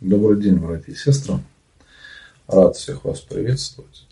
Добрый 0.00 0.42
день, 0.42 0.56
братья 0.58 0.92
и 0.92 0.94
сестры. 0.94 1.38
Рад 2.46 2.76
всех 2.76 3.04
вас 3.04 3.20
приветствовать. 3.22 4.06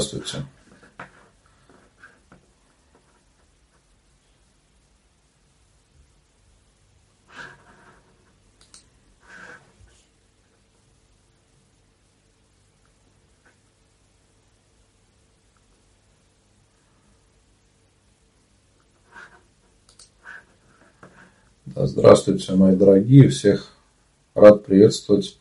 Здравствуйте. 0.00 0.46
Здравствуйте, 21.76 22.54
мои 22.54 22.74
дорогие, 22.74 23.28
всех 23.28 23.74
рад 24.34 24.64
приветствовать 24.64 25.39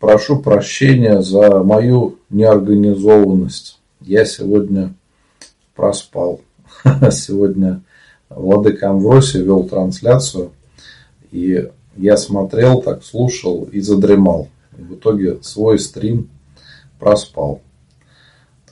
прошу 0.00 0.40
прощения 0.40 1.20
за 1.20 1.62
мою 1.62 2.16
неорганизованность. 2.30 3.78
Я 4.00 4.24
сегодня 4.24 4.94
проспал. 5.76 6.40
Сегодня 7.10 7.82
Владыка 8.30 8.90
Амвросий 8.90 9.42
вел 9.42 9.64
трансляцию, 9.64 10.52
и 11.30 11.68
я 11.96 12.16
смотрел, 12.16 12.80
так 12.80 13.04
слушал 13.04 13.68
и 13.70 13.80
задремал. 13.80 14.48
В 14.72 14.94
итоге 14.94 15.42
свой 15.42 15.78
стрим 15.78 16.30
проспал. 16.98 17.60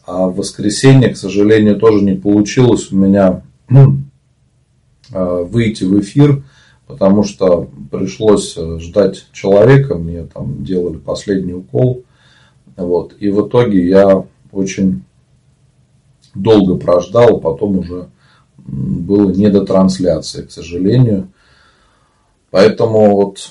А 0.06 0.28
в 0.28 0.36
воскресенье, 0.36 1.10
к 1.10 1.18
сожалению, 1.18 1.76
тоже 1.76 2.02
не 2.02 2.14
получилось 2.14 2.90
у 2.90 2.96
меня 2.96 3.42
а, 5.12 5.42
выйти 5.42 5.84
в 5.84 6.00
эфир– 6.00 6.42
потому 6.88 7.22
что 7.22 7.68
пришлось 7.92 8.56
э, 8.56 8.78
ждать 8.80 9.26
человека, 9.32 9.94
мне 9.94 10.24
там 10.24 10.64
делали 10.64 10.96
последний 10.96 11.52
укол. 11.52 12.02
Вот, 12.76 13.14
и 13.18 13.28
в 13.28 13.46
итоге 13.46 13.86
я 13.86 14.24
очень 14.50 15.04
долго 16.34 16.76
прождал, 16.76 17.40
потом 17.40 17.78
уже 17.78 18.08
было 18.56 19.30
не 19.30 19.50
до 19.50 19.64
трансляции, 19.64 20.42
к 20.42 20.50
сожалению. 20.50 21.28
Поэтому 22.50 23.16
вот 23.16 23.50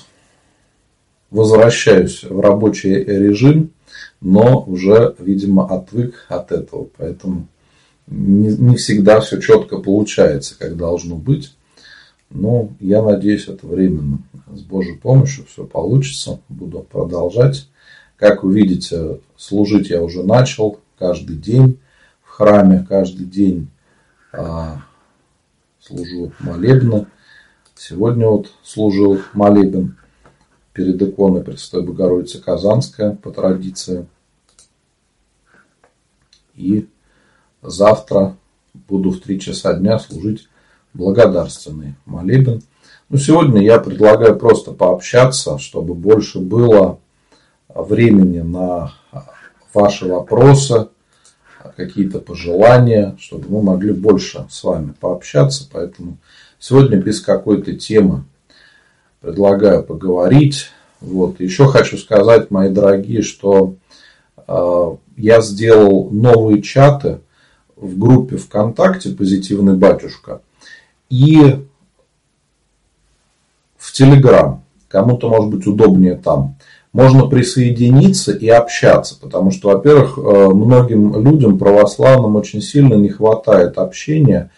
возвращаюсь 1.29 2.23
в 2.23 2.39
рабочий 2.39 2.93
режим, 3.03 3.71
но 4.21 4.63
уже, 4.63 5.15
видимо, 5.19 5.67
отвык 5.67 6.25
от 6.29 6.51
этого. 6.51 6.87
Поэтому 6.97 7.47
не, 8.07 8.55
не 8.55 8.75
всегда 8.77 9.19
все 9.19 9.39
четко 9.39 9.77
получается, 9.77 10.57
как 10.57 10.77
должно 10.77 11.15
быть. 11.15 11.56
Ну, 12.29 12.73
я 12.79 13.01
надеюсь, 13.01 13.47
это 13.47 13.65
временно. 13.65 14.19
С 14.53 14.61
Божьей 14.61 14.97
помощью 14.97 15.45
все 15.45 15.65
получится. 15.65 16.41
Буду 16.49 16.79
продолжать. 16.79 17.69
Как 18.17 18.43
вы 18.43 18.55
видите, 18.55 19.19
служить 19.35 19.89
я 19.89 20.03
уже 20.03 20.23
начал 20.23 20.79
каждый 20.97 21.37
день 21.37 21.79
в 22.23 22.29
храме, 22.29 22.85
каждый 22.87 23.25
день 23.25 23.69
а, 24.33 24.81
служу 25.79 26.33
молебно. 26.39 27.07
Сегодня 27.75 28.27
вот 28.27 28.51
служил 28.63 29.21
молебен 29.33 29.97
перед 30.73 31.01
иконой 31.01 31.43
Престой 31.43 31.83
Богородицы 31.83 32.41
Казанская 32.41 33.15
по 33.15 33.31
традиции. 33.31 34.07
И 36.55 36.89
завтра 37.61 38.35
буду 38.73 39.11
в 39.11 39.19
три 39.19 39.39
часа 39.39 39.73
дня 39.75 39.99
служить 39.99 40.49
благодарственный 40.97 41.95
молебен. 42.05 42.61
Но 43.09 43.17
сегодня 43.17 43.61
я 43.63 43.79
предлагаю 43.79 44.35
просто 44.37 44.71
пообщаться, 44.71 45.57
чтобы 45.59 45.93
больше 45.93 46.39
было 46.39 46.99
времени 47.69 48.39
на 48.39 48.93
ваши 49.73 50.07
вопросы, 50.07 50.89
какие-то 51.75 52.19
пожелания, 52.19 53.15
чтобы 53.19 53.49
мы 53.49 53.61
могли 53.61 53.93
больше 53.93 54.45
с 54.49 54.63
вами 54.63 54.93
пообщаться. 54.99 55.69
Поэтому 55.71 56.17
сегодня 56.59 56.97
без 56.97 57.21
какой-то 57.21 57.73
темы 57.73 58.23
предлагаю 59.21 59.83
поговорить. 59.83 60.67
Вот. 60.99 61.39
Еще 61.39 61.67
хочу 61.67 61.97
сказать, 61.97 62.49
мои 62.49 62.69
дорогие, 62.69 63.21
что 63.21 63.75
э, 64.47 64.95
я 65.17 65.41
сделал 65.41 66.09
новые 66.09 66.61
чаты 66.61 67.19
в 67.75 67.99
группе 67.99 68.37
ВКонтакте 68.37 69.11
«Позитивный 69.11 69.75
батюшка» 69.75 70.41
и 71.09 71.65
в 73.77 73.93
Телеграм. 73.93 74.63
Кому-то 74.87 75.29
может 75.29 75.49
быть 75.49 75.67
удобнее 75.67 76.15
там. 76.15 76.55
Можно 76.93 77.27
присоединиться 77.27 78.31
и 78.31 78.47
общаться, 78.47 79.19
потому 79.19 79.51
что, 79.51 79.69
во-первых, 79.69 80.17
э, 80.17 80.47
многим 80.47 81.21
людям 81.21 81.59
православным 81.59 82.35
очень 82.35 82.61
сильно 82.61 82.95
не 82.95 83.09
хватает 83.09 83.77
общения. 83.77 84.49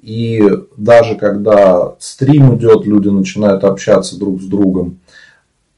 И 0.00 0.42
даже 0.76 1.16
когда 1.16 1.94
стрим 1.98 2.56
идет, 2.56 2.86
люди 2.86 3.08
начинают 3.08 3.64
общаться 3.64 4.18
друг 4.18 4.40
с 4.40 4.44
другом. 4.44 5.00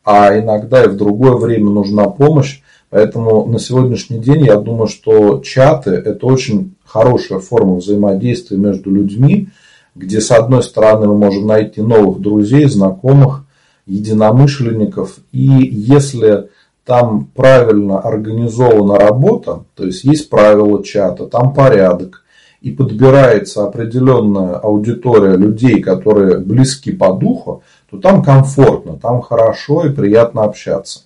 А 0.04 0.38
иногда 0.38 0.84
и 0.84 0.88
в 0.88 0.96
другое 0.96 1.36
время 1.36 1.70
нужна 1.70 2.08
помощь. 2.08 2.60
Поэтому 2.90 3.46
на 3.46 3.58
сегодняшний 3.58 4.18
день 4.18 4.44
я 4.46 4.56
думаю, 4.56 4.88
что 4.88 5.40
чаты 5.40 5.90
это 5.92 6.26
очень 6.26 6.74
хорошая 6.84 7.38
форма 7.38 7.76
взаимодействия 7.76 8.56
между 8.56 8.90
людьми 8.90 9.48
где 9.94 10.20
с 10.20 10.30
одной 10.30 10.62
стороны 10.62 11.08
мы 11.08 11.16
можем 11.16 11.46
найти 11.46 11.80
новых 11.80 12.20
друзей, 12.20 12.66
знакомых, 12.66 13.44
единомышленников. 13.86 15.18
И 15.32 15.48
если 15.48 16.48
там 16.84 17.26
правильно 17.34 17.98
организована 18.00 18.98
работа, 18.98 19.64
то 19.74 19.84
есть 19.84 20.04
есть 20.04 20.30
правила 20.30 20.82
чата, 20.84 21.26
там 21.26 21.54
порядок, 21.54 22.24
и 22.60 22.70
подбирается 22.70 23.64
определенная 23.64 24.56
аудитория 24.56 25.36
людей, 25.36 25.80
которые 25.80 26.38
близки 26.38 26.92
по 26.92 27.12
духу, 27.14 27.62
то 27.90 27.98
там 27.98 28.22
комфортно, 28.22 28.98
там 28.98 29.22
хорошо 29.22 29.86
и 29.86 29.92
приятно 29.92 30.42
общаться. 30.44 31.00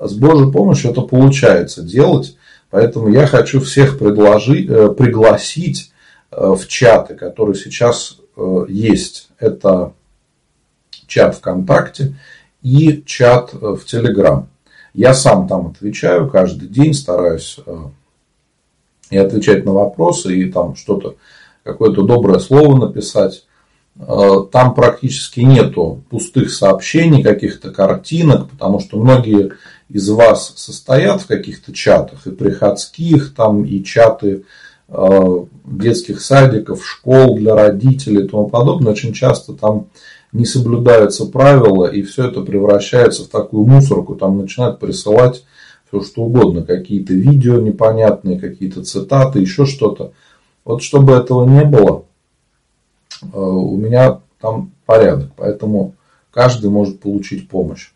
С 0.00 0.14
Божьей 0.14 0.50
помощью 0.52 0.90
это 0.90 1.02
получается 1.02 1.82
делать, 1.82 2.36
поэтому 2.70 3.08
я 3.08 3.26
хочу 3.26 3.60
всех 3.60 3.98
предложить, 3.98 4.68
э, 4.68 4.88
пригласить 4.88 5.92
в 6.40 6.66
чаты, 6.68 7.14
которые 7.14 7.54
сейчас 7.54 8.18
Э, 8.38 8.64
есть. 8.68 9.28
Это 9.38 9.92
чат 11.06 11.34
ВКонтакте 11.36 12.14
и 12.62 13.02
чат 13.04 13.52
э, 13.52 13.56
в 13.74 13.84
Телеграм. 13.84 14.48
Я 14.94 15.12
сам 15.12 15.48
там 15.48 15.68
отвечаю 15.68 16.30
каждый 16.30 16.68
день, 16.68 16.94
стараюсь 16.94 17.58
э, 17.66 17.76
и 19.10 19.16
отвечать 19.16 19.64
на 19.64 19.72
вопросы, 19.72 20.36
и 20.36 20.50
там 20.52 20.76
что-то, 20.76 21.16
какое-то 21.64 22.02
доброе 22.02 22.38
слово 22.38 22.86
написать. 22.86 23.44
Там 23.96 24.74
практически 24.76 25.40
нету 25.40 26.04
пустых 26.08 26.52
сообщений, 26.52 27.24
каких-то 27.24 27.72
картинок, 27.72 28.48
потому 28.48 28.78
что 28.78 28.96
многие 28.96 29.54
из 29.88 30.08
вас 30.08 30.52
состоят 30.54 31.22
в 31.22 31.26
каких-то 31.26 31.72
чатах, 31.72 32.24
и 32.28 32.30
приходских, 32.30 33.34
там, 33.34 33.64
и 33.64 33.82
чаты 33.82 34.36
Э, 34.36 34.44
детских 34.90 36.20
садиков, 36.20 36.86
школ 36.86 37.36
для 37.36 37.54
родителей 37.54 38.24
и 38.24 38.28
тому 38.28 38.48
подобное, 38.48 38.92
очень 38.92 39.12
часто 39.12 39.52
там 39.52 39.88
не 40.32 40.44
соблюдаются 40.44 41.26
правила, 41.26 41.86
и 41.86 42.02
все 42.02 42.28
это 42.28 42.40
превращается 42.40 43.24
в 43.24 43.28
такую 43.28 43.66
мусорку, 43.66 44.14
там 44.14 44.38
начинают 44.38 44.78
присылать 44.78 45.44
все 45.90 46.02
что 46.02 46.22
угодно, 46.22 46.62
какие-то 46.62 47.14
видео 47.14 47.60
непонятные, 47.60 48.38
какие-то 48.38 48.84
цитаты, 48.84 49.40
еще 49.40 49.64
что-то. 49.64 50.12
Вот 50.64 50.82
чтобы 50.82 51.14
этого 51.14 51.48
не 51.48 51.64
было, 51.64 52.04
э, 53.22 53.26
у 53.38 53.76
меня 53.76 54.20
там 54.40 54.72
порядок, 54.84 55.30
поэтому 55.36 55.94
каждый 56.30 56.68
может 56.70 57.00
получить 57.00 57.48
помощь. 57.48 57.90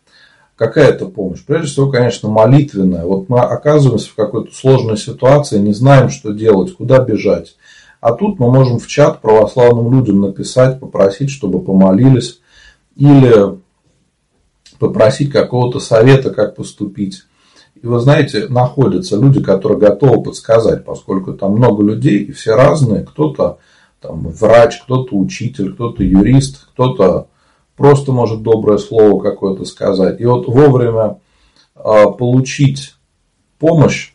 Какая 0.55 0.89
это 0.89 1.07
помощь? 1.07 1.43
Прежде 1.45 1.67
всего, 1.67 1.89
конечно, 1.89 2.29
молитвенная. 2.29 3.05
Вот 3.05 3.27
мы 3.27 3.39
оказываемся 3.39 4.09
в 4.09 4.15
какой-то 4.15 4.53
сложной 4.53 4.97
ситуации, 4.97 5.57
не 5.57 5.73
знаем, 5.73 6.09
что 6.09 6.31
делать, 6.31 6.75
куда 6.75 6.99
бежать. 6.99 7.55
А 8.01 8.13
тут 8.13 8.39
мы 8.39 8.51
можем 8.51 8.79
в 8.79 8.87
чат 8.87 9.21
православным 9.21 9.91
людям 9.91 10.21
написать, 10.21 10.79
попросить, 10.79 11.31
чтобы 11.31 11.61
помолились. 11.61 12.39
Или 12.95 13.57
попросить 14.77 15.31
какого-то 15.31 15.79
совета, 15.79 16.29
как 16.29 16.55
поступить. 16.55 17.23
И 17.81 17.87
вы 17.87 17.99
знаете, 17.99 18.47
находятся 18.47 19.17
люди, 19.17 19.41
которые 19.41 19.79
готовы 19.79 20.21
подсказать, 20.21 20.85
поскольку 20.85 21.33
там 21.33 21.53
много 21.53 21.83
людей, 21.83 22.19
и 22.19 22.31
все 22.31 22.55
разные. 22.55 23.03
Кто-то 23.03 23.57
там, 23.99 24.27
врач, 24.27 24.81
кто-то 24.83 25.15
учитель, 25.15 25.73
кто-то 25.73 26.03
юрист, 26.03 26.67
кто-то 26.73 27.27
просто 27.75 28.11
может 28.11 28.41
доброе 28.43 28.77
слово 28.77 29.21
какое-то 29.21 29.65
сказать. 29.65 30.19
И 30.19 30.25
вот 30.25 30.47
вовремя 30.47 31.17
а, 31.75 32.09
получить 32.09 32.95
помощь 33.59 34.13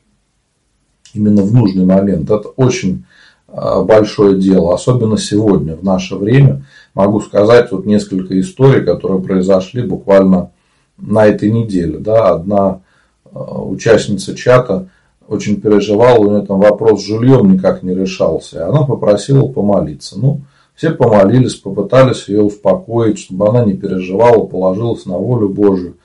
именно 1.14 1.43
в 1.43 1.52
нужный 1.52 1.84
момент, 1.84 2.31
это 2.31 2.49
очень 2.56 3.05
а, 3.49 3.82
большое 3.82 4.38
дело, 4.38 4.75
особенно 4.75 5.16
сегодня, 5.16 5.76
в 5.76 5.82
наше 5.82 6.16
время. 6.16 6.64
Могу 6.94 7.20
сказать 7.20 7.72
вот 7.72 7.87
несколько 7.87 8.38
историй, 8.38 8.84
которые 8.84 9.22
произошли 9.22 9.82
буквально 9.82 10.50
на 10.99 11.26
этой 11.26 11.50
неделе. 11.50 11.99
Да, 11.99 12.31
одна 12.31 12.81
а, 13.25 13.62
участница 13.62 14.34
чата 14.34 14.88
очень 15.26 15.60
переживала, 15.60 16.19
у 16.19 16.31
нее 16.31 16.46
там 16.46 16.60
вопрос 16.60 17.02
с 17.02 17.06
жильем 17.06 17.52
никак 17.52 17.82
не 17.82 17.94
решался. 17.94 18.58
И 18.58 18.62
она 18.62 18.82
попросила 18.82 19.46
помолиться. 19.46 20.19
Ну, 20.19 20.40
все 20.79 20.93
помолились, 20.93 21.57
попытались 21.57 22.29
ее 22.29 22.41
успокоить, 22.41 23.19
чтобы 23.19 23.49
она 23.49 23.65
не 23.65 23.75
переживала, 23.75 24.47
положилась 24.47 25.07
на 25.07 25.19
волю 25.19 25.49
Божию. 25.49 25.97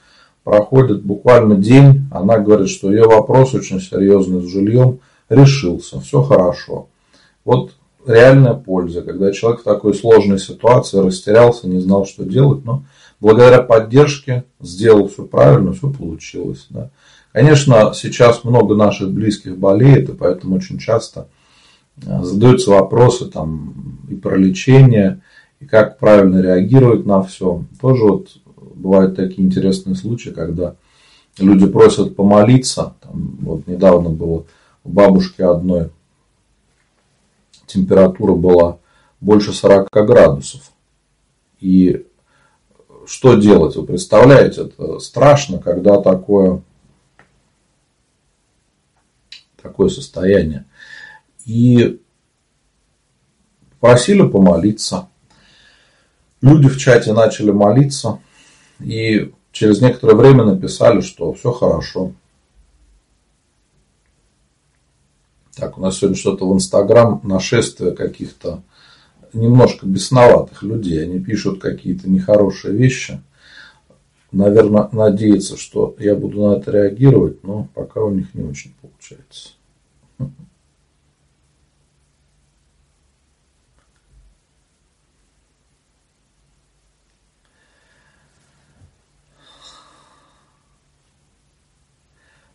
Проходит 0.44 1.04
буквально 1.04 1.56
день, 1.56 2.08
она 2.12 2.40
говорит, 2.40 2.70
что 2.70 2.92
ее 2.92 3.04
вопрос 3.04 3.54
очень 3.54 3.80
серьезный 3.80 4.42
с 4.42 4.52
жильем 4.52 5.00
решился, 5.30 6.00
все 6.00 6.24
хорошо. 6.24 6.88
Вот 7.46 7.74
реальная 8.04 8.56
польза, 8.56 9.04
когда 9.04 9.32
человек 9.32 9.62
в 9.62 9.64
такой 9.64 9.94
сложной 9.94 10.40
ситуации 10.40 10.98
растерялся, 10.98 11.68
не 11.68 11.80
знал, 11.80 12.08
что 12.08 12.24
делать, 12.24 12.66
но 12.66 12.84
благодаря 13.20 13.62
поддержке 13.62 14.44
сделал 14.60 15.08
все 15.08 15.26
правильно, 15.26 15.74
все 15.74 15.92
получилось. 15.92 16.66
Да. 16.72 16.90
Конечно, 17.32 17.94
сейчас 17.94 18.44
много 18.44 18.74
наших 18.74 19.12
близких 19.12 19.56
болеет, 19.56 20.10
и 20.10 20.14
поэтому 20.14 20.56
очень 20.56 20.80
часто 20.80 21.28
задаются 21.98 22.72
вопросы 22.72 23.26
там, 23.26 24.00
и 24.10 24.16
про 24.16 24.36
лечение, 24.36 25.22
и 25.60 25.66
как 25.66 26.00
правильно 26.00 26.42
реагировать 26.42 27.06
на 27.06 27.22
все. 27.24 27.64
Тоже 27.80 28.04
вот 28.04 28.30
бывают 28.76 29.16
такие 29.16 29.48
интересные 29.48 29.96
случаи, 29.96 30.30
когда 30.30 30.76
люди 31.40 31.66
просят 31.68 32.16
помолиться. 32.16 32.96
Там, 33.02 33.38
вот 33.42 33.68
недавно 33.68 34.10
было 34.10 34.46
у 34.84 34.90
бабушки 34.90 35.42
одной 35.42 35.90
температура 37.66 38.34
была 38.34 38.80
больше 39.20 39.54
40 39.54 39.90
градусов. 39.92 40.72
И 41.60 42.06
что 43.06 43.36
делать? 43.36 43.76
Вы 43.76 43.86
представляете, 43.86 44.64
это 44.64 45.00
страшно, 45.00 45.60
когда 45.60 46.02
такое, 46.02 46.62
такое 49.62 49.90
состояние. 49.90 50.66
И 51.46 52.02
просили 53.80 54.26
помолиться. 54.28 55.10
Люди 56.42 56.68
в 56.68 56.78
чате 56.78 57.14
начали 57.14 57.52
молиться. 57.52 58.20
И 58.80 59.34
через 59.52 59.82
некоторое 59.82 60.16
время 60.16 60.46
написали, 60.46 61.02
что 61.02 61.34
все 61.34 61.52
хорошо. 61.52 62.14
Так, 65.56 65.78
у 65.78 65.82
нас 65.82 65.98
сегодня 65.98 66.18
что-то 66.18 66.50
в 66.50 66.54
Инстаграм 66.54 67.22
нашествие 67.24 67.92
каких-то 67.92 68.64
немножко 69.34 69.86
бесноватых 69.86 70.64
людей. 70.64 71.04
Они 71.04 71.20
пишут 71.20 71.62
какие-то 71.62 72.10
нехорошие 72.10 72.76
вещи. 72.76 73.22
Наверное, 74.32 74.90
надеются, 74.92 75.58
что 75.58 75.96
я 76.00 76.16
буду 76.16 76.48
на 76.48 76.56
это 76.56 76.72
реагировать, 76.72 77.44
но 77.44 77.68
пока 77.74 78.02
у 78.02 78.12
них 78.12 78.34
не 78.34 78.44
очень 78.44 78.74
получается. 78.82 79.52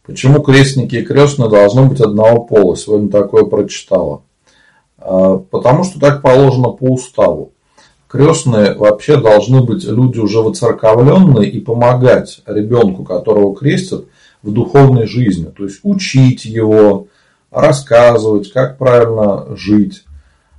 Почему 0.09 0.41
крестники 0.41 0.97
и 0.97 1.03
крестные 1.03 1.51
должны 1.51 1.85
быть 1.85 2.01
одного 2.01 2.43
пола? 2.43 2.79
Сегодня 2.79 3.11
такое 3.11 3.45
прочитала. 3.45 4.23
А, 4.97 5.37
потому 5.37 5.85
что 5.85 6.01
так 6.01 6.23
положено 6.23 6.71
по 6.71 6.85
уставу. 6.85 7.53
Крестные 8.09 8.73
вообще 8.73 9.21
должны 9.21 9.61
быть 9.61 9.85
люди 9.85 10.19
уже 10.19 10.41
воцерковленные 10.41 11.51
и 11.51 11.61
помогать 11.61 12.41
ребенку, 12.47 13.05
которого 13.05 13.55
крестят, 13.55 14.05
в 14.43 14.51
духовной 14.51 15.07
жизни. 15.07 15.53
То 15.55 15.65
есть 15.65 15.81
учить 15.83 16.47
его, 16.47 17.09
рассказывать, 17.51 18.51
как 18.51 18.79
правильно 18.79 19.55
жить, 19.57 20.05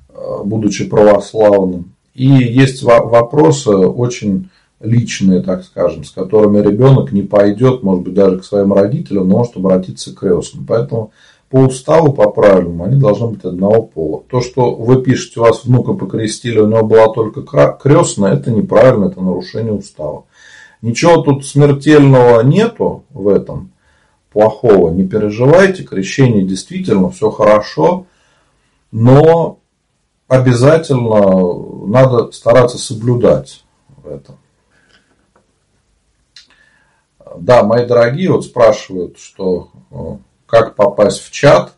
а, 0.10 0.44
будучи 0.44 0.86
православным. 0.86 1.96
И 2.14 2.28
есть 2.28 2.84
вопросы 2.84 3.72
очень 3.72 4.52
личные, 4.80 5.42
так 5.42 5.64
скажем, 5.64 6.04
с 6.04 6.12
которыми 6.12 6.62
ребенок 6.62 7.12
не 7.12 7.22
пойдет, 7.22 7.84
может 7.84 8.04
быть, 8.04 8.14
даже 8.14 8.40
к 8.40 8.46
своим 8.46 8.74
родителям, 8.74 9.28
но 9.28 9.40
может 9.40 9.58
обратиться 9.58 10.14
к 10.14 10.20
крестным. 10.20 10.66
Поэтому 10.66 11.12
по 11.50 11.58
уставу, 11.58 12.14
по 12.14 12.30
правилам, 12.30 12.84
они 12.84 13.00
должны 13.00 13.30
быть 13.30 13.44
одного 13.44 13.82
пола. 13.82 14.24
То, 14.30 14.40
что 14.42 14.76
вы 14.76 15.02
пишете, 15.02 15.40
у 15.40 15.44
вас 15.44 15.66
внука 15.66 15.94
покрестили, 15.94 16.60
у 16.60 16.68
него 16.68 16.86
была 16.86 17.12
только 17.12 17.42
крестная, 17.74 18.34
это 18.34 18.52
неправильно, 18.52 19.06
это 19.06 19.22
нарушение 19.22 19.74
устава. 19.74 20.26
Ничего 20.82 21.22
тут 21.22 21.46
смертельного 21.46 22.42
нету 22.42 23.04
в 23.10 23.28
этом, 23.28 23.72
плохого, 24.32 24.92
не 24.92 25.06
переживайте, 25.06 25.84
крещение 25.84 26.44
действительно 26.44 27.10
все 27.10 27.32
хорошо, 27.32 28.06
но 28.92 29.58
обязательно 30.28 31.88
надо 31.88 32.32
стараться 32.32 32.78
соблюдать 32.78 33.66
это. 34.06 34.36
Да, 37.38 37.64
мои 37.64 37.86
дорогие, 37.86 38.32
вот 38.32 38.46
спрашивают, 38.46 39.18
что 39.20 39.70
э, 39.92 39.96
как 40.46 40.76
попасть 40.76 41.22
в 41.22 41.32
чат. 41.32 41.74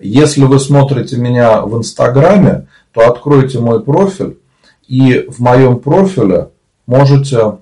Если 0.00 0.42
вы 0.44 0.58
смотрите 0.58 1.16
меня 1.16 1.62
в 1.62 1.76
Инстаграме, 1.76 2.68
то 2.92 3.08
откройте 3.08 3.58
мой 3.58 3.82
профиль, 3.82 4.38
и 4.86 5.26
в 5.28 5.40
моем 5.40 5.78
профиле 5.78 6.50
можете 6.86 7.58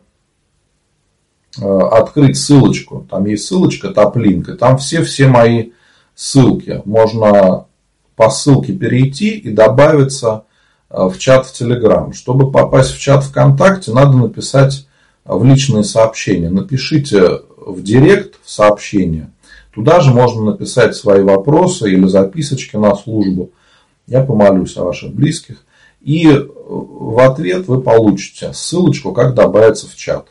э, 1.60 1.78
открыть 1.78 2.38
ссылочку. 2.38 3.06
Там 3.10 3.26
есть 3.26 3.46
ссылочка, 3.46 3.90
топлинк, 3.90 4.48
и 4.48 4.56
там 4.56 4.78
все-все 4.78 5.26
мои 5.28 5.72
ссылки. 6.14 6.82
Можно 6.84 7.66
по 8.16 8.30
ссылке 8.30 8.72
перейти 8.72 9.30
и 9.30 9.50
добавиться 9.50 10.44
э, 10.90 11.04
в 11.04 11.18
чат 11.18 11.46
в 11.46 11.52
Телеграм. 11.52 12.12
Чтобы 12.12 12.50
попасть 12.50 12.92
в 12.92 13.00
чат 13.00 13.24
ВКонтакте, 13.24 13.92
надо 13.92 14.16
написать 14.16 14.86
в 15.24 15.44
личные 15.44 15.84
сообщения. 15.84 16.50
Напишите 16.50 17.40
в 17.56 17.82
директ 17.82 18.38
в 18.42 18.50
сообщение– 18.50 19.30
Туда 19.74 20.00
же 20.00 20.12
можно 20.12 20.44
написать 20.52 20.94
свои 20.94 21.22
вопросы 21.22 21.90
или 21.90 22.06
записочки 22.06 22.76
на 22.76 22.94
службу. 22.94 23.50
Я 24.06 24.22
помолюсь 24.22 24.76
о 24.76 24.84
ваших 24.84 25.14
близких. 25.14 25.64
И 26.02 26.28
в 26.28 27.18
ответ 27.24 27.68
вы 27.68 27.80
получите 27.80 28.52
ссылочку, 28.52 29.12
как 29.12 29.34
добавиться 29.34 29.88
в 29.88 29.96
чат. 29.96 30.28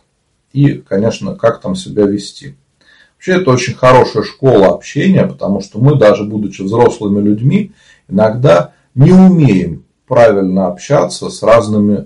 И, 0.53 0.74
конечно, 0.74 1.36
как 1.36 1.62
там 1.62 1.75
себя 1.75 2.05
вести. 2.05 2.55
Вообще, 3.15 3.41
это 3.41 3.51
очень 3.51 3.74
хорошая 3.74 4.24
школа 4.24 4.69
общения, 4.69 5.25
потому 5.25 5.62
что 5.62 5.79
мы, 5.79 5.95
даже 5.95 6.24
будучи 6.24 6.62
взрослыми 6.62 7.21
людьми, 7.21 7.71
иногда 8.10 8.74
не 8.93 9.12
умеем 9.12 9.86
правильно 10.07 10.67
общаться 10.67 11.29
с 11.29 11.41
разными 11.41 11.95
э, 11.95 12.05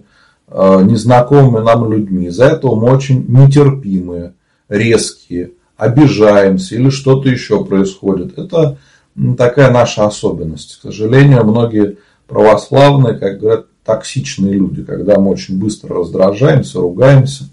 незнакомыми 0.50 1.64
нам 1.64 1.92
людьми. 1.92 2.28
Из-за 2.28 2.46
этого 2.46 2.76
мы 2.76 2.92
очень 2.92 3.26
нетерпимые, 3.28 4.34
резкие, 4.70 5.52
обижаемся 5.78 6.76
или 6.76 6.90
что-то 6.90 7.30
еще 7.30 7.66
происходит. 7.66 8.38
Это 8.38 8.78
такая 9.38 9.72
наша 9.72 10.06
особенность. 10.06 10.78
К 10.78 10.82
сожалению, 10.84 11.46
многие 11.46 11.98
православные, 12.28 13.16
как 13.16 13.40
говорят, 13.40 13.66
токсичные 13.84 14.54
люди, 14.54 14.84
когда 14.84 15.20
мы 15.20 15.32
очень 15.32 15.60
быстро 15.60 15.98
раздражаемся, 15.98 16.80
ругаемся. 16.80 17.50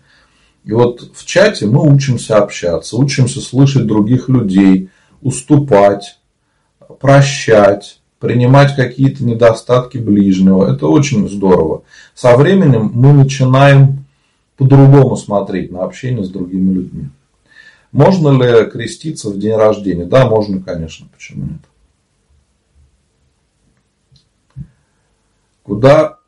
И 0.65 0.73
вот 0.73 1.11
в 1.15 1.25
чате 1.25 1.67
мы 1.67 1.83
учимся 1.83 2.39
общаться, 2.39 2.97
учимся 2.97 3.41
слышать 3.41 3.87
других 3.87 4.29
людей, 4.29 4.91
уступать, 5.21 6.19
прощать, 7.01 8.02
принимать 8.23 8.77
какие-то 8.77 9.25
недостатки 9.25 9.99
ближнего. 9.99 10.73
Это 10.73 10.87
очень 10.87 11.29
здорово. 11.29 11.83
Со 12.15 12.37
временем 12.37 12.93
мы 12.95 13.13
начинаем 13.13 14.05
по-другому 14.57 15.17
смотреть 15.17 15.73
на 15.73 15.83
общение 15.83 16.25
с 16.25 16.29
другими 16.29 16.73
людьми. 16.73 17.09
Можно 17.91 18.31
ли 18.41 18.71
креститься 18.71 19.29
в 19.29 19.41
день 19.41 19.57
рождения? 19.57 20.05
Да, 20.05 20.29
можно, 20.29 20.61
конечно. 20.63 21.09
Почему 21.13 21.47
нет? 24.57 24.67
Куда 25.65 26.19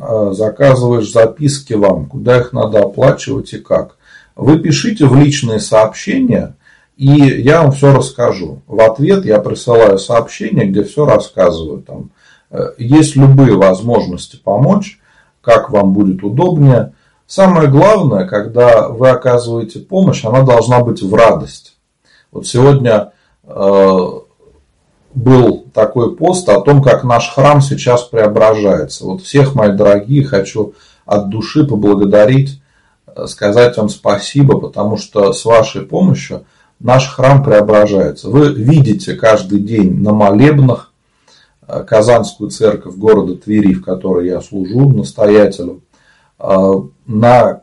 а, 0.00 0.32
заказываешь 0.34 1.10
записки 1.10 1.72
вам, 1.72 2.10
куда 2.10 2.40
их 2.40 2.52
надо 2.52 2.82
оплачивать 2.82 3.54
и 3.54 3.58
как. 3.58 3.96
Вы 4.36 4.58
пишите 4.58 5.06
в 5.06 5.16
личные 5.16 5.60
сообщения, 5.60 6.56
и 6.96 7.06
я 7.06 7.62
вам 7.62 7.72
все 7.72 7.94
расскажу. 7.94 8.62
В 8.66 8.80
ответ 8.80 9.24
я 9.24 9.40
присылаю 9.40 9.98
сообщение, 9.98 10.66
где 10.66 10.84
все 10.84 11.04
рассказываю. 11.06 11.82
Там 11.82 12.10
э, 12.50 12.72
есть 12.78 13.16
любые 13.16 13.56
возможности 13.56 14.36
помочь, 14.36 15.00
как 15.40 15.70
вам 15.70 15.92
будет 15.94 16.22
удобнее. 16.22 16.92
Самое 17.26 17.68
главное, 17.68 18.26
когда 18.26 18.88
вы 18.88 19.08
оказываете 19.08 19.80
помощь, 19.80 20.24
она 20.24 20.42
должна 20.42 20.80
быть 20.80 21.02
в 21.02 21.14
радость. 21.14 21.76
Вот 22.30 22.46
сегодня 22.46 23.12
э, 23.44 24.08
был 25.14 25.66
такой 25.72 26.14
пост 26.14 26.48
о 26.48 26.60
том, 26.60 26.82
как 26.82 27.04
наш 27.04 27.30
храм 27.30 27.60
сейчас 27.62 28.02
преображается. 28.02 29.06
Вот 29.06 29.22
всех, 29.22 29.54
мои 29.54 29.72
дорогие, 29.72 30.24
хочу 30.24 30.74
от 31.06 31.30
души 31.30 31.64
поблагодарить, 31.64 32.60
э, 33.06 33.26
сказать 33.26 33.78
вам 33.78 33.88
спасибо, 33.88 34.60
потому 34.60 34.98
что 34.98 35.32
с 35.32 35.44
вашей 35.46 35.82
помощью 35.82 36.44
наш 36.82 37.08
храм 37.08 37.42
преображается. 37.42 38.28
Вы 38.28 38.52
видите 38.52 39.14
каждый 39.14 39.60
день 39.60 40.00
на 40.00 40.12
молебнах 40.12 40.92
э, 41.66 41.84
Казанскую 41.84 42.50
церковь 42.50 42.96
города 42.96 43.36
Твери, 43.36 43.74
в 43.74 43.84
которой 43.84 44.26
я 44.26 44.40
служу 44.40 44.90
настоятелем, 44.90 45.82
э, 46.38 46.72
на 47.06 47.62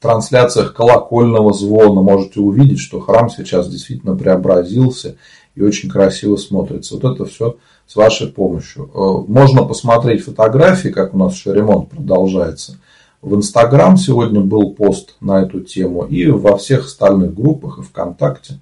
трансляциях 0.00 0.74
колокольного 0.74 1.52
звона 1.52 2.02
можете 2.02 2.40
увидеть, 2.40 2.78
что 2.78 3.00
храм 3.00 3.30
сейчас 3.30 3.68
действительно 3.68 4.16
преобразился 4.16 5.16
и 5.54 5.62
очень 5.62 5.88
красиво 5.88 6.36
смотрится. 6.36 6.96
Вот 6.96 7.14
это 7.14 7.24
все 7.26 7.56
с 7.86 7.96
вашей 7.96 8.28
помощью. 8.28 8.90
Э, 8.94 9.30
можно 9.30 9.64
посмотреть 9.64 10.24
фотографии, 10.24 10.88
как 10.88 11.14
у 11.14 11.18
нас 11.18 11.34
еще 11.34 11.52
ремонт 11.52 11.90
продолжается. 11.90 12.78
В 13.24 13.36
Инстаграм 13.36 13.96
сегодня 13.96 14.42
был 14.42 14.74
пост 14.74 15.16
на 15.22 15.40
эту 15.40 15.60
тему 15.60 16.04
и 16.04 16.26
во 16.26 16.58
всех 16.58 16.84
остальных 16.84 17.34
группах 17.34 17.78
и 17.78 17.82
ВКонтакте. 17.82 18.60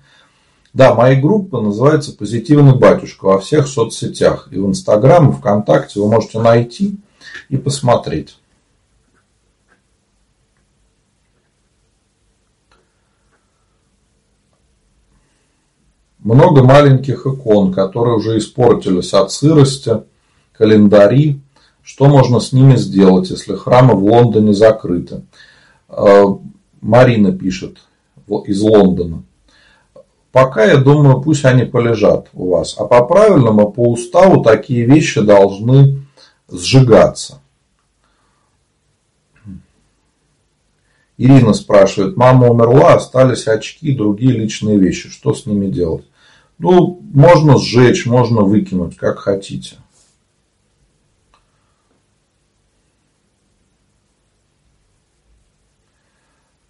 Да, 0.73 0.95
моя 0.95 1.21
группа 1.21 1.61
называется 1.61 2.17
«Позитивный 2.17 2.79
батюшка» 2.79 3.25
во 3.25 3.41
всех 3.41 3.67
соцсетях. 3.67 4.47
И 4.53 4.59
в 4.59 4.67
Инстаграм, 4.69 5.29
и 5.31 5.33
ВКонтакте 5.33 5.99
вы 5.99 6.09
можете 6.09 6.39
найти 6.39 6.97
и 7.49 7.57
посмотреть. 7.57 8.39
Много 16.21 16.63
маленьких 16.63 17.27
икон, 17.27 17.75
которые 17.75 18.15
уже 18.15 18.39
испортились 18.39 19.13
от 19.13 19.33
сырости, 19.33 20.05
календари. 20.53 21.41
Что 21.83 22.07
можно 22.07 22.39
с 22.41 22.53
ними 22.53 22.77
сделать, 22.77 23.31
если 23.31 23.57
храмы 23.57 23.95
в 23.95 24.05
Лондоне 24.05 24.53
закрыты? 24.53 25.23
Э, 25.89 26.25
Марина 26.81 27.33
пишет 27.33 27.79
из 28.47 28.61
Лондона. 28.63 29.25
Пока, 30.31 30.65
я 30.65 30.79
думаю, 30.79 31.21
пусть 31.21 31.45
они 31.45 31.65
полежат 31.65 32.29
у 32.33 32.51
вас. 32.51 32.75
А 32.79 32.87
по 32.87 33.05
правильному, 33.05 33.71
по 33.71 33.91
уставу, 33.91 34.43
такие 34.43 34.87
вещи 34.87 35.21
должны 35.21 36.07
сжигаться. 36.49 37.41
Ирина 41.19 41.53
спрашивает, 41.53 42.17
мама 42.17 42.49
умерла, 42.49 42.95
остались 42.95 43.47
очки 43.47 43.89
и 43.89 43.97
другие 43.97 44.33
личные 44.33 44.79
вещи. 44.79 45.11
Что 45.11 45.35
с 45.35 45.45
ними 45.45 45.67
делать? 45.67 46.07
Ну, 46.59 47.01
можно 47.13 47.59
сжечь, 47.59 48.07
можно 48.07 48.41
выкинуть, 48.41 48.97
как 48.97 49.19
хотите. 49.19 49.77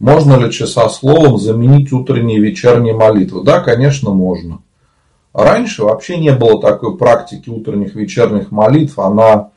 Можно 0.03 0.37
ли 0.37 0.53
часословом 0.53 1.39
заменить 1.39 1.91
утренние 1.93 2.37
и 2.37 2.43
вечерние 2.43 2.93
молитвы? 2.93 3.43
Да, 3.43 3.61
конечно, 3.61 4.11
можно. 4.11 4.59
Раньше 5.33 5.85
вообще 5.85 6.19
не 6.19 6.33
было 6.33 6.61
такой 6.61 6.99
практики 6.99 7.49
утренних 7.49 7.95
вечерних 7.95 8.51
молитв. 8.51 8.99
Она 8.99 9.49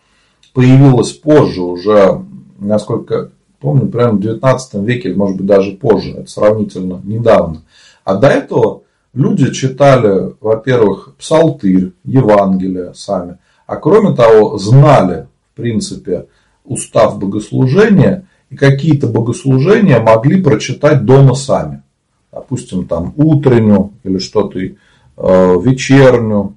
появилась 0.54 1.12
позже, 1.12 1.62
уже, 1.62 2.22
насколько 2.60 3.32
помню, 3.60 3.90
прямо 3.90 4.14
в 4.14 4.22
19 4.22 4.75
веке, 4.75 5.14
может 5.14 5.36
быть 5.36 5.48
даже 5.48 5.72
позже, 5.74 6.12
это 6.12 6.30
сравнительно 6.30 7.02
недавно. 7.04 7.64
А 8.06 8.16
до 8.16 8.28
этого 8.28 8.84
Люди 9.16 9.50
читали, 9.54 10.36
во-первых, 10.42 11.16
псалтырь, 11.18 11.94
Евангелие 12.04 12.94
сами, 12.94 13.38
а 13.66 13.78
кроме 13.78 14.14
того, 14.14 14.58
знали, 14.58 15.28
в 15.54 15.56
принципе, 15.56 16.28
устав 16.66 17.18
богослужения, 17.18 18.28
и 18.55 18.57
какие-то 18.57 19.07
богослужения 19.07 20.00
могли 20.00 20.41
прочитать 20.41 21.03
дома 21.03 21.35
сами. 21.35 21.83
Допустим, 22.31 22.88
там 22.88 23.13
утреннюю 23.17 23.91
или 24.03 24.17
что-то 24.17 24.59
э, 24.59 24.74
вечернюю. 25.17 26.55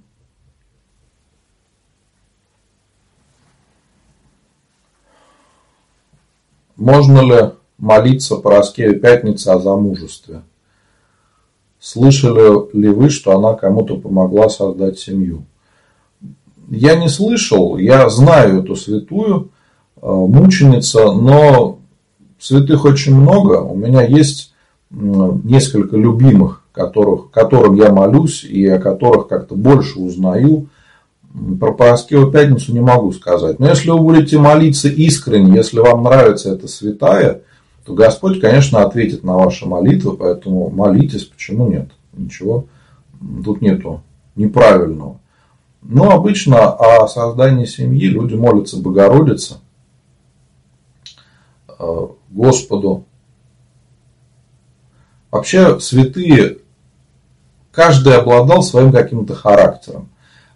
Можно 6.77 7.21
ли 7.21 7.51
молиться 7.79 8.37
по 8.37 8.53
Роскеве 8.53 8.95
Пятницы 8.95 9.49
о 9.49 9.59
замужестве? 9.59 10.43
Слышали 11.81 12.77
ли 12.77 12.91
вы, 12.91 13.11
что 13.11 13.37
она 13.37 13.55
кому-то 13.55 13.97
помогла 13.97 14.49
создать 14.49 15.01
семью? 15.01 15.47
Я 16.69 16.95
не 16.95 17.09
слышал, 17.09 17.77
я 17.77 18.09
знаю 18.09 18.63
эту 18.63 18.77
святую, 18.77 19.51
э, 19.97 20.07
мученица, 20.07 21.13
но 21.13 21.78
святых 22.39 22.85
очень 22.85 23.15
много. 23.15 23.61
У 23.61 23.77
меня 23.77 24.03
есть 24.03 24.55
несколько 24.91 25.97
любимых, 25.97 26.63
которых, 26.73 27.31
которым 27.31 27.75
я 27.75 27.93
молюсь 27.93 28.45
и 28.45 28.67
о 28.67 28.79
которых 28.79 29.29
как-то 29.29 29.55
больше 29.55 29.99
узнаю. 29.99 30.69
Про 31.61 31.73
Параскеву 31.73 32.31
Пятницу 32.31 32.73
не 32.73 32.81
могу 32.81 33.13
сказать. 33.13 33.59
Но 33.59 33.69
если 33.69 33.91
вы 33.91 33.99
будете 33.99 34.39
молиться 34.39 34.89
искренне, 34.89 35.57
если 35.57 35.79
вам 35.79 36.03
нравится 36.03 36.53
эта 36.53 36.69
святая, 36.69 37.43
то 37.85 37.95
Господь, 37.95 38.41
конечно, 38.41 38.83
ответит 38.83 39.25
на 39.25 39.35
ваши 39.35 39.67
молитвы, 39.67 40.17
поэтому 40.17 40.71
молитесь, 40.71 41.25
почему 41.25 41.69
нет? 41.69 41.91
Ничего 42.17 42.67
тут 43.45 43.61
нету 43.61 44.03
неправильного. 44.37 45.19
Но 45.83 46.11
обычно 46.11 46.71
о 46.71 47.07
создании 47.09 47.65
семьи 47.65 48.07
люди 48.07 48.35
молятся 48.35 48.81
Богородице, 48.81 49.57
Господу. 52.31 53.05
Вообще 55.31 55.79
святые, 55.81 56.59
каждый 57.71 58.17
обладал 58.17 58.63
своим 58.63 58.93
каким-то 58.93 59.35
характером. 59.35 60.09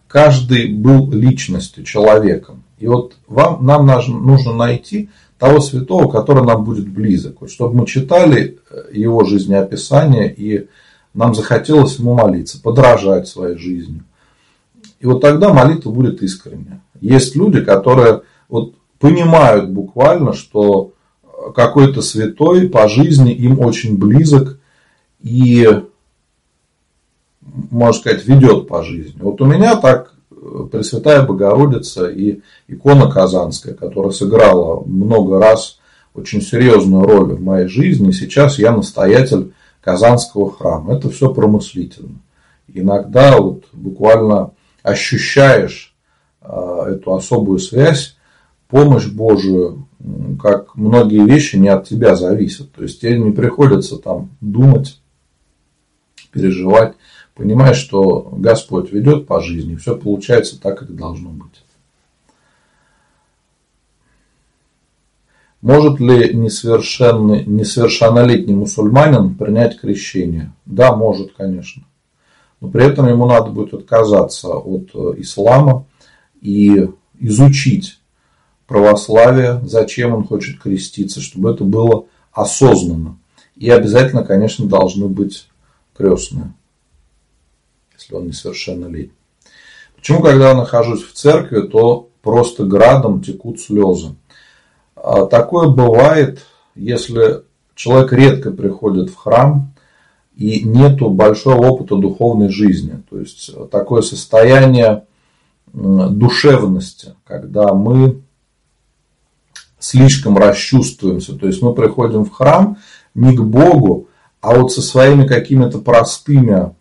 Каждый 0.09 0.73
был 0.73 1.11
личностью, 1.11 1.85
человеком. 1.85 2.65
И 2.79 2.87
вот 2.87 3.17
вам, 3.29 3.65
нам 3.65 3.87
нужно 3.87 4.53
найти 4.53 5.09
того 5.39 5.61
святого, 5.61 6.11
который 6.11 6.45
нам 6.45 6.65
будет 6.65 6.89
близок. 6.89 7.41
Вот, 7.41 7.51
чтобы 7.51 7.75
мы 7.75 7.87
читали 7.87 8.59
э, 8.71 8.91
его 8.93 9.25
жизнеописание 9.25 10.33
и 10.33 10.69
нам 11.15 11.35
захотелось 11.35 11.99
ему 11.99 12.15
молиться, 12.15 12.61
подражать 12.61 13.29
своей 13.29 13.57
жизнью. 13.57 14.05
И 15.01 15.07
вот 15.07 15.21
тогда 15.21 15.53
молитва 15.53 15.91
будет 15.91 16.23
искренняя. 16.23 16.81
Есть 17.01 17.35
люди, 17.35 17.61
которые 17.61 18.23
вот 18.49 18.75
понимают 18.99 19.71
буквально, 19.71 20.33
что 20.33 20.93
какой-то 21.55 22.03
святой 22.03 22.69
по 22.69 22.89
жизни 22.89 23.33
им 23.33 23.61
очень 23.61 23.97
близок 23.97 24.59
и, 25.23 25.69
можно 27.41 27.99
сказать, 27.99 28.27
ведет 28.27 28.69
по 28.69 28.83
жизни. 28.83 29.19
Вот 29.21 29.41
у 29.41 29.47
меня 29.47 29.77
так 29.77 30.13
Пресвятая 30.73 31.23
Богородица 31.23 32.09
и 32.09 32.41
икона 32.67 33.09
Казанская, 33.09 33.75
которая 33.75 34.11
сыграла 34.11 34.83
много 34.85 35.39
раз 35.39 35.79
очень 36.15 36.43
серьезную 36.43 37.05
роль 37.05 37.35
в 37.35 37.41
моей 37.41 37.69
жизни. 37.69 38.11
Сейчас 38.11 38.59
я 38.59 38.73
настоятель 38.73 39.53
Казанского 39.81 40.51
храма. 40.51 40.97
Это 40.97 41.11
все 41.11 41.33
промыслительно. 41.33 42.19
Иногда 42.67 43.39
вот 43.39 43.67
буквально 43.73 44.51
ощущаешь 44.83 45.95
а, 46.41 46.89
эту 46.89 47.15
особую 47.15 47.61
связь, 47.61 48.17
помощь 48.69 49.07
Божию, 49.07 49.87
как 50.41 50.75
многие 50.75 51.25
вещи 51.25 51.57
не 51.57 51.69
от 51.69 51.89
тебя 51.89 52.17
зависят. 52.17 52.73
То 52.73 52.83
есть 52.83 53.01
тебе 53.01 53.19
не 53.19 53.33
приходится 53.33 53.97
там 53.97 54.31
думать, 54.41 55.01
переживать 56.33 56.95
понимаешь, 57.35 57.77
что 57.77 58.29
Господь 58.33 58.93
ведет 58.93 59.27
по 59.27 59.41
жизни, 59.41 59.77
все 59.77 59.97
получается 59.97 60.61
так, 60.61 60.79
как 60.79 60.95
должно 60.95 61.31
быть. 61.31 61.65
Может 65.61 66.01
ли 66.01 66.35
несовершенный, 66.35 67.45
несовершеннолетний 67.45 68.55
мусульманин 68.55 69.37
принять 69.37 69.79
крещение? 69.79 70.53
Да, 70.67 70.97
может, 70.97 71.35
конечно. 71.35 71.85
Но 72.61 72.69
при 72.69 72.85
этом 72.85 73.09
ему 73.09 73.27
надо 73.27 73.51
будет 73.51 73.73
отказаться 73.73 74.49
от 74.49 74.91
э, 74.95 75.15
ислама 75.19 75.87
и 76.41 76.89
изучить 77.21 78.01
православие, 78.73 79.61
зачем 79.65 80.15
он 80.15 80.25
хочет 80.25 80.59
креститься, 80.59 81.21
чтобы 81.21 81.51
это 81.51 81.63
было 81.63 82.07
осознанно. 82.33 83.19
И 83.55 83.69
обязательно, 83.69 84.25
конечно, 84.25 84.67
должны 84.67 85.09
быть 85.09 85.47
крестные, 85.95 86.55
если 87.95 88.15
он 88.15 88.29
несовершеннолетний. 88.29 89.13
Почему, 89.95 90.23
когда 90.23 90.49
я 90.49 90.55
нахожусь 90.55 91.03
в 91.03 91.13
церкви, 91.13 91.61
то 91.61 92.09
просто 92.23 92.65
градом 92.65 93.23
текут 93.23 93.61
слезы? 93.61 94.15
А 94.97 95.27
такое 95.27 95.69
бывает, 95.69 96.41
если 96.75 97.43
человек 97.75 98.13
редко 98.15 98.53
приходит 98.53 99.11
в 99.11 99.17
храм 99.17 99.75
и 100.35 100.65
нету 100.65 101.11
большого 101.11 101.67
опыта 101.67 101.97
духовной 101.97 102.49
жизни. 102.49 103.03
То 103.11 103.19
есть 103.19 103.51
такое 103.71 104.01
состояние 104.01 105.05
душевности, 105.75 107.17
когда 107.25 107.75
мы 107.75 108.22
слишком 109.83 110.39
расчувствуемся. 110.39 111.35
То 111.35 111.49
есть 111.49 111.61
мы 111.61 111.75
приходим 111.75 112.25
в 112.25 112.31
храм 112.31 112.79
не 113.15 113.37
к 113.37 113.41
Богу, 113.41 114.09
а 114.41 114.55
вот 114.55 114.73
со 114.73 114.81
своими 114.81 115.27
какими-то 115.27 115.79
простыми 115.79 116.75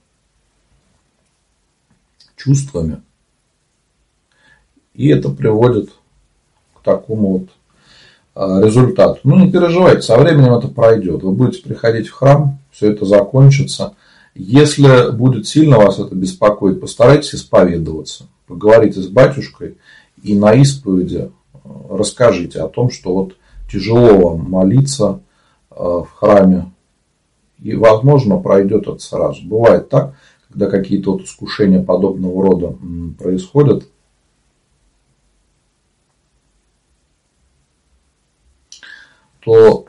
чувствами. 2.37 3.01
И 4.93 5.07
это 5.09 5.29
приводит 5.29 5.89
к 6.75 6.83
такому 6.83 7.39
вот 7.39 7.49
а, 8.35 8.61
результату. 8.61 9.19
Ну, 9.23 9.45
не 9.45 9.51
переживайте, 9.51 10.03
со 10.03 10.17
временем 10.17 10.53
это 10.53 10.67
пройдет. 10.67 11.23
Вы 11.23 11.31
будете 11.31 11.63
приходить 11.63 12.07
в 12.07 12.13
храм, 12.13 12.59
все 12.71 12.91
это 12.91 13.05
закончится. 13.05 13.95
Если 14.35 15.11
будет 15.11 15.47
сильно 15.47 15.77
вас 15.77 15.97
это 15.97 16.13
беспокоить, 16.13 16.79
постарайтесь 16.79 17.33
исповедоваться. 17.33 18.27
Поговорите 18.45 19.01
с 19.01 19.07
батюшкой 19.07 19.77
и 20.21 20.35
на 20.35 20.53
исповеди 20.53 21.31
расскажите 21.89 22.61
о 22.61 22.67
том, 22.67 22.89
что 22.89 23.13
вот 23.13 23.37
тяжело 23.71 24.17
вам 24.17 24.49
молиться 24.49 25.21
э, 25.69 25.75
в 25.75 26.07
храме, 26.15 26.71
и, 27.59 27.75
возможно, 27.75 28.37
пройдет 28.37 28.83
это 28.87 28.99
сразу. 28.99 29.45
Бывает 29.45 29.89
так, 29.89 30.15
когда 30.49 30.67
какие-то 30.67 31.13
вот 31.13 31.21
искушения 31.21 31.81
подобного 31.81 32.43
рода 32.43 32.77
происходят, 33.17 33.87
то 39.43 39.85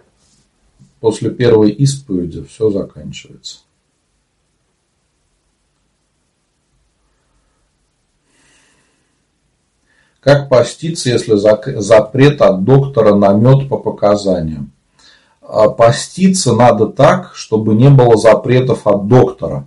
после 1.01 1.31
первой 1.31 1.71
исповеди 1.71 2.43
все 2.45 2.71
заканчивается. 2.71 3.61
Как 10.23 10.49
поститься, 10.49 11.11
если 11.11 11.35
запрет 11.35 12.43
от 12.43 12.63
доктора 12.63 13.15
на 13.17 13.33
мед 13.33 13.69
по 13.69 13.77
показаниям? 13.77 14.71
А, 15.41 15.69
поститься 15.69 16.53
надо 16.53 16.87
так, 16.87 17.33
чтобы 17.35 17.75
не 17.75 17.91
было 17.91 18.17
запретов 18.17 18.87
от 18.87 19.09
доктора. 19.09 19.67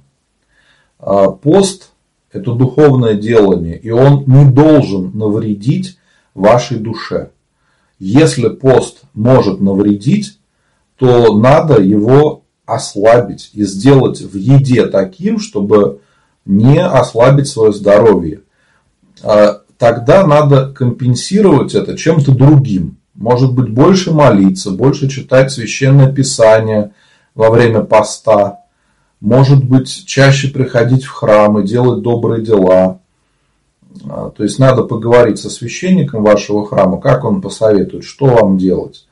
А, 0.97 1.29
пост– 1.31 1.89
это 2.31 2.53
духовное 2.53 3.15
делание, 3.15 3.77
и 3.77 3.89
он 3.91 4.23
не 4.27 4.49
должен 4.49 5.11
навредить 5.13 5.97
вашей 6.33 6.77
душе. 6.77 7.31
Если 7.99 8.47
пост 8.47 9.01
может 9.13 9.59
навредить, 9.59 10.39
то 10.97 11.37
надо 11.37 11.81
его 11.81 12.43
ослабить 12.65 13.49
и 13.51 13.65
сделать 13.65 14.21
в 14.21 14.37
еде 14.37 14.85
таким, 14.85 15.37
чтобы 15.37 15.99
не 16.45 16.81
ослабить 16.81 17.49
свое 17.49 17.73
здоровье. 17.73 18.39
Тогда 19.77 20.25
надо 20.25 20.71
компенсировать 20.71 21.75
это 21.75 21.97
чем-то 21.97 22.31
другим. 22.31 22.97
Может 23.13 23.53
быть, 23.53 23.69
больше 23.69 24.11
молиться, 24.11 24.71
больше 24.71 25.09
читать 25.09 25.51
священное 25.51 26.11
писание 26.11 26.91
во 27.33 27.49
время 27.49 27.81
поста. 27.81 28.61
Может 29.19 29.63
быть, 29.63 30.05
чаще 30.05 30.49
приходить 30.49 31.03
в 31.03 31.11
храм 31.11 31.59
и 31.59 31.67
делать 31.67 32.01
добрые 32.01 32.43
дела. 32.43 32.99
А, 34.09 34.29
то 34.29 34.43
есть, 34.43 34.59
надо 34.59 34.83
поговорить 34.83 35.39
со 35.39 35.49
священником 35.49 36.23
вашего 36.23 36.65
храма, 36.65 36.99
как 36.99 37.23
он 37.23 37.41
посоветует, 37.41 38.03
что 38.03 38.25
вам 38.25 38.57
делать. 38.57 39.07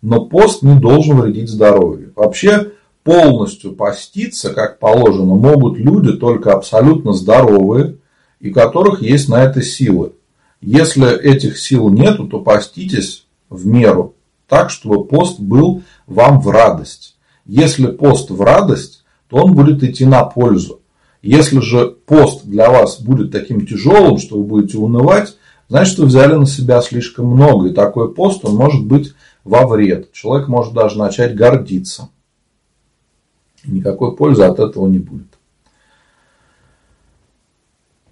Но 0.00 0.26
пост 0.26 0.62
не 0.62 0.78
должен 0.78 1.20
вредить 1.20 1.48
здоровью. 1.48 2.12
Вообще, 2.14 2.72
полностью 3.02 3.72
поститься, 3.72 4.52
как 4.52 4.78
положено, 4.78 5.34
могут 5.34 5.78
люди 5.78 6.12
только 6.12 6.52
абсолютно 6.52 7.12
здоровые, 7.12 7.96
и 8.40 8.50
которых 8.50 9.02
есть 9.02 9.28
на 9.28 9.42
это 9.42 9.62
силы. 9.62 10.12
Если 10.60 11.18
этих 11.20 11.58
сил 11.58 11.88
нету, 11.88 12.26
то 12.26 12.40
поститесь 12.40 13.26
в 13.48 13.66
меру, 13.66 14.14
так, 14.48 14.70
чтобы 14.70 15.04
пост 15.04 15.38
был 15.38 15.82
вам 16.06 16.40
в 16.40 16.48
радость. 16.48 17.16
Если 17.46 17.86
пост 17.86 18.30
в 18.30 18.40
радость, 18.42 19.04
то 19.28 19.36
он 19.36 19.54
будет 19.54 19.82
идти 19.82 20.04
на 20.04 20.24
пользу. 20.24 20.80
Если 21.22 21.60
же 21.60 21.96
пост 22.06 22.44
для 22.44 22.70
вас 22.70 23.00
будет 23.00 23.32
таким 23.32 23.66
тяжелым, 23.66 24.18
что 24.18 24.38
вы 24.38 24.44
будете 24.44 24.78
унывать, 24.78 25.36
значит, 25.68 25.98
вы 25.98 26.06
взяли 26.06 26.34
на 26.34 26.46
себя 26.46 26.80
слишком 26.80 27.26
много. 27.26 27.68
И 27.68 27.74
такой 27.74 28.14
пост, 28.14 28.44
он 28.44 28.54
может 28.54 28.84
быть 28.84 29.14
во 29.44 29.66
вред. 29.66 30.12
Человек 30.12 30.48
может 30.48 30.74
даже 30.74 30.98
начать 30.98 31.34
гордиться. 31.34 32.08
Никакой 33.64 34.14
пользы 34.16 34.44
от 34.44 34.60
этого 34.60 34.86
не 34.86 34.98
будет. 34.98 35.37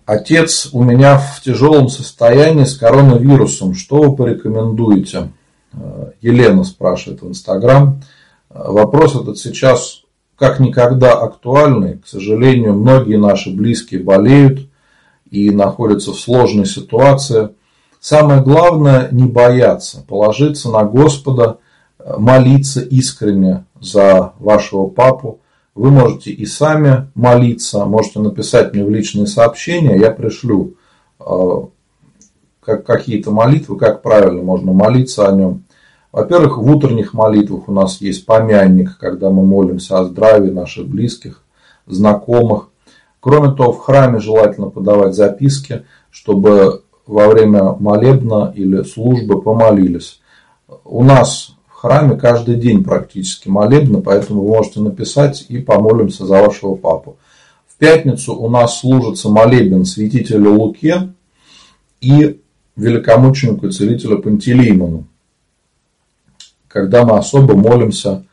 Отец 0.06 0.68
у 0.72 0.84
меня 0.84 1.18
в 1.18 1.42
тяжелом 1.42 1.88
состоянии 1.88 2.62
с 2.62 2.76
коронавирусом. 2.76 3.74
Что 3.74 4.02
вы 4.02 4.14
порекомендуете? 4.14 5.32
Э, 5.72 6.12
Елена 6.20 6.62
спрашивает 6.62 7.22
в 7.22 7.28
Инстаграм. 7.28 8.00
Э, 8.48 8.70
вопрос 8.70 9.16
этот 9.16 9.36
сейчас 9.36 10.02
как 10.36 10.60
никогда 10.60 11.14
актуальный. 11.14 11.98
К 11.98 12.06
сожалению, 12.06 12.74
многие 12.74 13.16
наши 13.16 13.50
близкие 13.50 14.00
болеют 14.00 14.68
и 15.28 15.50
находятся 15.50 16.12
в 16.12 16.20
сложной 16.20 16.66
ситуации. 16.66 17.48
Самое 17.98 18.42
главное 18.42 19.08
не 19.10 19.24
бояться, 19.24 20.04
положиться 20.06 20.70
на 20.70 20.84
Господа, 20.84 21.58
э, 21.98 22.14
молиться 22.16 22.80
искренне 22.80 23.64
за 23.80 24.34
вашего 24.38 24.86
папу, 24.86 25.40
вы 25.76 25.90
можете 25.90 26.30
и 26.30 26.46
сами 26.46 27.10
молиться, 27.14 27.84
можете 27.84 28.20
написать 28.20 28.72
мне 28.72 28.82
в 28.82 28.90
личные 28.90 29.26
сообщения, 29.26 29.98
я 29.98 30.10
пришлю 30.10 30.74
э, 31.20 31.60
как, 32.60 32.84
какие-то 32.84 33.30
молитвы, 33.30 33.78
как 33.78 34.00
правильно 34.00 34.42
можно 34.42 34.72
молиться 34.72 35.28
о 35.28 35.32
нем. 35.32 35.64
Во-первых, 36.12 36.56
в 36.56 36.66
утренних 36.66 37.12
молитвах 37.12 37.68
у 37.68 37.72
нас 37.72 38.00
есть 38.00 38.24
помянник, 38.24 38.96
когда 38.98 39.28
мы 39.28 39.44
молимся 39.44 39.98
о 39.98 40.04
здравии 40.04 40.50
наших 40.50 40.88
близких, 40.88 41.42
знакомых. 41.86 42.70
Кроме 43.20 43.54
того, 43.54 43.72
в 43.72 43.80
храме 43.80 44.18
желательно 44.18 44.70
подавать 44.70 45.14
записки, 45.14 45.84
чтобы 46.10 46.84
во 47.06 47.28
время 47.28 47.76
молебна 47.78 48.50
или 48.56 48.82
службы 48.82 49.42
помолились. 49.42 50.22
У 50.84 51.04
нас 51.04 51.55
храме 51.86 52.16
каждый 52.16 52.56
день 52.56 52.82
практически 52.82 53.48
молебно, 53.48 54.00
поэтому 54.00 54.42
вы 54.42 54.48
можете 54.56 54.80
написать 54.80 55.46
и 55.48 55.58
помолимся 55.58 56.26
за 56.26 56.42
вашего 56.42 56.74
папу. 56.74 57.16
В 57.68 57.76
пятницу 57.76 58.34
у 58.34 58.50
нас 58.50 58.80
служится 58.80 59.28
молебен 59.28 59.84
святителю 59.84 60.54
Луке 60.54 61.12
и 62.00 62.40
великомученику 62.74 63.68
и 63.68 63.70
целителю 63.70 64.20
Пантелеймону, 64.20 65.06
когда 66.66 67.04
мы 67.04 67.18
особо 67.18 67.54
молимся 67.54 68.24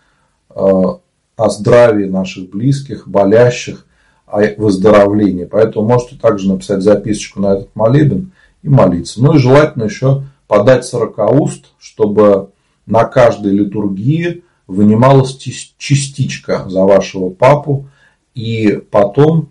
э, 0.50 0.56
о 0.56 1.50
здравии 1.50 2.06
наших 2.06 2.50
близких, 2.50 3.08
болящих, 3.08 3.86
о 4.26 4.42
выздоровлении. 4.58 5.46
Поэтому 5.46 5.88
можете 5.88 6.16
также 6.16 6.52
написать 6.52 6.82
записочку 6.82 7.40
на 7.40 7.54
этот 7.54 7.76
молебен 7.76 8.32
и 8.64 8.70
молиться. 8.70 9.22
Ну 9.22 9.36
и 9.36 9.40
желательно 9.40 9.84
еще 9.84 10.24
подать 10.48 10.86
сорокауст, 10.86 11.66
чтобы 11.78 12.50
на 12.86 13.06
каждой 13.06 13.54
литургии 13.54 14.44
вынималась 14.68 15.36
частичка 15.36 16.66
за 16.68 16.84
вашего 16.84 17.30
папу, 17.30 17.90
и 18.34 18.82
потом 18.92 19.50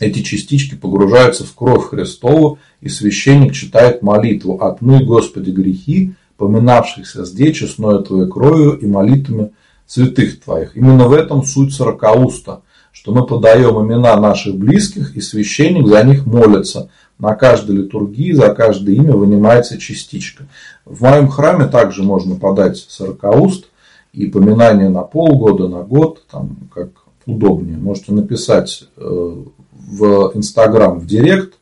эти 0.00 0.22
частички 0.22 0.74
погружаются 0.74 1.44
в 1.44 1.54
кровь 1.54 1.88
Христову, 1.88 2.58
и 2.80 2.88
священник 2.88 3.52
читает 3.52 4.02
молитву 4.02 4.62
«Отмой, 4.62 5.04
Господи, 5.04 5.50
грехи, 5.50 6.14
поминавшихся 6.36 7.24
здесь 7.24 7.56
честною 7.56 8.00
Твоей 8.00 8.28
кровью 8.28 8.78
и 8.78 8.86
молитвами 8.86 9.50
святых 9.86 10.40
Твоих». 10.40 10.76
Именно 10.76 11.08
в 11.08 11.12
этом 11.12 11.42
суть 11.44 11.74
сорокауста, 11.74 12.62
что 12.92 13.12
мы 13.12 13.26
подаем 13.26 13.84
имена 13.84 14.18
наших 14.20 14.56
близких, 14.56 15.16
и 15.16 15.20
священник 15.20 15.88
за 15.88 16.04
них 16.04 16.26
молится, 16.26 16.90
на 17.18 17.34
каждой 17.34 17.76
литургии 17.76 18.32
за 18.32 18.54
каждое 18.54 18.94
имя 18.94 19.14
вынимается 19.14 19.78
частичка. 19.78 20.44
В 20.84 21.02
моем 21.02 21.28
храме 21.28 21.66
также 21.66 22.02
можно 22.02 22.36
подать 22.36 22.78
сорокауст 22.78 23.66
и 24.12 24.26
поминание 24.26 24.88
на 24.88 25.02
полгода, 25.02 25.68
на 25.68 25.82
год, 25.82 26.24
там 26.30 26.56
как 26.74 26.90
удобнее. 27.26 27.76
Можете 27.76 28.12
написать 28.12 28.84
э, 28.96 29.34
в 29.72 30.32
Инстаграм, 30.34 30.98
в 30.98 31.06
Директ, 31.06 31.54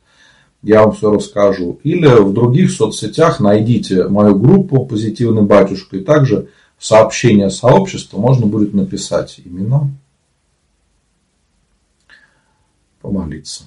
я 0.62 0.82
вам 0.82 0.92
все 0.92 1.10
расскажу. 1.10 1.80
Или 1.84 2.08
в 2.08 2.32
других 2.32 2.70
соцсетях 2.70 3.40
найдите 3.40 4.08
мою 4.08 4.36
группу 4.36 4.84
«Позитивный 4.84 5.42
батюшка» 5.42 5.96
и 5.96 6.04
также 6.04 6.48
в 6.76 6.84
сообщение 6.84 7.50
сообщества 7.50 8.18
можно 8.18 8.46
будет 8.46 8.74
написать 8.74 9.40
имена, 9.44 9.88
помолиться. 13.00 13.64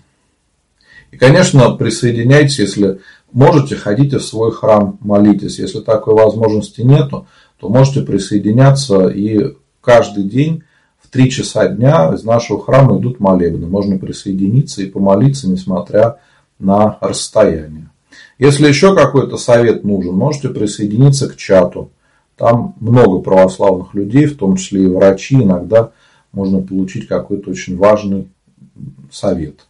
И, 1.12 1.17
конечно, 1.17 1.72
присоединяйтесь, 1.72 2.60
если 2.60 3.00
можете, 3.32 3.76
ходите 3.76 4.19
в 4.19 4.24
свой 4.24 4.52
храм, 4.52 4.98
молитесь. 5.02 5.60
Если 5.60 5.80
такой 5.80 6.13
возможности 6.13 6.82
нету, 6.82 7.28
то 7.60 7.69
можете 7.69 8.02
присоединяться 8.02 9.08
и 9.08 9.56
каждый 9.82 10.24
день 10.24 10.63
в 11.02 11.10
3 11.10 11.32
часа 11.32 11.67
дня 11.67 12.13
из 12.13 12.24
нашего 12.24 12.63
храма 12.63 13.00
идут 13.00 13.19
молебны. 13.19 13.67
Можно 13.67 13.98
присоединиться 13.98 14.82
и 14.82 14.86
помолиться, 14.86 15.50
несмотря 15.50 16.17
на 16.60 16.98
расстояние. 17.02 17.89
Если 18.38 18.67
еще 18.67 18.95
какой-то 18.95 19.38
совет 19.38 19.84
нужен, 19.84 20.13
можете 20.13 20.50
присоединиться 20.50 21.28
к 21.28 21.36
чату. 21.36 21.89
Там 22.38 22.76
много 22.80 23.19
православных 23.19 23.93
людей, 23.93 24.26
в 24.26 24.38
том 24.38 24.56
числе 24.56 24.84
и 24.84 24.88
врачи. 24.88 25.36
Иногда 25.36 25.91
можно 26.32 26.62
получить 26.62 27.08
какой-то 27.08 27.50
очень 27.50 27.76
важный 27.76 28.30
совет. 29.12 29.65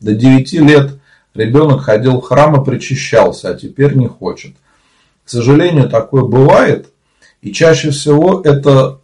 До 0.00 0.14
9 0.14 0.52
лет 0.54 0.98
ребенок 1.34 1.82
ходил 1.82 2.20
в 2.20 2.24
храм 2.24 2.60
и 2.60 2.64
причащался, 2.64 3.50
а 3.50 3.54
теперь 3.54 3.94
не 3.94 4.06
хочет. 4.06 4.54
К 5.24 5.30
сожалению, 5.30 5.88
такое 5.88 6.22
бывает. 6.22 6.92
И 7.42 7.52
чаще 7.52 7.90
всего 7.90 8.40
это 8.42 9.00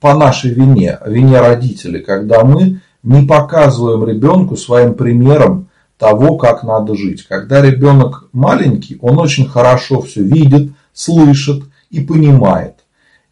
по 0.00 0.14
нашей 0.14 0.52
вине, 0.52 0.98
вине 1.04 1.40
родителей, 1.40 2.00
когда 2.00 2.44
мы 2.44 2.80
не 3.02 3.26
показываем 3.26 4.04
ребенку 4.04 4.56
своим 4.56 4.94
примером 4.94 5.68
того, 5.98 6.36
как 6.36 6.62
надо 6.62 6.94
жить. 6.94 7.24
Когда 7.26 7.60
ребенок 7.60 8.28
маленький, 8.32 8.98
он 9.00 9.18
очень 9.18 9.48
хорошо 9.48 10.00
все 10.00 10.22
видит, 10.22 10.72
слышит 10.92 11.64
и 11.90 12.00
понимает. 12.00 12.76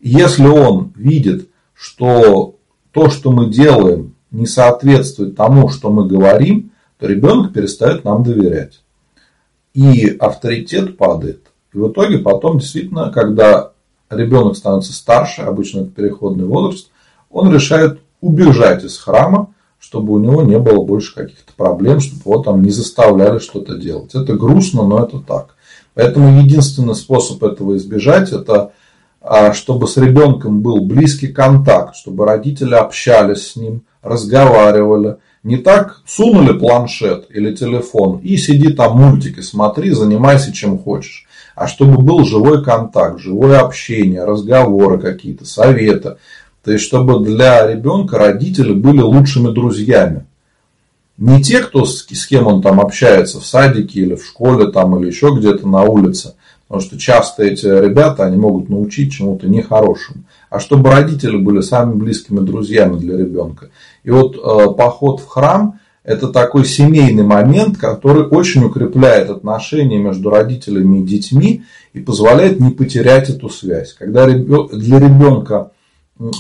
Если 0.01 0.47
он 0.47 0.93
видит, 0.97 1.49
что 1.75 2.57
то, 2.93 3.11
что 3.11 3.31
мы 3.31 3.51
делаем, 3.51 4.16
не 4.37 4.47
соответствует 4.47 5.35
тому, 5.35 5.69
что 5.69 5.91
мы 5.91 6.07
говорим, 6.07 6.71
то 6.99 7.07
ребенок 7.07 7.53
перестает 7.53 8.05
нам 8.05 8.23
доверять. 8.23 8.81
И 9.75 10.09
авторитет 10.09 10.97
падает. 10.97 11.47
И 11.73 11.79
в 11.79 11.91
итоге 11.91 12.19
потом 12.19 12.59
действительно, 12.59 13.11
когда 13.11 13.73
ребенок 14.11 14.57
становится 14.57 14.93
старше, 14.93 15.43
обычно 15.43 15.81
это 15.81 15.91
переходный 15.91 16.45
возраст, 16.45 16.91
он 17.31 17.53
решает 17.53 18.01
убежать 18.21 18.85
из 18.85 18.99
храма, 18.99 19.55
чтобы 19.79 20.15
у 20.15 20.19
него 20.19 20.43
не 20.43 20.59
было 20.59 20.85
больше 20.85 21.15
каких-то 21.15 21.53
проблем, 21.57 22.01
чтобы 22.01 22.23
его 22.25 22.43
там 22.43 22.63
не 22.63 22.71
заставляли 22.71 23.39
что-то 23.39 23.77
делать. 23.77 24.15
Это 24.15 24.35
грустно, 24.35 24.85
но 24.85 25.05
это 25.05 25.19
так. 25.21 25.55
Поэтому 25.95 26.43
единственный 26.43 26.95
способ 26.95 27.43
этого 27.43 27.77
избежать, 27.77 28.33
это 28.33 28.73
чтобы 29.53 29.89
с 29.89 29.97
ребенком 29.97 30.61
был 30.61 30.85
близкий 30.85 31.29
контакт, 31.29 31.97
чтобы 31.97 32.27
родители 32.27 32.75
общались 32.75 33.53
с 33.53 33.57
ним, 33.57 33.83
разговаривали. 34.03 35.17
Не 35.43 35.59
так 35.59 36.01
сунули 36.07 36.59
планшет 36.59 37.27
или 37.31 37.55
телефон 37.55 38.19
и 38.19 38.37
сиди 38.37 38.73
там 38.73 38.99
мультики 38.99 39.41
смотри, 39.41 39.91
занимайся 39.91 40.53
чем 40.53 40.79
хочешь 40.79 41.27
а 41.57 41.67
чтобы 41.67 42.03
был 42.03 42.25
живой 42.25 42.63
контакт, 42.63 43.19
живое 43.19 43.59
общение, 43.59 44.25
разговоры 44.25 44.99
какие-то, 44.99 45.47
советы. 45.47 46.19
То 46.63 46.73
есть, 46.73 46.85
чтобы 46.85 47.25
для 47.25 47.67
ребенка 47.67 48.19
родители 48.19 48.75
были 48.75 49.01
лучшими 49.01 49.51
друзьями. 49.53 50.27
Не 51.17 51.43
те, 51.43 51.61
кто 51.61 51.87
с, 51.87 52.07
с 52.07 52.27
кем 52.27 52.47
он 52.47 52.61
там 52.61 52.79
общается 52.79 53.41
в 53.41 53.47
садике 53.47 54.01
или 54.01 54.17
в 54.17 54.25
школе 54.25 54.71
там, 54.71 54.99
или 54.99 55.07
еще 55.07 55.35
где-то 55.35 55.67
на 55.67 55.83
улице. 55.83 56.35
Потому 56.69 56.87
что 56.87 56.99
часто 56.99 57.45
эти 57.45 57.67
ребята, 57.67 58.25
они 58.25 58.37
могут 58.37 58.69
научить 58.69 59.13
чему-то 59.13 59.49
нехорошему. 59.49 60.25
А 60.51 60.59
чтобы 60.59 60.91
родители 60.91 61.37
были 61.37 61.61
самыми 61.61 61.99
близкими 61.99 62.41
друзьями 62.41 62.99
для 62.99 63.17
ребенка. 63.17 63.71
И 64.03 64.11
вот 64.11 64.37
э, 64.37 64.75
поход 64.75 65.21
в 65.21 65.27
храм 65.27 65.79
это 66.07 66.29
такой 66.29 66.65
семейный 66.65 67.25
момент, 67.25 67.79
который 67.79 68.23
очень 68.23 68.65
укрепляет 68.65 69.29
отношения 69.29 69.99
между 69.99 70.31
родителями 70.31 71.01
и 71.01 71.05
детьми 71.05 71.65
и 71.95 72.01
позволяет 72.01 72.61
не 72.61 72.71
потерять 72.71 73.29
эту 73.29 73.49
связь. 73.49 73.93
Когда 73.93 74.27
для 74.27 75.01
ребенка 75.01 75.73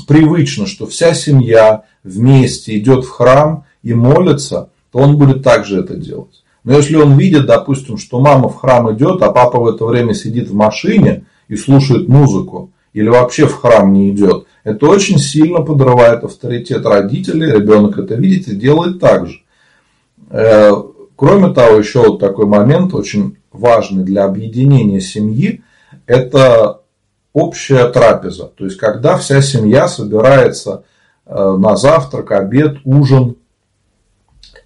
привычно, 0.06 0.66
что 0.66 0.86
вся 0.86 1.14
семья 1.14 1.82
вместе 2.04 2.78
идет 2.78 3.04
в 3.04 3.10
храм 3.10 3.64
и 3.82 3.92
молится, 3.92 4.70
то 4.92 5.00
он 5.00 5.18
будет 5.18 5.42
также 5.42 5.80
это 5.80 5.96
делать. 5.96 6.44
Но 6.66 6.74
если 6.74 6.96
он 6.96 7.16
видит, 7.16 7.46
допустим, 7.46 7.96
что 7.96 8.18
мама 8.18 8.48
в 8.48 8.56
храм 8.56 8.92
идет, 8.92 9.22
а 9.22 9.30
папа 9.30 9.60
в 9.60 9.68
это 9.68 9.84
время 9.84 10.14
сидит 10.14 10.50
в 10.50 10.54
машине 10.54 11.24
и 11.46 11.54
слушает 11.54 12.08
музыку, 12.08 12.72
или 12.92 13.08
вообще 13.08 13.46
в 13.46 13.54
храм 13.54 13.92
не 13.92 14.10
идет, 14.10 14.46
это 14.64 14.86
очень 14.86 15.18
сильно 15.18 15.60
подрывает 15.60 16.24
авторитет 16.24 16.84
родителей, 16.84 17.52
ребенок 17.52 17.98
это 17.98 18.16
видит 18.16 18.48
и 18.48 18.56
делает 18.56 18.98
так 18.98 19.28
же. 19.28 19.42
Э, 20.28 20.72
кроме 21.14 21.54
того, 21.54 21.76
еще 21.76 22.00
вот 22.00 22.18
такой 22.18 22.46
момент 22.46 22.94
очень 22.94 23.36
важный 23.52 24.02
для 24.02 24.24
объединения 24.24 25.00
семьи, 25.00 25.62
это 26.06 26.80
общая 27.32 27.86
трапеза. 27.90 28.50
То 28.56 28.64
есть, 28.64 28.76
когда 28.76 29.16
вся 29.16 29.40
семья 29.40 29.86
собирается 29.86 30.82
э, 31.26 31.56
на 31.56 31.76
завтрак, 31.76 32.32
обед, 32.32 32.78
ужин, 32.84 33.36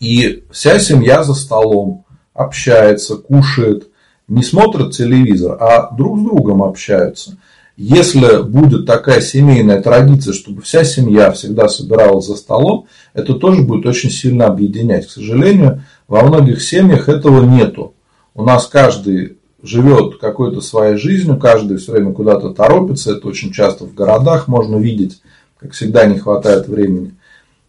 и 0.00 0.44
вся 0.50 0.78
семья 0.78 1.22
за 1.22 1.34
столом 1.34 2.04
общается, 2.34 3.16
кушает, 3.16 3.88
не 4.26 4.42
смотрит 4.42 4.92
телевизор, 4.92 5.56
а 5.60 5.94
друг 5.94 6.18
с 6.18 6.22
другом 6.22 6.62
общаются– 6.62 7.36
если 7.82 8.42
будет 8.42 8.84
такая 8.84 9.22
семейная 9.22 9.80
традиция, 9.80 10.34
чтобы 10.34 10.60
вся 10.60 10.84
семья 10.84 11.30
всегда 11.30 11.66
собиралась 11.66 12.26
за 12.26 12.36
столом, 12.36 12.88
это 13.14 13.32
тоже 13.36 13.62
будет 13.62 13.86
очень 13.86 14.10
сильно 14.10 14.48
объединять. 14.48 15.06
К 15.06 15.10
сожалению, 15.10 15.82
во 16.06 16.22
многих 16.22 16.60
семьях 16.60 17.08
этого 17.08 17.42
нету. 17.42 17.94
У 18.34 18.44
нас 18.44 18.66
каждый 18.66 19.38
живет 19.62 20.18
какой-то 20.18 20.60
своей 20.60 20.98
жизнью, 20.98 21.38
каждый 21.38 21.78
все 21.78 21.92
время 21.92 22.12
куда-то 22.12 22.50
торопится. 22.50 23.12
Это 23.12 23.26
очень 23.28 23.50
часто 23.50 23.86
в 23.86 23.94
городах 23.94 24.46
можно 24.46 24.76
видеть, 24.76 25.22
как 25.58 25.72
всегда 25.72 26.04
не 26.04 26.18
хватает 26.18 26.68
времени. 26.68 27.14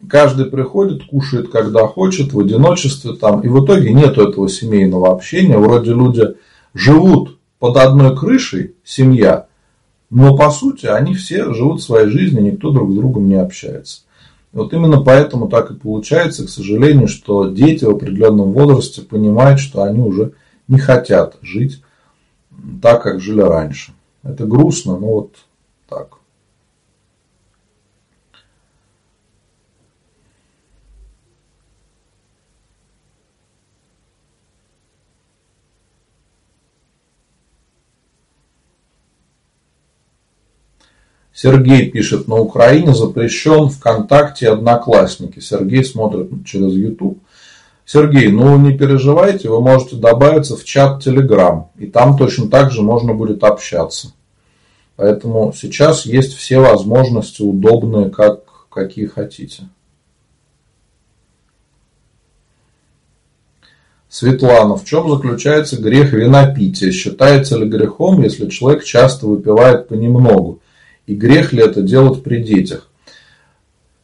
Каждый 0.09 0.45
приходит, 0.45 1.05
кушает, 1.05 1.49
когда 1.49 1.87
хочет, 1.87 2.33
в 2.33 2.39
одиночестве 2.39 3.13
там. 3.13 3.41
И 3.41 3.47
в 3.47 3.63
итоге 3.63 3.93
нет 3.93 4.17
этого 4.17 4.49
семейного 4.49 5.11
общения. 5.11 5.57
Вроде 5.57 5.91
люди 5.91 6.35
живут 6.73 7.37
под 7.59 7.77
одной 7.77 8.17
крышей, 8.17 8.75
семья, 8.83 9.47
но 10.09 10.35
по 10.35 10.49
сути 10.49 10.87
они 10.87 11.13
все 11.13 11.53
живут 11.53 11.81
своей 11.81 12.09
жизнью, 12.09 12.43
никто 12.43 12.71
друг 12.71 12.91
с 12.91 12.95
другом 12.95 13.29
не 13.29 13.35
общается. 13.35 14.01
Вот 14.51 14.73
именно 14.73 15.01
поэтому 15.01 15.47
так 15.47 15.71
и 15.71 15.75
получается, 15.75 16.45
к 16.45 16.49
сожалению, 16.49 17.07
что 17.07 17.47
дети 17.47 17.85
в 17.85 17.91
определенном 17.91 18.51
возрасте 18.51 19.01
понимают, 19.01 19.59
что 19.59 19.83
они 19.83 20.01
уже 20.01 20.33
не 20.67 20.79
хотят 20.79 21.37
жить 21.41 21.81
так, 22.81 23.03
как 23.03 23.21
жили 23.21 23.41
раньше. 23.41 23.93
Это 24.23 24.45
грустно, 24.45 24.97
но 24.97 25.07
вот 25.07 25.35
так. 25.87 26.17
Сергей 41.41 41.89
пишет, 41.89 42.27
на 42.27 42.35
Украине 42.35 42.93
запрещен 42.93 43.69
ВКонтакте 43.69 44.49
Одноклассники. 44.49 45.39
Сергей 45.39 45.83
смотрит 45.83 46.29
через 46.45 46.73
YouTube. 46.73 47.17
Сергей, 47.83 48.27
ну 48.31 48.59
не 48.59 48.77
переживайте, 48.77 49.49
вы 49.49 49.59
можете 49.59 49.95
добавиться 49.95 50.55
в 50.55 50.63
чат 50.63 51.03
Telegram. 51.03 51.63
И 51.79 51.87
там 51.87 52.15
точно 52.15 52.47
так 52.47 52.71
же 52.71 52.83
можно 52.83 53.15
будет 53.15 53.43
общаться. 53.43 54.13
Поэтому 54.97 55.51
сейчас 55.59 56.05
есть 56.05 56.35
все 56.35 56.59
возможности 56.59 57.41
удобные, 57.41 58.11
как, 58.11 58.41
какие 58.69 59.07
хотите. 59.07 59.63
Светлана, 64.09 64.75
в 64.75 64.85
чем 64.85 65.09
заключается 65.09 65.81
грех 65.81 66.13
винопития? 66.13 66.91
Считается 66.91 67.57
ли 67.57 67.67
грехом, 67.67 68.21
если 68.21 68.47
человек 68.47 68.83
часто 68.83 69.25
выпивает 69.25 69.87
понемногу? 69.87 70.60
И 71.11 71.13
грех 71.13 71.51
ли 71.51 71.61
это 71.61 71.81
делать 71.81 72.23
при 72.23 72.41
детях? 72.41 72.87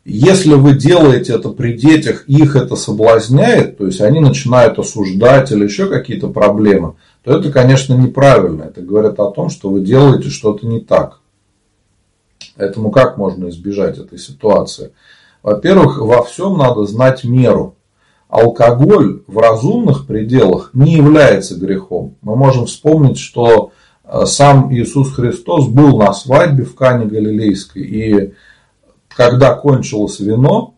Если 0.04 0.56
вы 0.56 0.74
делаете 0.74 1.36
это 1.36 1.48
при 1.52 1.72
детях, 1.72 2.26
их 2.28 2.58
это 2.58 2.76
соблазняет, 2.76 3.78
то 3.78 3.86
есть 3.86 4.02
они 4.02 4.20
начинают 4.20 4.78
осуждать 4.78 5.50
или 5.54 5.64
еще 5.64 5.88
какие-то 5.88 6.28
проблемы, 6.28 6.96
то 7.24 7.40
это, 7.40 7.50
конечно, 7.50 7.94
неправильно. 7.94 8.64
Это 8.64 8.82
говорит 8.82 9.18
о 9.22 9.32
том, 9.32 9.50
что 9.50 9.70
вы 9.70 9.80
делаете 9.80 10.30
что-то 10.30 10.68
не 10.68 10.82
так. 10.82 11.22
Поэтому 12.58 12.92
как 12.92 13.18
можно 13.18 13.48
избежать 13.48 13.98
этой 13.98 14.20
ситуации? 14.20 14.92
Во-первых, 15.44 16.00
во 16.00 16.24
всем 16.24 16.58
надо 16.58 16.86
знать 16.88 17.24
меру. 17.24 17.78
Алкоголь 18.28 19.24
в 19.28 19.38
разумных 19.38 20.08
пределах 20.08 20.72
не 20.74 20.96
является 20.96 21.56
грехом. 21.56 22.18
Мы 22.22 22.36
можем 22.36 22.66
вспомнить, 22.66 23.18
что 23.18 23.72
сам 24.26 24.74
Иисус 24.74 25.14
Христос 25.14 25.68
был 25.68 25.98
на 25.98 26.14
свадьбе 26.14 26.64
в 26.64 26.76
Кане 26.76 27.06
Галилейской, 27.06 27.82
и 27.84 28.34
когда 29.10 29.54
кончилось 29.54 30.20
вино, 30.20 30.76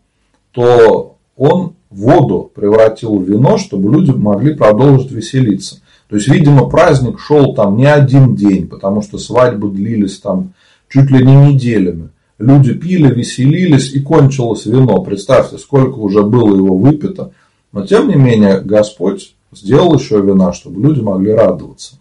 то 0.51 1.17
он 1.35 1.73
воду 1.89 2.51
превратил 2.53 3.17
в 3.17 3.23
вино, 3.23 3.57
чтобы 3.57 3.91
люди 3.91 4.11
могли 4.11 4.55
продолжить 4.55 5.11
веселиться. 5.11 5.81
То 6.09 6.15
есть, 6.15 6.27
видимо, 6.27 6.67
праздник 6.69 7.19
шел 7.19 7.53
там 7.53 7.77
не 7.77 7.85
один 7.85 8.35
день, 8.35 8.67
потому 8.67 9.01
что 9.01 9.17
свадьбы 9.17 9.69
длились 9.69 10.19
там 10.19 10.53
чуть 10.87 11.11
ли 11.11 11.23
не 11.23 11.35
неделями. 11.35 12.09
Люди 12.39 12.73
пили, 12.73 13.13
веселились 13.13 13.93
и 13.93 13.99
кончилось 13.99 14.65
вино. 14.65 15.01
Представьте, 15.03 15.57
сколько 15.57 15.95
уже 15.95 16.23
было 16.23 16.55
его 16.55 16.77
выпито. 16.77 17.31
Но 17.71 17.85
тем 17.85 18.07
не 18.07 18.15
менее, 18.15 18.61
Господь 18.61 19.35
сделал 19.51 19.93
еще 19.95 20.21
вина, 20.21 20.53
чтобы 20.53 20.81
люди 20.81 21.01
могли 21.01 21.31
радоваться. 21.31 21.95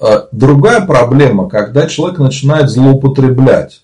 Э, 0.00 0.22
другая 0.32 0.84
проблема, 0.86 1.48
когда 1.48 1.86
человек 1.86 2.18
начинает 2.18 2.70
злоупотреблять 2.70 3.82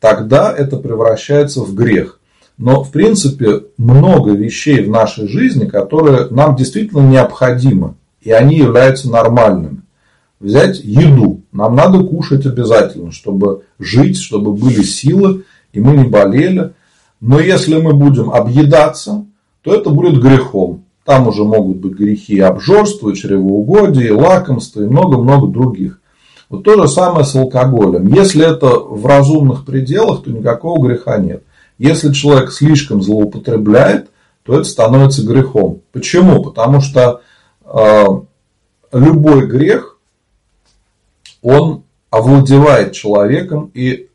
тогда 0.00 0.52
это 0.52 0.76
превращается 0.76 1.60
в 1.62 1.74
грех. 1.74 2.18
Но, 2.56 2.82
в 2.82 2.90
принципе, 2.90 3.64
много 3.76 4.32
вещей 4.32 4.82
в 4.82 4.90
нашей 4.90 5.28
жизни, 5.28 5.66
которые 5.66 6.26
нам 6.30 6.56
действительно 6.56 7.00
необходимы, 7.00 7.94
и 8.20 8.32
они 8.32 8.56
являются 8.56 9.10
нормальными. 9.10 9.82
Взять 10.40 10.80
еду. 10.80 11.42
Нам 11.52 11.74
надо 11.74 12.02
кушать 12.04 12.46
обязательно, 12.46 13.12
чтобы 13.12 13.62
жить, 13.78 14.18
чтобы 14.18 14.52
были 14.52 14.82
силы, 14.82 15.44
и 15.72 15.80
мы 15.80 15.96
не 15.96 16.08
болели. 16.08 16.72
Но 17.20 17.40
если 17.40 17.80
мы 17.80 17.92
будем 17.94 18.30
объедаться, 18.30 19.24
то 19.62 19.74
это 19.74 19.90
будет 19.90 20.20
грехом. 20.20 20.84
Там 21.08 21.26
уже 21.26 21.42
могут 21.42 21.78
быть 21.78 21.94
грехи 21.94 22.38
обжорства, 22.38 23.16
чревоугодия, 23.16 24.14
лакомства 24.14 24.82
и 24.82 24.86
много-много 24.86 25.46
других. 25.46 26.02
Вот 26.50 26.64
то 26.64 26.82
же 26.82 26.86
самое 26.86 27.24
с 27.24 27.34
алкоголем. 27.34 28.08
Если 28.08 28.44
это 28.44 28.78
в 28.78 29.06
разумных 29.06 29.64
пределах, 29.64 30.22
то 30.22 30.30
никакого 30.30 30.86
греха 30.86 31.16
нет. 31.16 31.44
Если 31.78 32.12
человек 32.12 32.52
слишком 32.52 33.00
злоупотребляет, 33.00 34.10
то 34.42 34.52
это 34.52 34.64
становится 34.64 35.24
грехом. 35.24 35.80
Почему? 35.92 36.42
Потому 36.42 36.82
что 36.82 37.22
э, 37.64 38.04
любой 38.92 39.46
грех, 39.46 39.98
он 41.40 41.84
овладевает 42.10 42.92
человеком, 42.92 43.70
и 43.72 44.08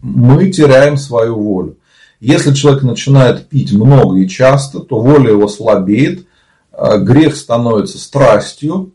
мы 0.00 0.52
теряем 0.52 0.96
свою 0.96 1.40
волю. 1.40 1.76
Если 2.20 2.54
человек 2.54 2.84
начинает 2.84 3.48
пить 3.48 3.72
много 3.72 4.18
и 4.18 4.28
часто, 4.28 4.78
то 4.78 5.00
воля 5.00 5.32
его 5.32 5.48
слабеет, 5.48 6.25
грех 6.98 7.36
становится 7.36 7.98
страстью, 7.98 8.92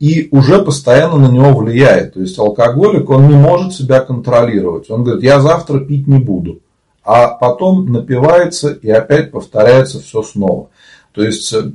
и 0.00 0.28
уже 0.32 0.62
постоянно 0.62 1.18
на 1.18 1.30
него 1.30 1.52
влияет. 1.54 2.14
То 2.14 2.20
есть 2.20 2.38
алкоголик, 2.38 3.10
он 3.10 3.28
не 3.28 3.34
может 3.34 3.74
себя 3.74 4.00
контролировать. 4.00 4.90
Он 4.90 5.04
говорит, 5.04 5.22
я 5.22 5.40
завтра 5.40 5.80
пить 5.80 6.06
не 6.06 6.18
буду. 6.18 6.60
А 7.04 7.28
потом 7.28 7.86
напивается 7.92 8.72
и 8.72 8.90
опять 8.90 9.30
повторяется 9.30 10.00
все 10.00 10.22
снова. 10.22 10.70
То 11.12 11.22
есть 11.22 11.52
э, 11.52 11.72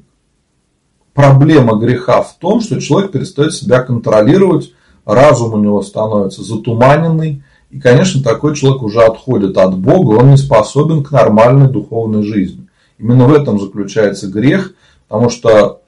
проблема 1.13 1.77
греха 1.77 2.21
в 2.21 2.35
том, 2.37 2.61
что 2.61 2.81
человек 2.81 3.11
перестает 3.11 3.53
себя 3.53 3.81
контролировать, 3.81 4.73
разум 5.05 5.53
у 5.53 5.57
него 5.57 5.81
становится 5.83 6.43
затуманенный, 6.43 7.43
и, 7.69 7.79
конечно, 7.79 8.23
такой 8.23 8.55
человек 8.55 8.81
уже 8.83 9.01
отходит 9.01 9.57
от 9.57 9.77
Бога, 9.77 10.19
он 10.19 10.31
не 10.31 10.37
способен 10.37 11.03
к 11.03 11.11
нормальной 11.11 11.67
духовной 11.67 12.23
жизни. 12.23 12.67
Именно 12.97 13.25
в 13.25 13.33
этом 13.33 13.59
заключается 13.59 14.27
грех, 14.27 14.73
потому 15.07 15.29
что 15.29 15.81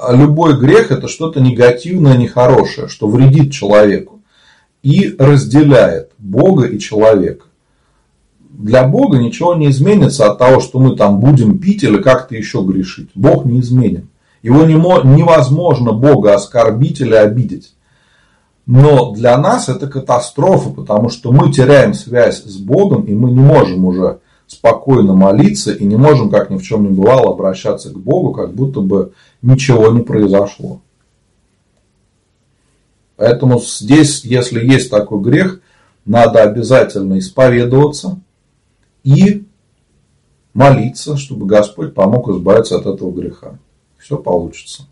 а 0.00 0.14
любой 0.14 0.58
грех 0.58 0.90
это 0.90 1.08
что-то 1.08 1.40
негативное, 1.40 2.16
нехорошее, 2.16 2.88
что 2.88 3.06
вредит 3.06 3.52
человеку 3.52 4.20
и 4.82 5.14
разделяет 5.18 6.12
Бога 6.18 6.66
и 6.66 6.78
человека. 6.78 7.44
Для 8.38 8.84
Бога 8.84 9.18
ничего 9.18 9.54
не 9.54 9.68
изменится 9.68 10.30
от 10.30 10.38
того, 10.38 10.60
что 10.60 10.78
мы 10.78 10.96
там 10.96 11.20
будем 11.20 11.58
пить 11.58 11.82
или 11.82 11.98
как-то 11.98 12.34
еще 12.34 12.62
грешить. 12.62 13.10
Бог 13.14 13.44
не 13.44 13.60
изменен. 13.60 14.08
Его 14.42 14.64
невозможно 14.64 15.92
Бога 15.92 16.34
оскорбить 16.34 17.00
или 17.00 17.14
обидеть. 17.14 17.74
Но 18.64 19.12
для 19.12 19.36
нас 19.36 19.68
это 19.68 19.86
катастрофа, 19.86 20.70
потому 20.70 21.10
что 21.10 21.32
мы 21.32 21.52
теряем 21.52 21.92
связь 21.92 22.42
с 22.44 22.56
Богом, 22.56 23.02
и 23.02 23.14
мы 23.14 23.30
не 23.32 23.40
можем 23.40 23.84
уже 23.84 24.20
спокойно 24.50 25.14
молиться 25.14 25.72
и 25.72 25.84
не 25.84 25.94
можем, 25.94 26.28
как 26.28 26.50
ни 26.50 26.58
в 26.58 26.62
чем 26.62 26.82
не 26.82 26.88
бывало, 26.88 27.32
обращаться 27.32 27.90
к 27.90 27.96
Богу, 27.96 28.32
как 28.32 28.52
будто 28.52 28.80
бы 28.80 29.12
ничего 29.42 29.92
не 29.92 30.02
произошло. 30.02 30.80
Поэтому 33.14 33.60
здесь, 33.60 34.24
если 34.24 34.64
есть 34.64 34.90
такой 34.90 35.20
грех, 35.20 35.60
надо 36.04 36.42
обязательно 36.42 37.20
исповедоваться 37.20 38.18
и 39.04 39.44
молиться, 40.52 41.16
чтобы 41.16 41.46
Господь 41.46 41.94
помог 41.94 42.28
избавиться 42.30 42.76
от 42.76 42.86
этого 42.86 43.12
греха. 43.12 43.56
Все 43.98 44.16
получится. 44.16 44.88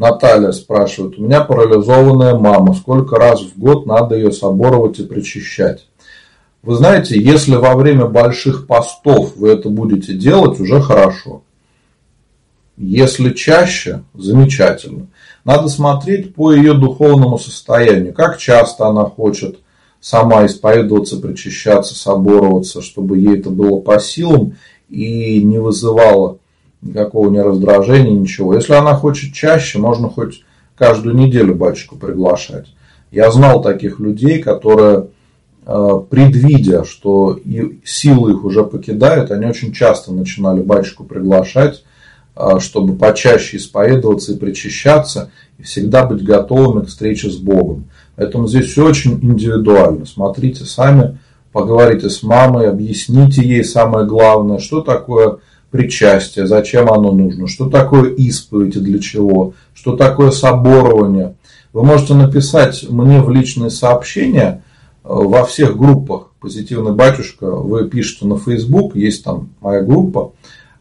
Наталья 0.00 0.50
спрашивает, 0.52 1.18
у 1.18 1.22
меня 1.22 1.42
парализованная 1.42 2.34
мама, 2.34 2.72
сколько 2.72 3.16
раз 3.16 3.42
в 3.42 3.58
год 3.58 3.84
надо 3.84 4.16
ее 4.16 4.32
соборовать 4.32 4.98
и 4.98 5.04
причащать? 5.04 5.86
Вы 6.62 6.76
знаете, 6.76 7.20
если 7.20 7.56
во 7.56 7.74
время 7.74 8.06
больших 8.06 8.66
постов 8.66 9.36
вы 9.36 9.50
это 9.50 9.68
будете 9.68 10.14
делать, 10.14 10.58
уже 10.58 10.80
хорошо. 10.80 11.42
Если 12.78 13.34
чаще, 13.34 14.02
замечательно. 14.14 15.08
Надо 15.44 15.68
смотреть 15.68 16.34
по 16.34 16.50
ее 16.50 16.72
духовному 16.72 17.38
состоянию, 17.38 18.14
как 18.14 18.38
часто 18.38 18.86
она 18.86 19.04
хочет 19.04 19.58
сама 20.00 20.46
исповедоваться, 20.46 21.18
причащаться, 21.18 21.94
собороваться, 21.94 22.80
чтобы 22.80 23.18
ей 23.18 23.38
это 23.38 23.50
было 23.50 23.80
по 23.80 24.00
силам 24.00 24.56
и 24.88 25.42
не 25.42 25.58
вызывало 25.58 26.38
никакого 26.82 27.30
не 27.30 27.40
раздражения, 27.40 28.12
ничего. 28.12 28.54
Если 28.54 28.72
она 28.72 28.94
хочет 28.94 29.34
чаще, 29.34 29.78
можно 29.78 30.08
хоть 30.08 30.44
каждую 30.76 31.14
неделю 31.14 31.54
батюшку 31.54 31.96
приглашать. 31.96 32.68
Я 33.10 33.30
знал 33.30 33.60
таких 33.62 34.00
людей, 34.00 34.40
которые, 34.40 35.08
э, 35.66 35.88
предвидя, 36.08 36.84
что 36.84 37.38
силы 37.84 38.32
их 38.32 38.44
уже 38.44 38.64
покидают, 38.64 39.30
они 39.30 39.46
очень 39.46 39.72
часто 39.72 40.12
начинали 40.12 40.62
батюшку 40.62 41.04
приглашать, 41.04 41.84
э, 42.36 42.58
чтобы 42.60 42.96
почаще 42.96 43.56
исповедоваться 43.56 44.32
и 44.32 44.38
причащаться, 44.38 45.30
и 45.58 45.64
всегда 45.64 46.06
быть 46.06 46.24
готовыми 46.24 46.84
к 46.84 46.88
встрече 46.88 47.30
с 47.30 47.36
Богом. 47.36 47.90
Поэтому 48.16 48.46
здесь 48.46 48.66
все 48.66 48.86
очень 48.86 49.14
индивидуально. 49.22 50.06
Смотрите 50.06 50.64
сами, 50.64 51.18
поговорите 51.52 52.08
с 52.08 52.22
мамой, 52.22 52.68
объясните 52.68 53.42
ей 53.42 53.64
самое 53.64 54.06
главное, 54.06 54.58
что 54.58 54.80
такое 54.82 55.38
причастие, 55.70 56.46
зачем 56.46 56.90
оно 56.90 57.12
нужно, 57.12 57.46
что 57.46 57.68
такое 57.68 58.10
исповедь 58.10 58.76
и 58.76 58.80
для 58.80 58.98
чего, 58.98 59.54
что 59.74 59.96
такое 59.96 60.30
соборование. 60.30 61.34
Вы 61.72 61.84
можете 61.84 62.14
написать 62.14 62.84
мне 62.88 63.20
в 63.20 63.30
личные 63.30 63.70
сообщения 63.70 64.62
э, 65.04 65.08
во 65.08 65.44
всех 65.44 65.76
группах 65.76 66.32
«Позитивный 66.40 66.92
батюшка», 66.92 67.50
вы 67.50 67.88
пишете 67.88 68.26
на 68.26 68.38
Facebook, 68.38 68.96
есть 68.96 69.22
там 69.24 69.50
моя 69.60 69.82
группа, 69.82 70.32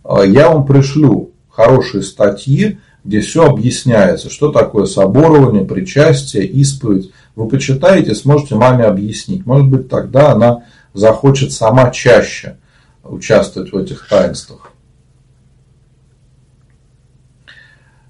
э, 0.03 0.23
я 0.27 0.49
вам 0.49 0.65
пришлю 0.65 1.31
хорошие 1.49 2.01
статьи, 2.01 2.79
где 3.03 3.21
все 3.21 3.45
объясняется, 3.45 4.29
что 4.29 4.51
такое 4.51 4.85
соборование, 4.85 5.63
причастие, 5.63 6.45
исповедь. 6.45 7.11
Вы 7.35 7.47
почитаете, 7.47 8.13
сможете 8.15 8.55
маме 8.55 8.83
объяснить. 8.83 9.45
Может 9.45 9.67
быть, 9.67 9.89
тогда 9.89 10.31
она 10.31 10.63
захочет 10.93 11.53
сама 11.53 11.91
чаще 11.91 12.57
участвовать 13.03 13.71
в 13.71 13.77
этих 13.77 14.07
таинствах. 14.07 14.68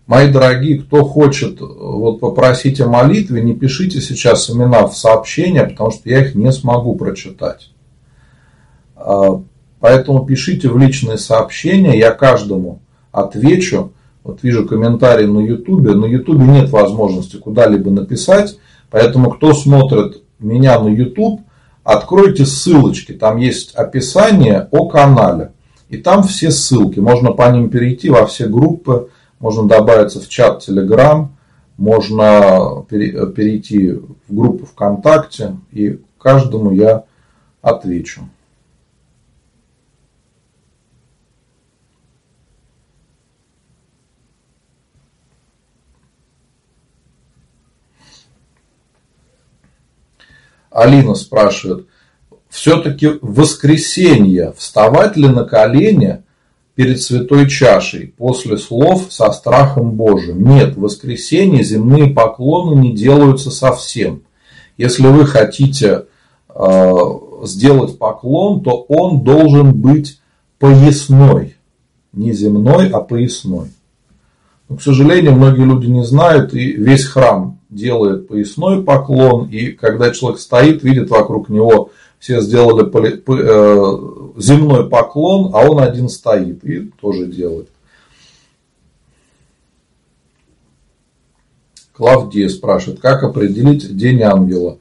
Мои 0.10 0.28
дорогие, 0.32 0.80
кто 0.80 1.06
хочет 1.06 1.62
вот 1.62 2.20
попросить 2.20 2.82
о 2.82 2.88
молитве, 2.88 3.44
не 3.44 3.54
пишите 3.54 4.02
сейчас 4.02 4.50
имена 4.50 4.88
в 4.88 4.98
сообщения, 4.98 5.64
потому 5.64 5.92
что 5.92 6.10
я 6.10 6.26
их 6.26 6.34
не 6.34 6.52
смогу 6.52 6.96
прочитать. 6.96 7.70
А, 8.96 9.44
Поэтому 9.80 10.26
пишите 10.26 10.68
в 10.68 10.78
личные 10.78 11.18
сообщения, 11.18 11.98
я 11.98 12.12
каждому 12.12 12.82
отвечу. 13.12 13.94
Вот 14.24 14.44
вижу 14.44 14.68
комментарии 14.68 15.26
на 15.26 15.40
Ютубе. 15.40 15.94
На 15.94 16.06
Ютубе 16.06 16.44
нет 16.44 16.70
возможности 16.70 17.38
куда-либо 17.38 17.90
написать. 17.90 18.58
Поэтому 18.90 19.30
кто 19.30 19.54
смотрит 19.54 20.24
меня 20.40 20.80
на 20.80 20.90
YouTube, 20.90 21.42
откройте 21.84 22.46
ссылочки. 22.46 23.14
Там 23.14 23.38
есть 23.38 23.74
описание 23.76 24.68
о 24.72 24.88
канале. 24.88 25.52
И 25.88 25.98
там 25.98 26.24
все 26.24 26.52
ссылки. 26.52 27.00
Можно 27.00 27.32
по 27.32 27.50
ним 27.52 27.70
перейти 27.70 28.10
во 28.10 28.26
все 28.26 28.48
группы. 28.48 29.10
Можно 29.40 29.68
добавиться 29.68 30.20
в 30.20 30.28
чат 30.28 30.68
Telegram. 30.68 31.30
Можно 31.78 32.86
перейти 32.90 33.92
в 33.94 34.14
группу 34.30 34.66
ВКонтакте. 34.66 35.58
И 35.72 36.02
каждому 36.18 36.72
я 36.72 37.06
отвечу. 37.62 38.28
Алина 50.70 51.16
спрашивает, 51.16 51.88
все-таки 52.48 53.08
в 53.08 53.34
воскресенье 53.36 54.54
вставать 54.58 55.18
ли 55.18 55.28
на 55.28 55.44
колени 55.44 56.24
перед 56.80 57.02
святой 57.02 57.50
чашей 57.50 58.14
после 58.16 58.58
слов 58.58 59.08
со 59.10 59.34
страхом 59.34 59.92
Божиим? 59.98 60.48
Нет, 60.48 60.78
в 60.78 60.80
воскресенье 60.80 61.62
земные 61.62 62.08
поклоны 62.08 62.80
не 62.80 62.96
делаются 62.96 63.52
совсем. 63.52 64.22
Если 64.78 65.06
вы 65.08 65.26
хотите 65.26 66.06
э, 66.48 66.92
сделать 67.44 67.98
поклон, 67.98 68.64
то 68.64 68.86
он 68.88 69.26
должен 69.26 69.74
быть 69.74 70.22
поясной. 70.58 71.58
Не 72.14 72.32
земной, 72.32 72.88
а 72.88 73.02
поясной. 73.02 73.68
Но, 74.70 74.78
к 74.78 74.82
сожалению, 74.82 75.34
многие 75.34 75.66
люди 75.66 75.88
не 75.88 76.06
знают, 76.06 76.54
и 76.54 76.72
весь 76.72 77.04
храм 77.04 77.60
делает 77.70 78.30
поясной 78.30 78.84
поклон, 78.84 79.50
и 79.50 79.74
когда 79.74 80.12
человек 80.12 80.40
стоит, 80.40 80.82
видит 80.84 81.10
вокруг 81.10 81.50
него, 81.50 81.92
все 82.20 82.42
сделали 82.42 82.86
э, 82.86 84.40
земной 84.40 84.90
поклон, 84.90 85.52
а 85.54 85.70
он 85.70 85.80
один 85.80 86.10
стоит 86.10 86.64
и 86.66 86.92
тоже 87.02 87.28
делает. 87.28 87.70
Клавдия 91.94 92.48
спрашивает, 92.50 93.00
как 93.00 93.24
определить 93.24 93.96
День 93.96 94.22
Ангела? 94.22 94.78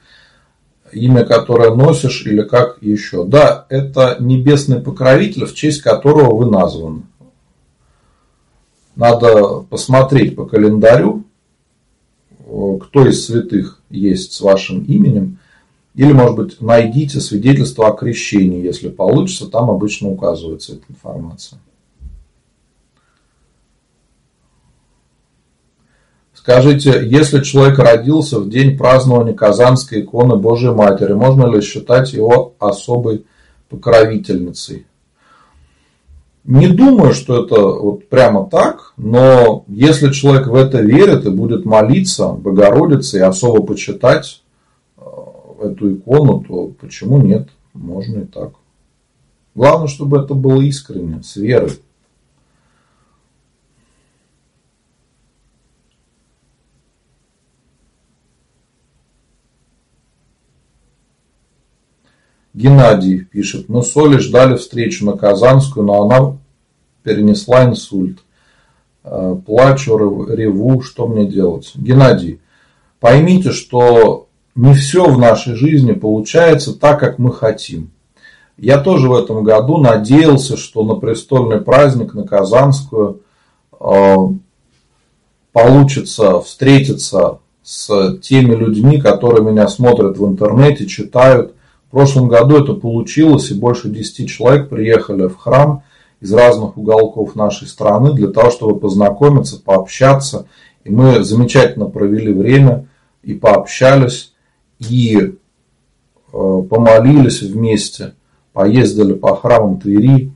Имя, 0.92 1.24
которое 1.24 1.74
носишь 1.74 2.24
или 2.26 2.42
как 2.42 2.78
еще? 2.80 3.24
Да, 3.24 3.66
это 3.68 4.16
небесный 4.20 4.80
покровитель, 4.80 5.44
в 5.44 5.54
честь 5.54 5.82
которого 5.82 6.34
вы 6.34 6.50
названы. 6.50 7.02
Надо 8.94 9.60
посмотреть 9.68 10.34
по 10.34 10.44
календарю, 10.44 11.24
кто 12.46 13.06
из 13.06 13.26
святых 13.26 13.80
есть 13.90 14.32
с 14.32 14.40
вашим 14.40 14.82
именем. 14.84 15.37
Или, 15.98 16.12
может 16.12 16.36
быть, 16.36 16.60
найдите 16.60 17.18
свидетельство 17.18 17.88
о 17.88 17.92
крещении, 17.92 18.64
если 18.64 18.88
получится, 18.88 19.48
там 19.48 19.68
обычно 19.68 20.08
указывается 20.08 20.74
эта 20.74 20.84
информация. 20.90 21.58
Скажите, 26.32 27.04
если 27.04 27.42
человек 27.42 27.80
родился 27.80 28.38
в 28.38 28.48
день 28.48 28.78
празднования 28.78 29.34
Казанской 29.34 30.02
иконы 30.02 30.36
Божьей 30.36 30.70
Матери, 30.70 31.14
можно 31.14 31.46
ли 31.46 31.60
считать 31.60 32.12
его 32.12 32.54
особой 32.60 33.26
покровительницей? 33.68 34.86
Не 36.44 36.68
думаю, 36.68 37.12
что 37.12 37.44
это 37.44 37.60
вот 37.60 38.08
прямо 38.08 38.48
так, 38.48 38.92
но 38.96 39.64
если 39.66 40.12
человек 40.12 40.46
в 40.46 40.54
это 40.54 40.80
верит 40.80 41.26
и 41.26 41.30
будет 41.30 41.64
молиться 41.64 42.28
Богородице 42.28 43.18
и 43.18 43.22
особо 43.22 43.64
почитать 43.64 44.42
эту 45.60 45.94
икону, 45.94 46.44
то 46.46 46.68
почему 46.80 47.18
нет? 47.18 47.48
Можно 47.74 48.20
и 48.20 48.24
так. 48.24 48.54
Главное, 49.54 49.88
чтобы 49.88 50.18
это 50.18 50.34
было 50.34 50.60
искренне, 50.62 51.22
с 51.22 51.36
верой. 51.36 51.72
Геннадий 62.54 63.24
пишет, 63.24 63.68
мы 63.68 63.82
с 63.82 63.96
Олей 63.96 64.18
ждали 64.18 64.56
встречу 64.56 65.06
на 65.06 65.16
Казанскую, 65.16 65.86
но 65.86 66.02
она 66.02 66.38
перенесла 67.04 67.64
инсульт. 67.64 68.18
Э, 69.04 69.36
плачу, 69.46 69.96
реву, 69.96 70.82
что 70.82 71.06
мне 71.06 71.26
делать? 71.26 71.72
Геннадий, 71.76 72.40
поймите, 72.98 73.52
что 73.52 74.27
не 74.58 74.74
все 74.74 75.04
в 75.04 75.18
нашей 75.18 75.54
жизни 75.54 75.92
получается 75.92 76.76
так, 76.76 76.98
как 76.98 77.20
мы 77.20 77.32
хотим. 77.32 77.92
Я 78.56 78.78
тоже 78.78 79.08
в 79.08 79.14
этом 79.14 79.44
году 79.44 79.78
надеялся, 79.78 80.56
что 80.56 80.82
на 80.82 80.96
престольный 80.96 81.60
праздник, 81.60 82.12
на 82.12 82.26
Казанскую, 82.26 83.20
э, 83.78 84.16
получится 85.52 86.40
встретиться 86.40 87.38
с 87.62 88.18
теми 88.18 88.56
людьми, 88.56 89.00
которые 89.00 89.44
меня 89.44 89.68
смотрят 89.68 90.18
в 90.18 90.26
интернете, 90.26 90.86
читают, 90.86 91.54
в 91.86 91.92
прошлом 91.92 92.26
году 92.26 92.60
это 92.60 92.74
получилось, 92.74 93.52
и 93.52 93.54
больше 93.54 93.88
10 93.88 94.28
человек 94.28 94.68
приехали 94.68 95.28
в 95.28 95.36
храм 95.36 95.84
из 96.20 96.32
разных 96.32 96.76
уголков 96.76 97.36
нашей 97.36 97.68
страны 97.68 98.12
для 98.12 98.26
того, 98.26 98.50
чтобы 98.50 98.80
познакомиться, 98.80 99.62
пообщаться. 99.62 100.46
И 100.82 100.90
мы 100.90 101.22
замечательно 101.22 101.86
провели 101.86 102.32
время 102.32 102.88
и 103.22 103.34
пообщались, 103.34 104.32
и 104.78 105.16
э, 105.16 105.32
помолились 106.32 107.42
вместе, 107.42 108.14
поездили 108.52 109.14
по 109.14 109.36
храмам 109.36 109.80
Твери. 109.80 110.32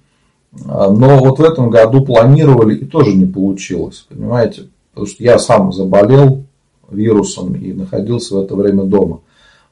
Но 0.52 1.18
вот 1.18 1.38
в 1.38 1.42
этом 1.42 1.70
году 1.70 2.05
планировали 2.05 2.76
и 2.76 2.85
тоже 2.85 3.16
не 3.16 3.24
получилось, 3.24 4.05
понимаете? 4.07 4.68
Потому 4.90 5.07
что 5.07 5.24
я 5.24 5.38
сам 5.38 5.72
заболел 5.72 6.44
вирусом 6.90 7.55
и 7.55 7.72
находился 7.72 8.35
в 8.35 8.40
это 8.40 8.55
время 8.55 8.85
дома. 8.85 9.20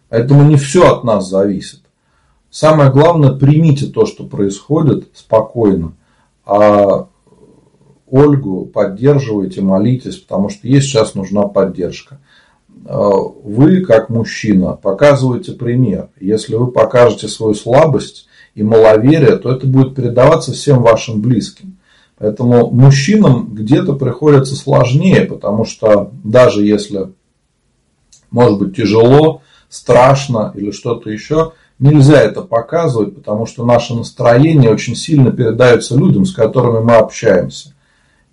Поэтому 0.08 0.44
не 0.44 0.56
все 0.56 0.90
от 0.90 1.04
нас 1.04 1.28
зависит. 1.28 1.80
Самое 2.50 2.90
главное, 2.90 3.32
примите 3.32 3.86
то, 3.86 4.06
что 4.06 4.24
происходит 4.24 5.08
спокойно, 5.14 5.92
а 6.44 7.06
Ольгу 8.10 8.66
поддерживайте, 8.66 9.60
молитесь, 9.60 10.16
потому 10.16 10.48
что 10.48 10.66
ей 10.66 10.80
сейчас 10.80 11.14
нужна 11.14 11.42
поддержка. 11.42 12.18
Вы, 12.84 13.80
как 13.82 14.08
мужчина, 14.08 14.72
показываете 14.72 15.52
пример. 15.52 16.08
Если 16.18 16.54
вы 16.54 16.72
покажете 16.72 17.28
свою 17.28 17.54
слабость 17.54 18.26
и 18.54 18.62
маловерие, 18.62 19.36
то 19.36 19.50
это 19.52 19.66
будет 19.66 19.94
передаваться 19.94 20.52
всем 20.52 20.82
вашим 20.82 21.20
близким. 21.20 21.76
Поэтому 22.18 22.70
мужчинам 22.70 23.54
где-то 23.54 23.94
приходится 23.94 24.54
сложнее, 24.54 25.22
потому 25.22 25.64
что 25.64 26.10
даже 26.22 26.64
если, 26.64 27.12
может 28.30 28.58
быть, 28.58 28.76
тяжело, 28.76 29.42
страшно 29.68 30.52
или 30.54 30.70
что-то 30.70 31.10
еще, 31.10 31.52
нельзя 31.78 32.20
это 32.20 32.42
показывать, 32.42 33.14
потому 33.14 33.46
что 33.46 33.64
наше 33.64 33.94
настроение 33.94 34.70
очень 34.70 34.96
сильно 34.96 35.30
передается 35.30 35.96
людям, 35.96 36.26
с 36.26 36.34
которыми 36.34 36.80
мы 36.80 36.96
общаемся. 36.96 37.74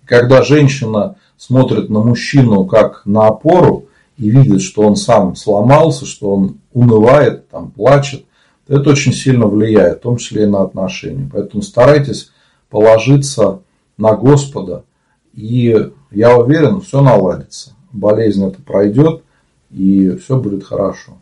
Когда 0.04 0.42
женщина 0.42 1.16
смотрит 1.36 1.88
на 1.88 2.00
мужчину 2.00 2.66
как 2.66 3.02
на 3.04 3.28
опору 3.28 3.87
и 4.18 4.30
видит, 4.30 4.60
что 4.60 4.82
он 4.82 4.96
сам 4.96 5.36
сломался, 5.36 6.04
что 6.04 6.34
он 6.34 6.58
унывает, 6.72 7.48
там, 7.48 7.70
плачет, 7.70 8.24
это 8.66 8.90
очень 8.90 9.12
сильно 9.12 9.46
влияет, 9.46 9.98
в 9.98 10.02
том 10.02 10.16
числе 10.16 10.42
и 10.42 10.46
на 10.46 10.62
отношения. 10.62 11.30
Поэтому 11.32 11.62
старайтесь 11.62 12.30
положиться 12.68 13.60
на 13.96 14.14
Господа, 14.14 14.84
и 15.32 15.90
я 16.10 16.36
уверен, 16.36 16.80
все 16.80 17.00
наладится. 17.00 17.72
Болезнь 17.92 18.44
это 18.44 18.60
пройдет, 18.60 19.22
и 19.70 20.16
все 20.16 20.38
будет 20.38 20.64
хорошо. 20.64 21.18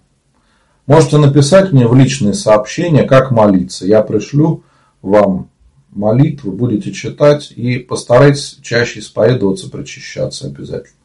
Можете 0.87 1.19
написать 1.19 1.73
мне 1.73 1.87
в 1.87 1.95
личные 1.95 2.35
сообщения, 2.35 3.03
как 3.03 3.31
молиться. 3.31 3.87
Я 3.87 4.03
пришлю 4.03 4.63
вам 5.03 5.49
молитвы, 5.91 6.53
будете 6.53 6.93
читать 6.93 7.53
и 7.55 7.79
постарайтесь 7.79 8.59
чаще 8.63 9.01
исповедоваться, 9.01 9.71
причащаться 9.71 10.47
обязательно. 10.47 10.97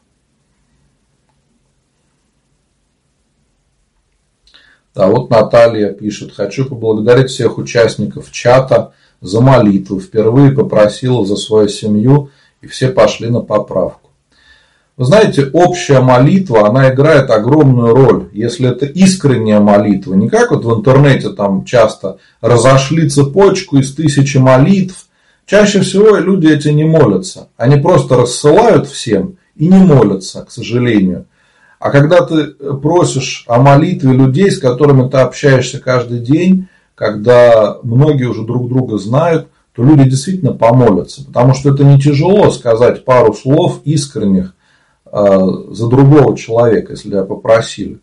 Да, 4.94 5.06
вот 5.06 5.30
Наталья 5.30 5.92
пишет. 5.92 6.32
Хочу 6.34 6.66
поблагодарить 6.66 7.30
всех 7.30 7.58
участников 7.58 8.30
чата 8.30 8.92
за 9.20 9.40
молитву. 9.40 10.00
Впервые 10.00 10.52
попросила 10.52 11.24
за 11.24 11.36
свою 11.36 11.68
семью, 11.68 12.30
и 12.60 12.66
все 12.66 12.88
пошли 12.88 13.30
на 13.30 13.40
поправку. 13.40 14.10
Вы 14.98 15.06
знаете, 15.06 15.48
общая 15.54 16.00
молитва, 16.00 16.68
она 16.68 16.92
играет 16.92 17.30
огромную 17.30 17.94
роль. 17.94 18.28
Если 18.32 18.68
это 18.68 18.84
искренняя 18.84 19.58
молитва, 19.58 20.14
не 20.14 20.28
как 20.28 20.50
вот 20.50 20.64
в 20.66 20.78
интернете 20.78 21.30
там 21.30 21.64
часто 21.64 22.18
разошли 22.42 23.08
цепочку 23.08 23.78
из 23.78 23.94
тысячи 23.94 24.36
молитв. 24.36 25.06
Чаще 25.46 25.80
всего 25.80 26.16
люди 26.18 26.46
эти 26.46 26.68
не 26.68 26.84
молятся. 26.84 27.48
Они 27.56 27.76
просто 27.76 28.16
рассылают 28.16 28.86
всем 28.86 29.38
и 29.56 29.66
не 29.66 29.78
молятся, 29.78 30.42
к 30.42 30.50
сожалению. 30.50 31.24
А 31.82 31.90
когда 31.90 32.24
ты 32.24 32.46
просишь 32.80 33.44
о 33.48 33.60
молитве 33.60 34.12
людей, 34.12 34.52
с 34.52 34.60
которыми 34.60 35.08
ты 35.08 35.16
общаешься 35.16 35.80
каждый 35.80 36.20
день, 36.20 36.68
когда 36.94 37.78
многие 37.82 38.26
уже 38.26 38.44
друг 38.44 38.68
друга 38.68 38.98
знают, 38.98 39.48
то 39.74 39.82
люди 39.82 40.08
действительно 40.08 40.52
помолятся. 40.52 41.24
Потому 41.24 41.54
что 41.54 41.74
это 41.74 41.82
не 41.82 42.00
тяжело 42.00 42.52
сказать 42.52 43.04
пару 43.04 43.34
слов 43.34 43.80
искренних 43.82 44.54
э, 45.06 45.38
за 45.70 45.88
другого 45.88 46.36
человека, 46.36 46.92
если 46.92 47.16
я 47.16 47.24
попросили. 47.24 47.98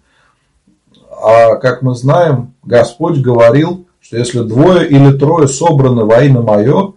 А 1.10 1.56
как 1.56 1.82
мы 1.82 1.96
знаем, 1.96 2.56
Господь 2.64 3.20
говорил, 3.20 3.88
что 4.02 4.18
если 4.18 4.42
двое 4.42 4.90
или 4.90 5.18
трое 5.18 5.48
собраны 5.48 6.04
во 6.04 6.22
имя 6.22 6.42
Мое, 6.42 6.96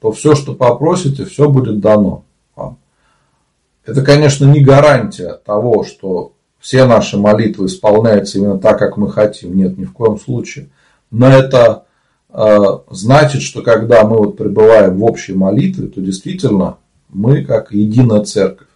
то 0.00 0.10
все, 0.10 0.34
что 0.34 0.54
попросите, 0.54 1.26
все 1.26 1.50
будет 1.50 1.80
дано 1.80 2.24
вам. 2.56 2.78
Это, 3.84 4.02
конечно, 4.02 4.46
не 4.46 4.60
гарантия 4.60 5.34
того, 5.44 5.84
что 5.84 6.32
все 6.58 6.86
наши 6.86 7.18
молитвы 7.18 7.66
исполняются 7.66 8.38
именно 8.38 8.58
так, 8.58 8.78
как 8.78 8.96
мы 8.96 9.10
хотим. 9.10 9.56
Нет, 9.56 9.76
ни 9.76 9.84
в 9.84 9.92
коем 9.92 10.18
случае. 10.18 10.68
Но 11.10 11.28
это 11.28 11.84
э, 12.30 12.58
значит, 12.90 13.42
что 13.42 13.62
когда 13.62 14.04
мы 14.04 14.18
вот 14.18 14.36
пребываем 14.36 14.98
в 14.98 15.04
общей 15.04 15.34
молитве, 15.34 15.88
то 15.88 16.00
действительно 16.00 16.78
мы 17.10 17.44
как 17.44 17.72
единая 17.72 18.24
церковь. 18.24 18.68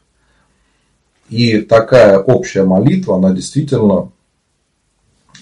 И 1.31 1.61
такая 1.61 2.19
общая 2.19 2.65
молитва, 2.65 3.17
она 3.17 3.33
действительно 3.33 4.11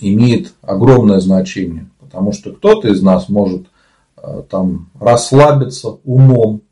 имеет 0.01 0.53
огромное 0.63 1.21
значение. 1.21 1.89
Потому 2.01 2.33
что 2.33 2.53
кто-то 2.53 2.89
из 2.89 3.03
нас 3.03 3.29
может 3.29 3.67
Э, 4.27 4.43
там 4.49 4.91
расслабиться 4.99 5.99
умом 6.05 6.63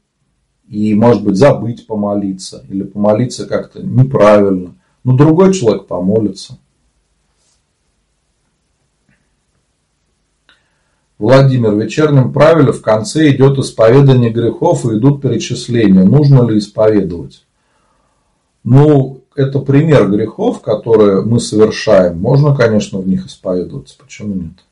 и, 0.69 0.95
может 0.95 1.25
быть, 1.25 1.37
забыть 1.37 1.87
помолиться 1.87 2.65
или 2.69 2.83
помолиться 2.83 3.47
как-то 3.47 3.83
неправильно. 3.83 4.75
Но 5.05 5.17
другой 5.17 5.53
человек 5.53 5.87
помолится. 5.87 6.59
Владимир, 11.19 11.71
в 11.71 11.81
вечернем 11.81 12.33
правиле 12.33 12.73
в 12.73 12.83
конце 12.83 13.31
идет 13.31 13.59
исповедание 13.59 14.31
грехов 14.31 14.85
и 14.85 14.99
идут 14.99 15.23
перечисления. 15.23 16.05
Нужно 16.05 16.47
ли 16.47 16.59
исповедовать? 16.59 17.47
Ну, 18.65 19.23
это 19.37 19.61
пример 19.61 20.11
грехов, 20.11 20.61
которые 20.61 21.23
мы 21.23 21.39
совершаем. 21.39 22.19
Можно, 22.19 22.57
конечно, 22.57 22.99
в 22.99 23.07
них 23.07 23.27
исповедоваться. 23.27 23.97
Почему 23.99 24.35
нет? 24.35 24.65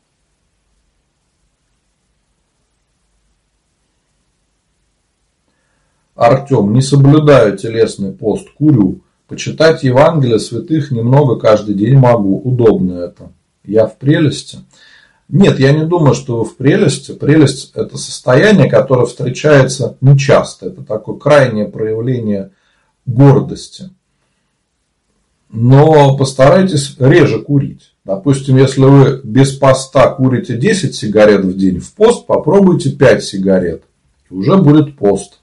Артем, 6.14 6.72
не 6.72 6.82
соблюдаю 6.82 7.56
телесный 7.56 8.12
пост, 8.12 8.48
курю. 8.50 9.00
Почитать 9.28 9.82
Евангелие 9.82 10.38
святых 10.38 10.90
немного 10.90 11.36
каждый 11.36 11.74
день 11.74 11.96
могу. 11.96 12.38
Удобно 12.38 12.98
это. 12.98 13.32
Я 13.64 13.86
в 13.86 13.96
прелести. 13.96 14.58
Нет, 15.28 15.58
я 15.58 15.72
не 15.72 15.86
думаю, 15.86 16.14
что 16.14 16.38
вы 16.38 16.44
в 16.44 16.56
прелести. 16.56 17.12
Прелесть– 17.12 17.72
это 17.74 17.96
состояние, 17.96 18.68
которое 18.68 19.06
встречается 19.06 19.96
нечасто. 20.02 20.66
Это 20.66 20.82
такое 20.84 21.16
крайнее 21.16 21.66
проявление 21.66 22.50
гордости. 23.06 23.88
Но 25.50 26.16
постарайтесь 26.18 26.96
реже 26.98 27.40
курить. 27.40 27.94
Допустим, 28.04 28.56
если 28.58 28.82
вы 28.82 29.20
без 29.22 29.52
поста 29.52 30.10
курите 30.10 30.56
10 30.56 30.94
сигарет 30.94 31.44
в 31.44 31.56
день, 31.56 31.78
в 31.78 31.94
пост 31.94 32.26
попробуйте 32.26 32.90
5 32.90 33.24
сигарет. 33.24 33.84
И 34.30 34.34
уже 34.34 34.56
будет 34.56 34.96
пост. 34.96 35.41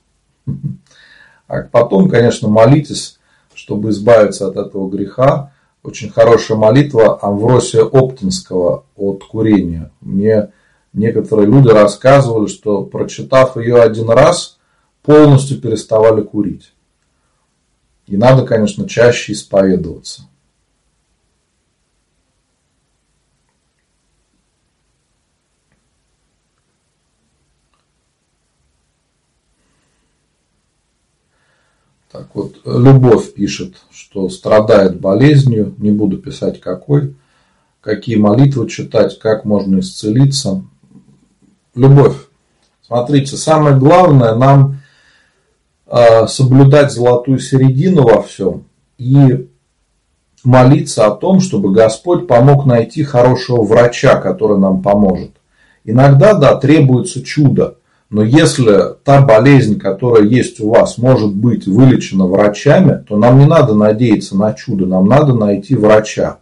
А 1.47 1.63
потом, 1.63 2.09
конечно, 2.09 2.47
молитесь, 2.47 3.19
чтобы 3.53 3.89
избавиться 3.89 4.47
от 4.47 4.55
этого 4.55 4.89
греха. 4.89 5.51
Очень 5.83 6.09
хорошая 6.09 6.57
молитва 6.57 7.19
Амвросия 7.21 7.83
Оптинского 7.83 8.85
от 8.95 9.23
курения. 9.23 9.91
Мне 10.01 10.49
некоторые 10.93 11.47
люди 11.47 11.69
рассказывали, 11.69 12.47
что 12.47 12.83
прочитав 12.83 13.57
ее 13.57 13.81
один 13.81 14.09
раз, 14.09 14.59
полностью 15.01 15.59
переставали 15.59 16.21
курить. 16.21 16.73
И 18.07 18.17
надо, 18.17 18.45
конечно, 18.45 18.87
чаще 18.87 19.33
исповедоваться. 19.33 20.23
Так 32.29 32.35
вот, 32.35 32.59
Любовь 32.63 33.33
пишет, 33.33 33.77
что 33.91 34.29
страдает 34.29 34.99
болезнью, 34.99 35.73
не 35.79 35.89
буду 35.89 36.19
писать 36.19 36.59
какой, 36.61 37.15
какие 37.81 38.17
молитвы 38.17 38.69
читать, 38.69 39.17
как 39.17 39.45
можно 39.45 39.79
исцелиться. 39.79 40.63
Любовь. 41.73 42.15
Смотрите, 42.85 43.35
самое 43.35 43.77
главное 43.77 44.35
нам 44.35 44.79
а, 45.87 46.27
соблюдать 46.27 46.91
золотую 46.91 47.39
середину 47.39 48.03
во 48.03 48.21
всем 48.21 48.65
и 48.99 49.49
молиться 50.43 51.07
о 51.07 51.11
том, 51.11 51.39
чтобы 51.39 51.71
Господь 51.71 52.27
помог 52.27 52.67
найти 52.67 53.03
хорошего 53.03 53.63
врача, 53.63 54.21
который 54.21 54.59
нам 54.59 54.83
поможет. 54.83 55.31
Иногда, 55.83 56.35
да, 56.35 56.55
требуется 56.55 57.23
чудо. 57.23 57.78
Но 58.09 58.23
если 58.23 58.95
та 59.03 59.21
болезнь, 59.21 59.77
которая 59.77 60.23
есть 60.23 60.59
у 60.59 60.69
вас, 60.69 60.97
может 60.97 61.33
быть 61.33 61.67
вылечена 61.67 62.25
врачами, 62.25 63.03
то 63.07 63.17
нам 63.17 63.37
не 63.37 63.45
надо 63.45 63.75
надеяться 63.75 64.35
на 64.35 64.53
чудо, 64.53 64.87
нам 64.87 65.05
надо 65.05 65.33
найти 65.35 65.75
врача. 65.75 66.39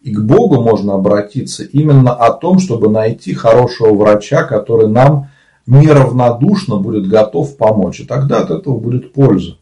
И 0.00 0.12
к 0.12 0.20
Богу 0.20 0.62
можно 0.62 0.94
обратиться 0.94 1.64
именно 1.64 2.12
о 2.12 2.32
том, 2.32 2.60
чтобы 2.60 2.88
найти 2.88 3.34
хорошего 3.34 3.94
врача, 3.94 4.44
который 4.44 4.88
нам 4.88 5.30
неравнодушно 5.66 6.76
будет 6.76 7.08
готов 7.08 7.56
помочь. 7.56 8.00
И 8.00 8.04
тогда 8.04 8.38
от 8.38 8.50
этого 8.50 8.78
будет 8.78 9.12
польза. 9.12 9.58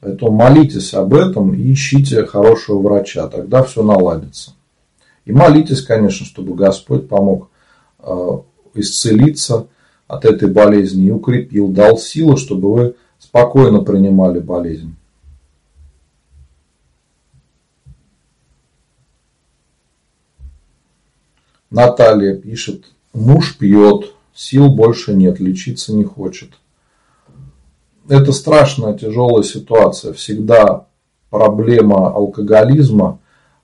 Поэтому 0.00 0.32
молитесь 0.32 0.94
об 0.94 1.14
этом 1.14 1.52
и 1.52 1.72
ищите 1.72 2.24
хорошего 2.26 2.80
врача. 2.80 3.26
Тогда 3.26 3.64
все 3.64 3.82
наладится. 3.82 4.52
И 5.24 5.32
молитесь, 5.32 5.82
конечно, 5.82 6.24
чтобы 6.24 6.54
Господь 6.54 7.08
помог 7.08 7.48
э, 8.00 8.28
исцелиться 8.74 9.66
от 10.06 10.24
этой 10.24 10.50
болезни 10.50 11.06
и 11.06 11.10
укрепил, 11.10 11.68
дал 11.68 11.98
силу, 11.98 12.36
чтобы 12.36 12.72
вы 12.72 12.94
спокойно 13.18 13.80
принимали 13.80 14.38
болезнь. 14.38 14.94
Наталья 21.70 22.36
пишет, 22.36 22.84
муж 23.12 23.58
пьет, 23.58 24.14
сил 24.32 24.68
больше 24.68 25.14
нет, 25.14 25.40
лечиться 25.40 25.92
не 25.92 26.04
хочет. 26.04 26.50
Это 28.08 28.32
страшная, 28.32 28.96
тяжелая 28.96 29.42
ситуация. 29.42 30.12
Всегда 30.12 30.86
проблема 31.30 32.12
алкоголизма, 32.14 33.18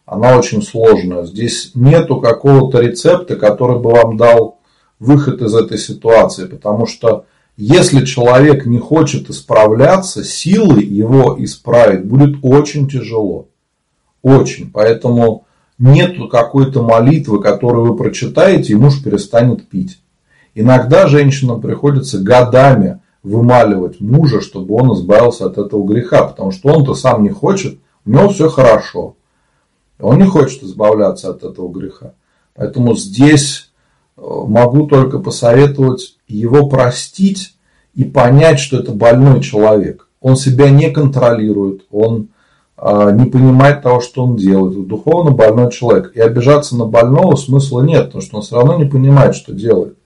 она 0.06 0.36
очень 0.36 0.62
сложная. 0.62 1.24
Здесь 1.24 1.72
нету 1.74 2.20
какого-то 2.20 2.80
рецепта, 2.80 3.36
который 3.36 3.78
бы 3.78 3.90
вам 3.90 4.16
дал 4.16 4.59
выход 5.00 5.42
из 5.42 5.54
этой 5.54 5.78
ситуации, 5.78 6.46
потому 6.46 6.86
что 6.86 7.24
если 7.56 8.04
человек 8.04 8.66
не 8.66 8.78
хочет 8.78 9.28
исправляться, 9.28 10.22
силы 10.22 10.82
его 10.82 11.36
исправить 11.42 12.04
будет 12.06 12.36
очень 12.42 12.88
тяжело. 12.88 13.48
Очень. 14.22 14.70
Поэтому 14.70 15.46
нет 15.78 16.16
какой-то 16.30 16.82
молитвы, 16.82 17.40
которую 17.40 17.86
вы 17.86 17.96
прочитаете, 17.96 18.74
и 18.74 18.76
муж 18.76 19.02
перестанет 19.02 19.68
пить. 19.68 20.00
Иногда 20.54 21.06
женщинам 21.06 21.60
приходится 21.60 22.18
годами 22.18 23.00
вымаливать 23.22 24.00
мужа, 24.00 24.40
чтобы 24.40 24.74
он 24.74 24.94
избавился 24.94 25.46
от 25.46 25.58
этого 25.58 25.86
греха, 25.86 26.24
потому 26.24 26.50
что 26.50 26.70
он-то 26.70 26.94
сам 26.94 27.22
не 27.22 27.30
хочет, 27.30 27.78
у 28.04 28.10
него 28.10 28.28
все 28.30 28.48
хорошо. 28.48 29.16
Он 29.98 30.18
не 30.18 30.26
хочет 30.26 30.62
избавляться 30.62 31.30
от 31.30 31.44
этого 31.44 31.70
греха. 31.70 32.14
Поэтому 32.54 32.96
здесь 32.96 33.69
могу 34.20 34.86
только 34.86 35.18
посоветовать 35.18 36.16
его 36.28 36.68
простить 36.68 37.54
и 37.94 38.04
понять, 38.04 38.58
что 38.58 38.78
это 38.78 38.92
больной 38.92 39.40
человек. 39.40 40.08
Он 40.20 40.36
себя 40.36 40.70
не 40.70 40.90
контролирует, 40.90 41.82
он 41.90 42.28
а, 42.76 43.10
не 43.10 43.26
понимает 43.26 43.82
того, 43.82 44.00
что 44.00 44.24
он 44.24 44.36
делает. 44.36 44.86
Духовно 44.86 45.30
больной 45.30 45.70
человек. 45.70 46.12
И 46.14 46.20
обижаться 46.20 46.76
на 46.76 46.84
больного 46.84 47.36
смысла 47.36 47.82
нет, 47.82 48.06
потому 48.06 48.22
что 48.22 48.36
он 48.36 48.42
все 48.42 48.56
равно 48.56 48.76
не 48.76 48.84
понимает, 48.84 49.34
что 49.34 49.52
делает. 49.52 49.96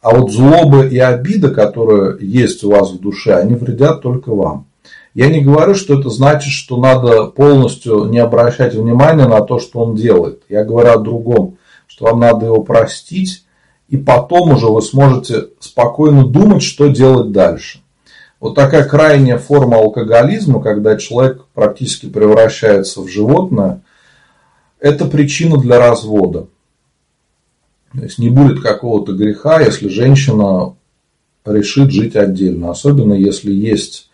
А 0.00 0.16
вот 0.16 0.32
злоба 0.32 0.86
и 0.86 0.98
обида, 0.98 1.50
которые 1.50 2.16
есть 2.20 2.64
у 2.64 2.70
вас 2.70 2.92
в 2.92 3.00
душе, 3.00 3.34
они 3.34 3.54
вредят 3.54 4.02
только 4.02 4.34
вам. 4.34 4.66
Я 5.14 5.28
не 5.28 5.40
говорю, 5.40 5.74
что 5.74 5.98
это 5.98 6.08
значит, 6.10 6.52
что 6.52 6.76
надо 6.76 7.26
полностью 7.26 8.06
не 8.06 8.18
обращать 8.18 8.74
внимания 8.74 9.28
на 9.28 9.42
то, 9.42 9.58
что 9.58 9.80
он 9.80 9.94
делает. 9.94 10.42
Я 10.48 10.64
говорю 10.64 10.90
о 10.90 10.98
другом, 10.98 11.58
что 11.92 12.06
вам 12.06 12.20
надо 12.20 12.46
его 12.46 12.62
простить, 12.62 13.44
и 13.88 13.98
потом 13.98 14.52
уже 14.52 14.66
вы 14.66 14.80
сможете 14.80 15.48
спокойно 15.60 16.26
думать, 16.26 16.62
что 16.62 16.86
делать 16.88 17.32
дальше. 17.32 17.80
Вот 18.40 18.54
такая 18.54 18.88
крайняя 18.88 19.36
форма 19.36 19.76
алкоголизма, 19.76 20.62
когда 20.62 20.96
человек 20.96 21.44
практически 21.52 22.06
превращается 22.08 23.02
в 23.02 23.08
животное, 23.08 23.82
это 24.80 25.04
причина 25.04 25.58
для 25.58 25.78
развода. 25.78 26.46
То 27.92 28.00
есть 28.00 28.18
не 28.18 28.30
будет 28.30 28.62
какого-то 28.62 29.12
греха, 29.12 29.60
если 29.60 29.88
женщина 29.88 30.74
решит 31.44 31.90
жить 31.90 32.16
отдельно. 32.16 32.70
Особенно 32.70 33.12
если 33.12 33.52
есть 33.52 34.10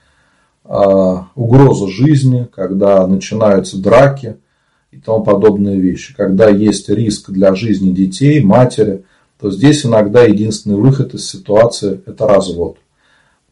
а, 0.65 1.29
угроза 1.37 1.87
жизни, 1.87 2.49
когда 2.53 3.07
начинаются 3.07 3.81
драки 3.81 4.39
и 4.91 4.99
тому 4.99 5.23
подобные 5.23 5.79
вещи, 5.79 6.15
когда 6.15 6.49
есть 6.49 6.89
риск 6.89 7.31
для 7.31 7.55
жизни 7.55 7.93
детей, 7.93 8.41
матери, 8.43 9.05
то 9.41 9.51
здесь 9.51 9.85
иногда 9.85 10.25
единственный 10.25 10.77
выход 10.77 11.15
из 11.15 11.29
ситуации– 11.29 12.01
это 12.07 12.27
развод. 12.27 12.79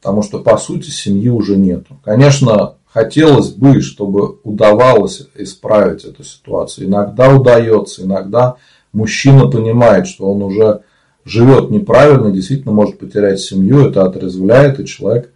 Потому 0.00 0.22
что, 0.22 0.40
по 0.40 0.56
сути, 0.56 0.90
семьи 0.90 1.28
уже 1.28 1.56
нету. 1.56 1.98
Конечно, 2.04 2.74
хотелось 2.86 3.50
бы, 3.50 3.80
чтобы 3.80 4.38
удавалось 4.42 5.28
исправить 5.34 6.04
эту 6.04 6.24
ситуацию. 6.24 6.86
Иногда 6.86 7.34
удается, 7.34 8.02
иногда 8.02 8.56
мужчина 8.92 9.48
понимает, 9.48 10.06
что 10.06 10.30
он 10.32 10.42
уже 10.42 10.80
живет 11.24 11.70
неправильно, 11.70 12.30
действительно 12.30 12.72
может 12.72 12.98
потерять 12.98 13.40
семью, 13.40 13.86
это 13.86 14.04
отрезвляет, 14.04 14.80
и 14.80 14.86
человек 14.86 15.32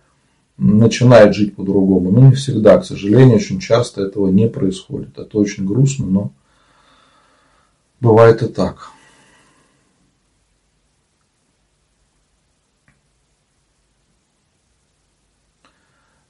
начинает 0.61 1.34
жить 1.34 1.56
по-другому. 1.56 2.11
Но 2.12 2.28
не 2.28 2.32
всегда, 2.32 2.78
к 2.78 2.84
сожалению, 2.84 3.36
очень 3.36 3.61
часто 3.61 4.02
этого 4.02 4.28
не 4.28 4.46
происходит. 4.46 5.18
Это 5.18 5.38
очень 5.38 5.64
грустно, 5.64 6.06
но 6.06 6.32
бывает 8.00 8.42
и 8.42 8.46
так. 8.46 8.90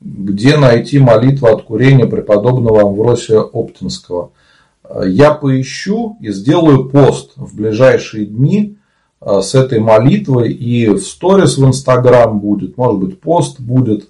Где 0.01 0.57
найти 0.57 0.99
молитву 0.99 1.49
от 1.49 1.64
курения 1.64 2.07
преподобного 2.07 2.83
Амвросия 2.83 3.41
Оптинского? 3.41 4.31
Я 5.05 5.35
поищу 5.35 6.16
и 6.20 6.31
сделаю 6.31 6.89
пост 6.89 7.33
в 7.37 7.57
ближайшие 7.57 8.26
дни 8.26 8.78
а, 9.20 9.43
с 9.43 9.55
этой 9.55 9.81
молитвой. 9.81 10.53
И 10.53 10.89
в 10.89 11.01
сторис 11.01 11.59
в 11.59 11.66
Инстаграм 11.66 12.41
будет, 12.41 12.76
может 12.76 12.99
быть, 13.01 13.20
пост 13.20 13.61
будет 13.61 14.10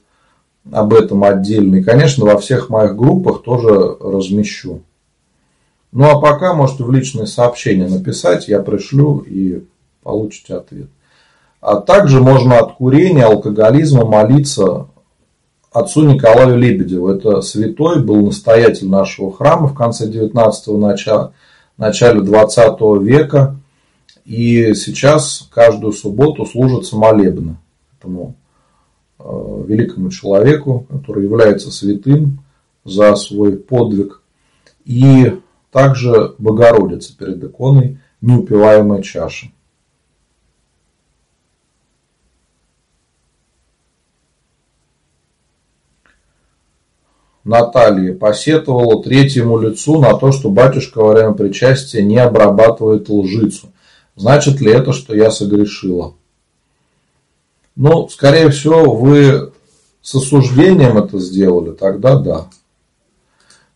об 0.72 0.94
этом 0.94 1.24
отдельно. 1.24 1.76
И, 1.76 1.82
конечно, 1.82 2.24
во 2.24 2.38
всех 2.38 2.68
моих 2.68 2.96
группах 2.96 3.42
тоже 3.42 3.96
размещу. 4.00 4.80
Ну, 5.92 6.08
а 6.08 6.20
пока 6.20 6.54
можете 6.54 6.84
в 6.84 6.92
личные 6.92 7.26
сообщения 7.26 7.88
написать, 7.88 8.48
я 8.48 8.60
пришлю 8.60 9.18
и 9.18 9.64
получите 10.02 10.54
ответ. 10.54 10.88
А 11.60 11.76
также 11.76 12.20
можно 12.20 12.58
от 12.58 12.76
курения, 12.76 13.24
алкоголизма 13.24 14.04
молиться 14.04 14.86
отцу 15.72 16.04
Николаю 16.04 16.56
Лебедеву. 16.56 17.08
Это 17.08 17.42
святой, 17.42 18.02
был 18.02 18.24
настоятель 18.24 18.88
нашего 18.88 19.32
храма 19.32 19.68
в 19.68 19.74
конце 19.74 20.08
19-го, 20.08 20.78
начале, 20.78 21.30
начале 21.76 22.20
20 22.20 22.80
века. 23.02 23.56
И 24.24 24.74
сейчас 24.74 25.48
каждую 25.52 25.92
субботу 25.92 26.46
служится 26.46 26.96
молебно 26.96 27.56
этому 27.98 28.36
великому 29.24 30.10
человеку, 30.10 30.86
который 30.90 31.24
является 31.24 31.70
святым 31.70 32.42
за 32.84 33.14
свой 33.16 33.56
подвиг. 33.56 34.22
И 34.84 35.38
также 35.70 36.34
Богородица 36.38 37.16
перед 37.16 37.42
иконой 37.44 37.98
неупиваемая 38.20 39.02
чаша. 39.02 39.50
Наталья 47.42 48.14
посетовала 48.14 49.02
третьему 49.02 49.58
лицу 49.58 49.98
на 50.00 50.14
то, 50.14 50.30
что 50.30 50.50
батюшка 50.50 50.98
во 51.02 51.14
время 51.14 51.32
причастия 51.32 52.02
не 52.02 52.18
обрабатывает 52.18 53.08
лжицу. 53.08 53.72
Значит 54.14 54.60
ли 54.60 54.70
это, 54.70 54.92
что 54.92 55.14
я 55.14 55.30
согрешила? 55.30 56.14
Ну, 57.82 58.10
скорее 58.10 58.50
всего, 58.50 58.94
вы 58.94 59.54
с 60.02 60.14
осуждением 60.14 60.98
это 60.98 61.18
сделали, 61.18 61.70
тогда 61.70 62.18
да. 62.18 62.46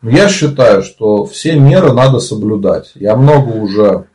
Но 0.03 0.11
я 0.11 0.29
считаю, 0.29 0.83
что 0.83 1.25
все 1.25 1.59
меры 1.59 1.95
надо 1.95 2.21
соблюдать. 2.21 2.93
Я 2.97 3.17
много 3.17 3.53
уже 3.53 4.07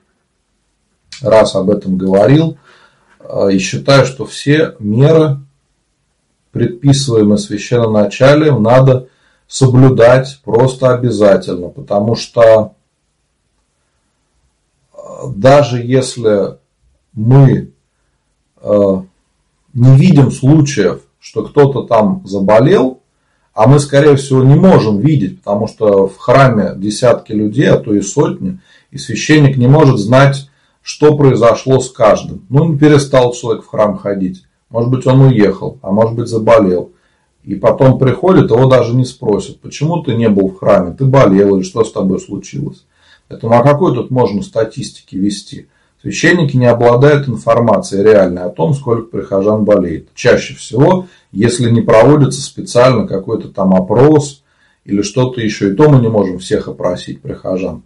раз 1.24 1.56
об 1.56 1.72
этом 1.72 1.98
говорил. 1.98 2.60
И 3.52 3.58
считаю, 3.58 4.06
что 4.06 4.28
все 4.28 4.76
меры, 4.78 5.40
предписываемые 6.52 7.40
священноначалием, 7.40 8.62
надо 8.62 9.08
соблюдать 9.48 10.40
просто 10.46 10.94
обязательно, 10.94 11.70
потому 11.70 12.14
что 12.14 12.76
э, 14.94 14.98
даже 15.36 15.82
если 15.82 16.60
мы 17.14 17.72
э, 18.62 19.02
не 19.80 19.98
видим 19.98 20.32
случаев, 20.32 21.02
что 21.20 21.44
кто-то 21.44 21.84
там 21.84 22.22
заболел, 22.26 23.02
а 23.54 23.68
мы, 23.68 23.80
скорее 23.80 24.16
всего, 24.18 24.44
не 24.44 24.56
можем 24.56 25.00
видеть, 25.00 25.42
потому 25.42 25.68
что 25.68 26.08
в 26.08 26.18
храме 26.18 26.74
десятки 26.76 27.32
людей, 27.32 27.70
а 27.70 27.78
то 27.78 27.94
и 27.94 28.02
сотни, 28.02 28.60
и 28.92 28.98
священник 28.98 29.58
не 29.58 29.68
может 29.68 30.00
знать, 30.00 30.50
что 30.82 31.16
произошло 31.16 31.80
с 31.80 31.90
каждым. 31.90 32.46
Ну, 32.50 32.66
не 32.66 32.78
перестал 32.78 33.34
человек 33.34 33.64
в 33.64 33.68
храм 33.68 33.98
ходить. 33.98 34.44
Может 34.70 34.92
быть, 34.92 35.08
он 35.08 35.22
уехал, 35.22 35.80
а 35.82 35.92
может 35.92 36.16
быть, 36.16 36.28
заболел. 36.28 36.92
И 37.44 37.56
потом 37.56 37.98
приходит, 37.98 38.52
его 38.52 38.66
даже 38.68 38.94
не 38.96 39.06
спросят, 39.06 39.62
почему 39.62 40.04
ты 40.04 40.14
не 40.16 40.30
был 40.30 40.50
в 40.50 40.60
храме, 40.60 40.94
ты 40.94 41.06
болел 41.06 41.56
или 41.56 41.64
что 41.64 41.84
с 41.84 41.92
тобой 41.92 42.20
случилось. 42.20 42.86
Поэтому 43.28 43.58
о 43.58 43.64
какой 43.64 43.94
тут 43.96 44.12
можно 44.12 44.42
статистике 44.42 45.18
вести? 45.18 45.68
Священники 46.02 46.56
не 46.56 46.66
обладают 46.66 47.28
информацией 47.28 48.04
реальной 48.04 48.44
о 48.44 48.50
том, 48.50 48.74
сколько 48.74 49.04
прихожан 49.04 49.66
болеет. 49.66 50.08
Чаще 50.16 50.56
всего, 50.56 51.08
если 51.34 51.70
не 51.70 51.82
проводится 51.82 52.42
специально 52.42 53.06
какой-то 53.06 53.50
там 53.50 53.76
опрос 53.76 54.44
или 54.86 55.02
что-то 55.02 55.42
еще, 55.42 55.70
и 55.70 55.76
то 55.76 55.90
мы 55.90 56.00
не 56.00 56.08
можем 56.08 56.40
всех 56.40 56.70
опросить 56.70 57.22
прихожан. 57.22 57.84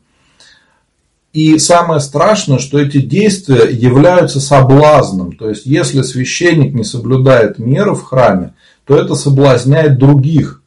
И 1.34 1.58
самое 1.58 2.00
страшное, 2.00 2.60
что 2.60 2.80
эти 2.80 3.02
действия 3.02 3.68
являются 3.68 4.40
соблазном. 4.40 5.36
То 5.36 5.50
есть, 5.50 5.66
если 5.66 6.04
священник 6.04 6.76
не 6.76 6.84
соблюдает 6.84 7.58
меры 7.58 7.96
в 7.96 8.04
храме, 8.04 8.54
то 8.86 8.96
это 8.96 9.16
соблазняет 9.16 9.98
других. 9.98 10.62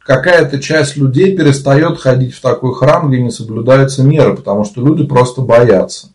Какая-то 0.00 0.60
часть 0.60 0.96
людей 0.96 1.36
перестает 1.36 1.98
ходить 1.98 2.34
в 2.34 2.40
такой 2.40 2.74
храм, 2.74 3.08
где 3.08 3.22
не 3.22 3.30
соблюдаются 3.30 4.02
меры, 4.02 4.34
потому 4.34 4.64
что 4.64 4.84
люди 4.84 5.06
просто 5.06 5.42
боятся. 5.42 6.11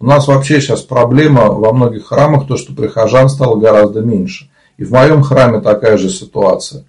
У 0.00 0.06
нас 0.06 0.28
вообще 0.28 0.62
сейчас 0.62 0.80
проблема 0.80 1.48
во 1.48 1.74
многих 1.74 2.06
храмах, 2.06 2.46
то, 2.46 2.56
что 2.56 2.72
прихожан 2.72 3.28
стало 3.28 3.60
гораздо 3.60 4.00
меньше. 4.00 4.48
И 4.78 4.84
в 4.84 4.92
моем 4.92 5.22
храме 5.22 5.60
такая 5.60 5.98
же 5.98 6.08
ситуация. 6.08 6.86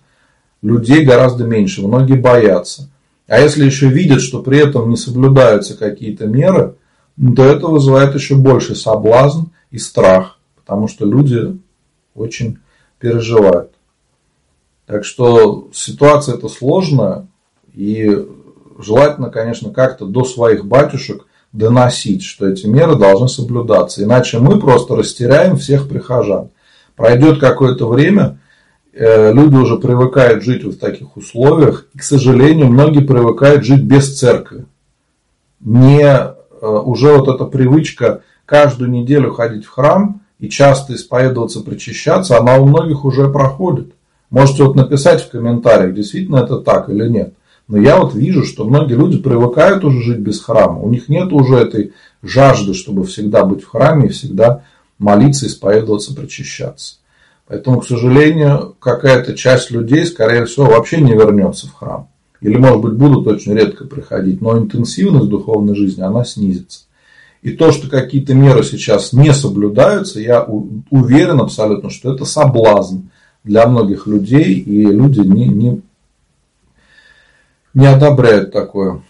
Людей 0.61 1.03
гораздо 1.03 1.43
меньше, 1.43 1.85
многие 1.85 2.15
боятся. 2.15 2.89
А 3.27 3.37
если 3.39 3.65
еще 3.65 3.89
видят, 3.89 4.21
что 4.21 4.41
при 4.41 4.59
этом 4.59 4.89
не 4.89 4.95
соблюдаются 4.95 5.77
какие-то 5.77 6.25
меры, 6.25 6.75
то 7.35 7.43
это 7.43 7.67
вызывает 7.67 8.15
еще 8.15 8.35
больше 8.35 8.75
соблазн 8.75 9.47
и 9.71 9.77
страх. 9.77 10.39
Потому 10.55 10.87
что 10.87 11.05
люди 11.05 11.59
очень 12.15 12.59
переживают. 12.97 13.71
Так 14.85 15.03
что 15.03 15.69
ситуация 15.73 16.35
это 16.35 16.47
сложная, 16.47 17.27
и 17.73 18.25
желательно, 18.79 19.29
конечно, 19.29 19.71
как-то 19.71 20.05
до 20.05 20.23
своих 20.23 20.65
батюшек 20.65 21.25
доносить, 21.53 22.23
что 22.23 22.47
эти 22.47 22.65
меры 22.65 22.95
должны 22.95 23.27
соблюдаться. 23.27 24.03
Иначе 24.03 24.39
мы 24.39 24.59
просто 24.59 24.95
растеряем 24.95 25.57
всех 25.57 25.89
прихожан. 25.89 26.49
Пройдет 26.95 27.39
какое-то 27.39 27.87
время, 27.87 28.39
э, 28.93 29.33
люди 29.33 29.55
уже 29.55 29.77
привыкают 29.77 30.43
жить 30.43 30.63
в 30.63 30.77
таких 30.77 31.17
условиях. 31.17 31.87
И, 31.93 31.99
к 31.99 32.03
сожалению, 32.03 32.67
многие 32.67 33.01
привыкают 33.01 33.65
жить 33.65 33.83
без 33.83 34.17
церкви. 34.17 34.65
Не 35.59 36.03
э, 36.03 36.33
уже 36.61 37.17
вот 37.17 37.27
эта 37.27 37.45
привычка 37.45 38.21
каждую 38.45 38.89
неделю 38.89 39.31
ходить 39.31 39.65
в 39.65 39.69
храм 39.69 40.21
и 40.39 40.49
часто 40.49 40.95
исповедоваться, 40.95 41.61
причащаться, 41.61 42.37
она 42.37 42.57
у 42.57 42.65
многих 42.65 43.05
уже 43.05 43.29
проходит. 43.29 43.93
Можете 44.29 44.63
вот 44.63 44.75
написать 44.75 45.21
в 45.21 45.29
комментариях, 45.29 45.93
действительно 45.93 46.37
это 46.37 46.57
так 46.57 46.89
или 46.89 47.07
нет. 47.07 47.33
Но 47.71 47.77
я 47.77 47.97
вот 47.97 48.13
вижу, 48.13 48.43
что 48.43 48.65
многие 48.65 48.95
люди 48.95 49.17
привыкают 49.17 49.85
уже 49.85 50.01
жить 50.01 50.19
без 50.19 50.41
храма. 50.41 50.79
У 50.81 50.89
них 50.89 51.07
нет 51.07 51.31
уже 51.31 51.55
этой 51.55 51.93
жажды, 52.21 52.73
чтобы 52.73 53.05
всегда 53.05 53.45
быть 53.45 53.63
в 53.63 53.69
храме 53.69 54.07
и 54.07 54.11
всегда 54.11 54.65
молиться, 54.99 55.47
исповедоваться, 55.47 56.13
причащаться. 56.13 56.95
Поэтому, 57.47 57.79
к 57.79 57.87
сожалению, 57.87 58.75
какая-то 58.77 59.35
часть 59.37 59.71
людей, 59.71 60.05
скорее 60.05 60.45
всего, 60.47 60.65
вообще 60.65 60.99
не 60.99 61.13
вернется 61.13 61.67
в 61.67 61.73
храм. 61.73 62.09
Или, 62.41 62.57
может 62.57 62.81
быть, 62.81 62.93
будут 62.95 63.25
очень 63.27 63.53
редко 63.53 63.85
приходить, 63.85 64.41
но 64.41 64.57
интенсивность 64.57 65.29
духовной 65.29 65.73
жизни, 65.73 66.01
она 66.01 66.25
снизится. 66.25 66.81
И 67.41 67.51
то, 67.51 67.71
что 67.71 67.89
какие-то 67.89 68.33
меры 68.33 68.63
сейчас 68.63 69.13
не 69.13 69.33
соблюдаются, 69.33 70.19
я 70.19 70.45
уверен 70.89 71.39
абсолютно, 71.39 71.89
что 71.89 72.13
это 72.13 72.25
соблазн 72.25 73.03
для 73.45 73.65
многих 73.65 74.07
людей, 74.07 74.55
и 74.55 74.85
люди 74.87 75.21
не, 75.21 75.47
не, 75.47 75.81
не 77.73 77.85
одобряют 77.85 78.51
такое. 78.51 79.03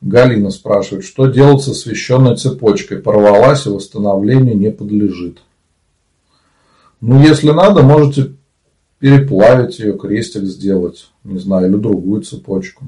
Галина 0.00 0.50
спрашивает, 0.50 1.04
что 1.04 1.26
делать 1.26 1.62
со 1.62 1.74
священной 1.74 2.36
цепочкой? 2.36 2.98
Порвалась 2.98 3.66
и 3.66 3.70
восстановлению 3.70 4.58
не 4.58 4.70
подлежит. 4.70 5.40
Ну, 7.00 7.22
если 7.22 7.50
надо, 7.50 7.82
можете 7.82 8.34
переплавить 8.98 9.78
ее, 9.78 9.96
крестик 9.96 10.42
сделать, 10.42 11.10
не 11.22 11.38
знаю, 11.38 11.68
или 11.68 11.76
другую 11.76 12.22
цепочку. 12.22 12.84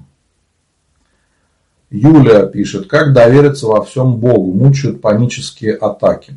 Юлия 1.94 2.46
пишет, 2.46 2.88
как 2.88 3.12
довериться 3.12 3.68
во 3.68 3.84
всем 3.84 4.16
Богу, 4.16 4.52
мучают 4.52 5.00
панические 5.00 5.74
атаки. 5.74 6.36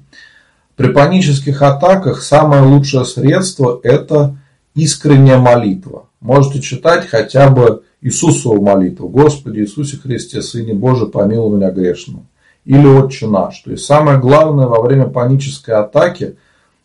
При 0.75 0.89
панических 0.93 1.63
атаках 1.63 2.21
самое 2.21 2.61
лучшее 2.61 3.05
средство– 3.05 3.79
это 3.83 4.37
искренняя 4.75 5.39
молитва. 5.39 6.05
Можете 6.21 6.61
читать 6.61 7.07
хотя 7.07 7.49
бы 7.49 7.83
Иисусову 8.01 8.61
молитву. 8.61 9.09
Господи 9.09 9.59
Иисусе 9.59 9.97
Христе, 9.97 10.43
Сыне 10.43 10.75
Божий, 10.75 11.09
помилуй 11.09 11.57
меня 11.57 11.71
грешного. 11.71 12.23
Или 12.63 12.85
Отче 12.85 13.27
наш. 13.27 13.59
То 13.61 13.71
есть 13.71 13.85
самое 13.85 14.19
главное 14.19 14.67
во 14.67 14.81
время 14.81 15.07
панической 15.07 15.73
атаки 15.73 16.35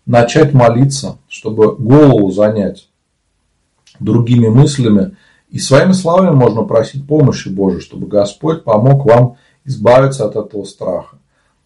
начать 0.06 0.54
молиться, 0.54 1.18
чтобы 1.28 1.76
голову 1.76 2.30
занять 2.30 2.88
другими 4.00 4.48
мыслями. 4.48 5.16
И 5.52 5.58
своими 5.58 5.92
словами 5.92 6.34
можно 6.34 6.62
просить 6.62 7.06
помощи 7.06 7.50
Божией, 7.50 7.82
чтобы 7.82 8.06
Господь 8.06 8.64
помог 8.64 9.04
вам 9.04 9.36
избавиться 9.66 10.24
от 10.24 10.34
этого 10.34 10.64
страха. 10.64 11.18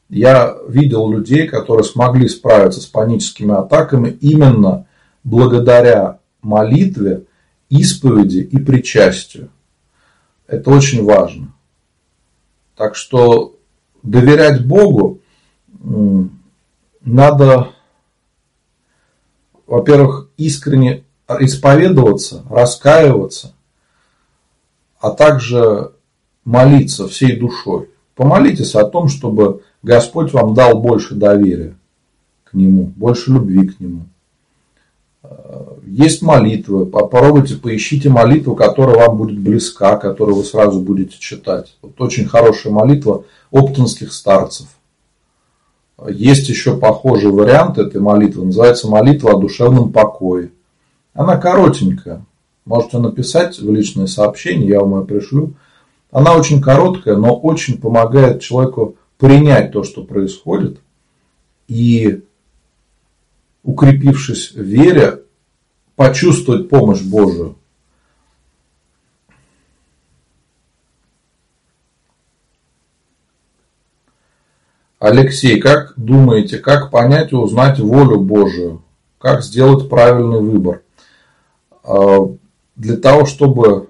Я 0.09 0.57
видел 0.69 1.09
людей, 1.09 1.47
которые 1.47 1.85
смогли 1.85 2.29
справиться 2.29 2.81
с 2.81 2.87
паническими 2.87 3.55
атаками 3.55 4.09
именно 4.09 4.87
благодаря 5.23 6.19
молитве, 6.43 7.27
исповеди 7.71 8.39
и 8.39 8.59
причастию. 8.59 9.51
Это 10.49 10.71
очень 10.73 11.05
важно. 11.05 11.55
Так 12.75 12.97
что 12.97 13.55
доверять 14.03 14.67
Богу 14.67 15.21
надо, 17.03 17.69
во-первых, 19.69 20.29
искренне 20.37 21.05
исповедоваться, 21.29 22.45
раскаиваться, 22.51 23.56
а 25.01 25.11
также 25.11 25.93
молиться 26.45 27.09
всей 27.09 27.37
душой. 27.39 27.91
Помолитесь 28.15 28.75
о 28.75 28.85
том, 28.85 29.09
чтобы 29.09 29.63
Господь 29.83 30.33
вам 30.33 30.55
дал 30.55 30.81
больше 30.81 31.15
доверия 31.15 31.77
к 32.45 32.55
Нему, 32.55 32.93
больше 32.97 33.33
любви 33.33 33.69
к 33.69 33.81
Нему. 33.81 34.07
Есть 35.85 36.23
молитвы, 36.23 36.87
попробуйте, 36.87 37.57
поищите 37.57 38.09
молитву, 38.09 38.55
которая 38.55 38.97
вам 38.97 39.17
будет 39.17 39.39
близка, 39.39 39.97
которую 39.97 40.37
вы 40.37 40.45
сразу 40.45 40.81
будете 40.81 41.17
читать. 41.19 41.77
Вот 41.83 42.01
очень 42.01 42.27
хорошая 42.27 42.73
молитва 42.73 43.25
оптонских 43.51 44.13
старцев. 44.13 44.67
Есть 46.09 46.49
еще 46.49 46.77
похожий 46.77 47.31
вариант 47.31 47.79
этой 47.79 48.01
молитвы, 48.01 48.45
называется 48.45 48.89
молитва 48.89 49.33
о 49.33 49.39
душевном 49.39 49.93
покое. 49.93 50.51
Она 51.15 51.39
коротенькая, 51.39 52.25
можете 52.67 52.99
написать 52.99 53.59
в 53.59 53.73
личное 53.73 54.07
сообщение, 54.07 54.69
я 54.69 54.81
вам 54.81 55.01
ее 55.01 55.07
пришлю. 55.07 55.55
Она 56.11 56.35
очень 56.35 56.61
короткая, 56.61 57.17
но 57.17 57.35
очень 57.35 57.81
помогает 57.81 58.43
человеку 58.43 58.97
принять 59.19 59.73
то, 59.73 59.83
что 59.83 60.05
происходит, 60.05 60.81
и 61.69 62.23
укрепившись 63.63 64.53
в 64.53 64.61
вере, 64.61 65.23
почувствовать 65.95 66.69
помощь 66.69 67.03
Божию. 67.03 67.57
Алексей, 74.99 75.61
как 75.61 75.95
думаете, 75.97 76.59
как 76.59 76.91
понять 76.91 77.33
и 77.33 77.37
узнать 77.37 77.79
волю 77.79 78.21
Божию? 78.21 78.83
Как 79.19 79.43
сделать 79.43 79.89
правильный 79.89 80.41
выбор? 80.41 80.83
Для 82.77 82.97
того, 82.97 83.25
чтобы 83.25 83.89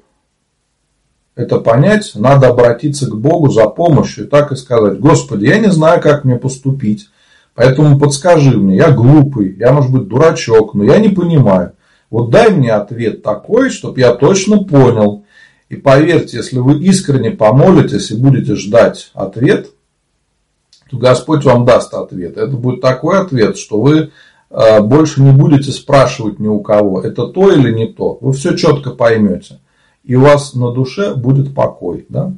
это 1.35 1.59
понять, 1.59 2.13
надо 2.15 2.49
обратиться 2.49 3.11
к 3.11 3.17
Богу 3.17 3.51
за 3.51 3.67
помощью 3.67 4.25
и 4.25 4.29
так 4.29 4.53
и 4.53 4.57
сказать, 4.57 4.99
Господи, 4.99 5.47
я 5.47 5.59
не 5.59 5.71
знаю, 5.71 6.01
как 6.01 6.25
мне 6.25 6.37
поступить, 6.37 7.09
поэтому 7.55 7.99
подскажи 7.99 8.57
мне, 8.57 8.77
я 8.77 8.91
глупый, 8.91 9.57
я, 9.59 9.73
может 9.73 9.93
быть, 9.93 10.09
дурачок, 10.09 10.75
но 10.75 10.85
я 10.85 10.99
не 10.99 11.11
понимаю. 11.11 11.73
Вот 12.11 12.31
дай 12.31 12.51
мне 12.51 12.73
ответ 12.73 13.23
такой, 13.23 13.71
чтобы 13.71 14.01
я 14.01 14.15
точно 14.15 14.65
понял. 14.65 15.25
И 15.69 15.75
поверьте, 15.75 16.37
если 16.37 16.59
вы 16.61 16.79
искренне 16.79 17.33
помолитесь 17.33 18.13
и 18.13 18.17
будете 18.17 18.55
ждать 18.55 19.11
ответ, 19.15 19.71
то 20.89 20.97
Господь 20.97 21.45
вам 21.45 21.65
даст 21.65 21.93
ответ. 21.95 22.37
Это 22.37 22.57
будет 22.57 22.81
такой 22.81 23.19
ответ, 23.19 23.59
что 23.59 23.81
вы 23.81 24.13
больше 24.51 25.23
не 25.23 25.33
будете 25.33 25.73
спрашивать 25.73 26.39
ни 26.39 26.49
у 26.49 26.61
кого, 26.61 27.03
это 27.03 27.27
то 27.27 27.51
или 27.51 27.73
не 27.73 27.87
то. 27.87 28.19
Вы 28.21 28.33
все 28.33 28.57
четко 28.57 28.91
поймете. 28.91 29.61
И 30.05 30.15
у 30.15 30.21
вас 30.21 30.55
на 30.55 30.71
душе 30.71 31.15
будет 31.15 31.55
покой. 31.55 32.07
Да? 32.09 32.33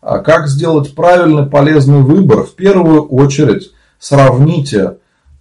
А 0.00 0.18
как 0.18 0.48
сделать 0.48 0.94
правильный, 0.94 1.46
полезный 1.46 2.00
выбор? 2.00 2.44
В 2.44 2.54
первую 2.54 3.02
очередь 3.02 3.72
сравните 3.98 4.78
э, 4.78 4.94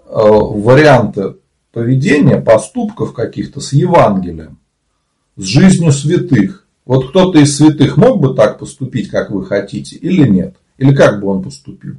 варианты 0.10 1.36
поведения, 1.72 2.42
поступков 2.42 3.14
каких-то 3.14 3.62
с 3.62 3.74
Евангелием, 3.74 4.58
с 5.36 5.44
жизнью 5.44 5.92
святых. 5.92 6.66
Вот 6.86 7.10
кто-то 7.10 7.38
из 7.38 7.56
святых 7.56 7.98
мог 7.98 8.20
бы 8.20 8.34
так 8.34 8.58
поступить, 8.58 9.10
как 9.10 9.30
вы 9.30 9.46
хотите, 9.46 9.96
или 9.96 10.28
нет? 10.28 10.56
Или 10.78 10.96
как 10.96 11.22
бы 11.22 11.28
он 11.28 11.44
поступил? 11.44 11.98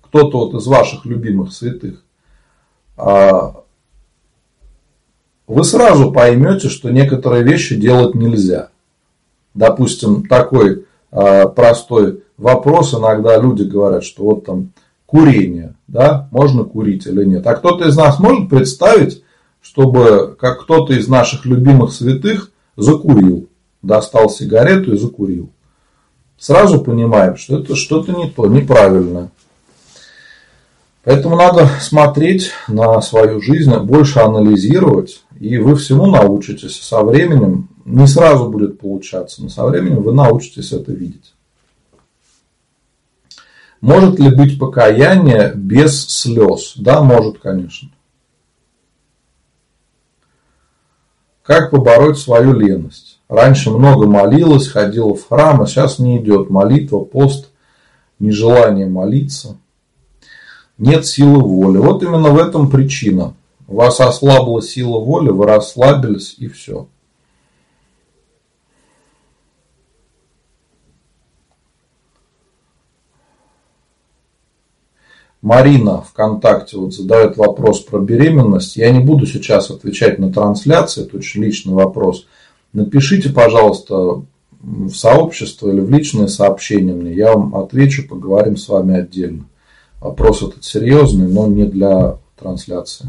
Кто-то 0.00 0.46
вот 0.46 0.54
из 0.60 0.66
ваших 0.66 1.04
любимых 1.04 1.52
святых. 1.52 2.01
А, 2.96 3.62
вы 5.46 5.64
сразу 5.64 6.12
поймете, 6.12 6.68
что 6.68 6.90
некоторые 6.90 7.42
вещи 7.42 7.76
делать 7.76 8.14
нельзя. 8.14 8.70
Допустим, 9.54 10.26
такой 10.26 10.86
а, 11.10 11.48
простой 11.48 12.22
вопрос 12.36 12.94
иногда 12.94 13.38
люди 13.38 13.62
говорят, 13.62 14.04
что 14.04 14.24
вот 14.24 14.44
там 14.44 14.72
курение, 15.06 15.74
да, 15.88 16.28
можно 16.30 16.64
курить 16.64 17.06
или 17.06 17.24
нет. 17.24 17.46
А 17.46 17.54
кто-то 17.54 17.86
из 17.86 17.96
нас 17.96 18.18
может 18.18 18.48
представить, 18.48 19.22
чтобы 19.60 20.36
как 20.38 20.62
кто-то 20.62 20.94
из 20.94 21.06
наших 21.06 21.44
любимых 21.44 21.92
святых 21.92 22.50
закурил, 22.76 23.48
достал 23.82 24.30
сигарету 24.30 24.94
и 24.94 24.98
закурил. 24.98 25.50
Сразу 26.38 26.80
понимаем, 26.80 27.36
что 27.36 27.58
это 27.58 27.76
что-то 27.76 28.12
не 28.12 28.30
то, 28.30 28.46
неправильно. 28.46 29.30
Поэтому 31.04 31.34
надо 31.36 31.66
смотреть 31.80 32.52
на 32.68 33.00
свою 33.00 33.40
жизнь, 33.40 33.74
больше 33.78 34.20
анализировать, 34.20 35.24
и 35.38 35.58
вы 35.58 35.74
всему 35.74 36.06
научитесь 36.06 36.80
со 36.80 37.02
временем. 37.02 37.68
Не 37.84 38.06
сразу 38.06 38.48
будет 38.48 38.78
получаться, 38.78 39.42
но 39.42 39.48
со 39.48 39.66
временем 39.66 40.02
вы 40.02 40.12
научитесь 40.12 40.72
это 40.72 40.92
видеть. 40.92 41.34
Может 43.80 44.20
ли 44.20 44.30
быть 44.30 44.60
покаяние 44.60 45.52
без 45.56 46.08
слез? 46.08 46.74
Да, 46.76 47.02
может, 47.02 47.40
конечно. 47.40 47.88
Как 51.42 51.72
побороть 51.72 52.18
свою 52.18 52.52
леность? 52.52 53.18
Раньше 53.28 53.70
много 53.70 54.06
молилась, 54.06 54.68
ходила 54.68 55.16
в 55.16 55.26
храм, 55.26 55.62
а 55.62 55.66
сейчас 55.66 55.98
не 55.98 56.18
идет 56.18 56.48
молитва, 56.48 57.00
пост, 57.00 57.50
нежелание 58.20 58.86
молиться. 58.86 59.56
Нет 60.78 61.06
силы 61.06 61.42
воли. 61.42 61.78
Вот 61.78 62.02
именно 62.02 62.30
в 62.30 62.38
этом 62.38 62.70
причина. 62.70 63.34
У 63.68 63.76
вас 63.76 64.00
ослабла 64.00 64.60
сила 64.62 64.98
воли, 64.98 65.30
вы 65.30 65.46
расслабились 65.46 66.36
и 66.38 66.48
все. 66.48 66.88
Марина 75.42 76.02
ВКонтакте 76.02 76.76
вот 76.76 76.94
задает 76.94 77.36
вопрос 77.36 77.80
про 77.80 77.98
беременность. 77.98 78.76
Я 78.76 78.90
не 78.90 79.00
буду 79.00 79.26
сейчас 79.26 79.70
отвечать 79.70 80.20
на 80.20 80.32
трансляции, 80.32 81.04
это 81.04 81.16
очень 81.16 81.42
личный 81.42 81.74
вопрос. 81.74 82.26
Напишите, 82.72 83.30
пожалуйста, 83.30 84.22
в 84.60 84.90
сообщество 84.90 85.68
или 85.68 85.80
в 85.80 85.90
личные 85.90 86.28
сообщения 86.28 86.92
мне, 86.92 87.12
я 87.12 87.32
вам 87.32 87.56
отвечу, 87.56 88.06
поговорим 88.08 88.56
с 88.56 88.68
вами 88.68 89.00
отдельно. 89.00 89.46
Вопрос 90.02 90.42
этот 90.42 90.64
серьезный, 90.64 91.28
но 91.28 91.46
не 91.46 91.64
для 91.64 92.18
трансляции. 92.36 93.06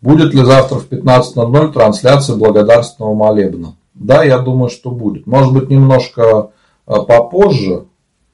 Будет 0.00 0.34
ли 0.34 0.42
завтра 0.42 0.80
в 0.80 0.88
15.00 0.90 1.72
трансляция 1.72 2.34
благодарственного 2.34 3.14
молебна? 3.14 3.76
Да, 3.94 4.24
я 4.24 4.38
думаю, 4.40 4.70
что 4.70 4.90
будет. 4.90 5.28
Может 5.28 5.52
быть, 5.52 5.70
немножко 5.70 6.50
э, 6.88 6.94
попозже, 7.06 7.84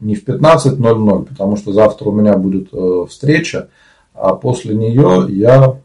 не 0.01 0.15
в 0.15 0.27
15.00, 0.27 1.27
потому 1.27 1.57
что 1.59 1.75
завтра 1.75 2.09
у 2.09 2.13
меня 2.13 2.39
будет 2.39 2.73
э, 2.73 3.07
встреча, 3.11 3.69
а 4.15 4.35
после 4.35 4.75
нее 4.75 5.27
я 5.29 5.81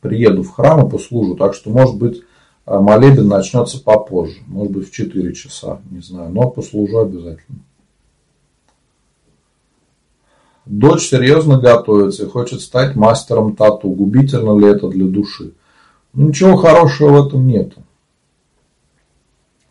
приеду 0.00 0.42
в 0.42 0.50
храм 0.50 0.84
и 0.84 0.90
послужу. 0.90 1.36
Так 1.36 1.54
что, 1.54 1.70
может 1.70 1.96
быть, 1.96 2.24
молебен 2.66 3.28
начнется 3.28 3.82
попозже, 3.82 4.38
может 4.46 4.72
быть, 4.72 4.88
в 4.88 4.92
4 4.92 5.34
часа, 5.34 5.80
не 5.90 6.00
знаю, 6.00 6.30
но 6.30 6.50
послужу 6.50 7.00
обязательно. 7.00 7.60
Дочь 10.64 11.08
серьезно 11.08 11.58
готовится 11.58 12.24
и 12.24 12.28
хочет 12.28 12.60
стать 12.60 12.94
мастером 12.94 13.56
тату. 13.56 13.88
Губительно 13.88 14.56
ли 14.58 14.68
это 14.68 14.88
для 14.88 15.06
души? 15.06 15.54
Ну, 16.12 16.28
ничего 16.28 16.56
хорошего 16.56 17.22
в 17.22 17.26
этом 17.26 17.46
нету. 17.46 17.82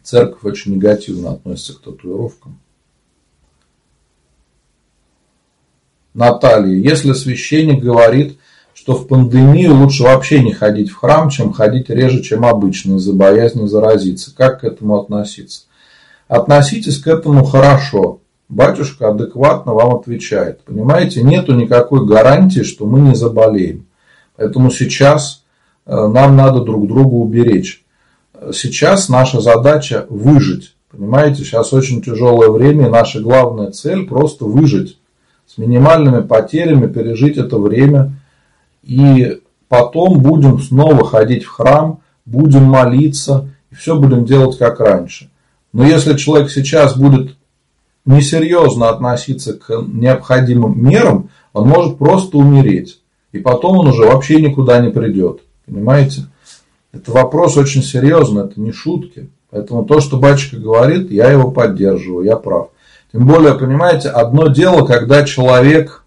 Церковь 0.03 0.43
очень 0.43 0.75
негативно 0.75 1.31
относится 1.31 1.75
к 1.75 1.81
татуировкам. 1.81 2.59
Наталья, 6.13 6.75
если 6.75 7.13
священник 7.13 7.81
говорит, 7.81 8.37
что 8.81 8.95
в 8.95 9.07
пандемию 9.07 9.75
лучше 9.75 10.01
вообще 10.01 10.41
не 10.41 10.53
ходить 10.53 10.89
в 10.89 10.95
храм, 10.95 11.29
чем 11.29 11.53
ходить 11.53 11.91
реже, 11.91 12.23
чем 12.23 12.43
обычно, 12.43 12.95
из-за 12.95 13.13
боязни 13.13 13.67
заразиться, 13.67 14.33
как 14.35 14.61
к 14.61 14.63
этому 14.63 14.99
относиться? 14.99 15.65
Относитесь 16.27 16.97
к 16.97 17.05
этому 17.05 17.45
хорошо 17.45 18.21
батюшка 18.49 19.09
адекватно 19.09 19.73
вам 19.75 19.97
отвечает. 19.97 20.63
Понимаете, 20.63 21.21
нету 21.21 21.53
никакой 21.53 22.07
гарантии, 22.07 22.63
что 22.63 22.87
мы 22.87 23.01
не 23.01 23.13
заболеем. 23.13 23.85
Поэтому 24.35 24.71
сейчас 24.71 25.43
э, 25.85 25.93
нам 25.95 26.35
надо 26.35 26.61
друг 26.61 26.87
друга 26.87 27.13
уберечь. 27.13 27.85
Сейчас 28.51 29.09
наша 29.09 29.41
задача 29.41 30.07
выжить. 30.09 30.75
Понимаете, 30.89 31.43
сейчас 31.43 31.71
очень 31.71 32.01
тяжелое 32.01 32.49
время, 32.49 32.87
и 32.87 32.89
наша 32.89 33.19
главная 33.21 33.69
цель 33.69 34.07
просто 34.07 34.45
выжить. 34.45 34.97
С 35.45 35.59
минимальными 35.59 36.21
потерями 36.23 36.91
пережить 36.91 37.37
это 37.37 37.59
время. 37.59 38.17
И 38.83 39.41
потом 39.67 40.19
будем 40.19 40.59
снова 40.59 41.05
ходить 41.05 41.43
в 41.43 41.49
храм, 41.49 41.99
будем 42.25 42.63
молиться, 42.63 43.49
и 43.71 43.75
все 43.75 43.97
будем 43.97 44.25
делать 44.25 44.57
как 44.57 44.79
раньше. 44.79 45.29
Но 45.73 45.85
если 45.85 46.17
человек 46.17 46.49
сейчас 46.49 46.97
будет 46.97 47.35
несерьезно 48.05 48.89
относиться 48.89 49.53
к 49.53 49.69
необходимым 49.87 50.81
мерам, 50.83 51.29
он 51.53 51.67
может 51.67 51.97
просто 51.97 52.37
умереть. 52.37 53.01
И 53.31 53.39
потом 53.39 53.77
он 53.77 53.87
уже 53.87 54.03
вообще 54.03 54.41
никуда 54.41 54.79
не 54.79 54.89
придет. 54.89 55.41
Понимаете? 55.65 56.25
Это 56.91 57.11
вопрос 57.11 57.55
очень 57.55 57.83
серьезный, 57.83 58.45
это 58.45 58.59
не 58.59 58.73
шутки. 58.73 59.29
Поэтому 59.49 59.85
то, 59.85 59.99
что 59.99 60.17
батюшка 60.17 60.57
говорит, 60.57 61.11
я 61.11 61.29
его 61.29 61.51
поддерживаю, 61.51 62.25
я 62.25 62.35
прав. 62.35 62.69
Тем 63.11 63.27
более, 63.27 63.53
понимаете, 63.53 64.09
одно 64.09 64.47
дело, 64.47 64.85
когда 64.85 65.23
человек 65.23 66.00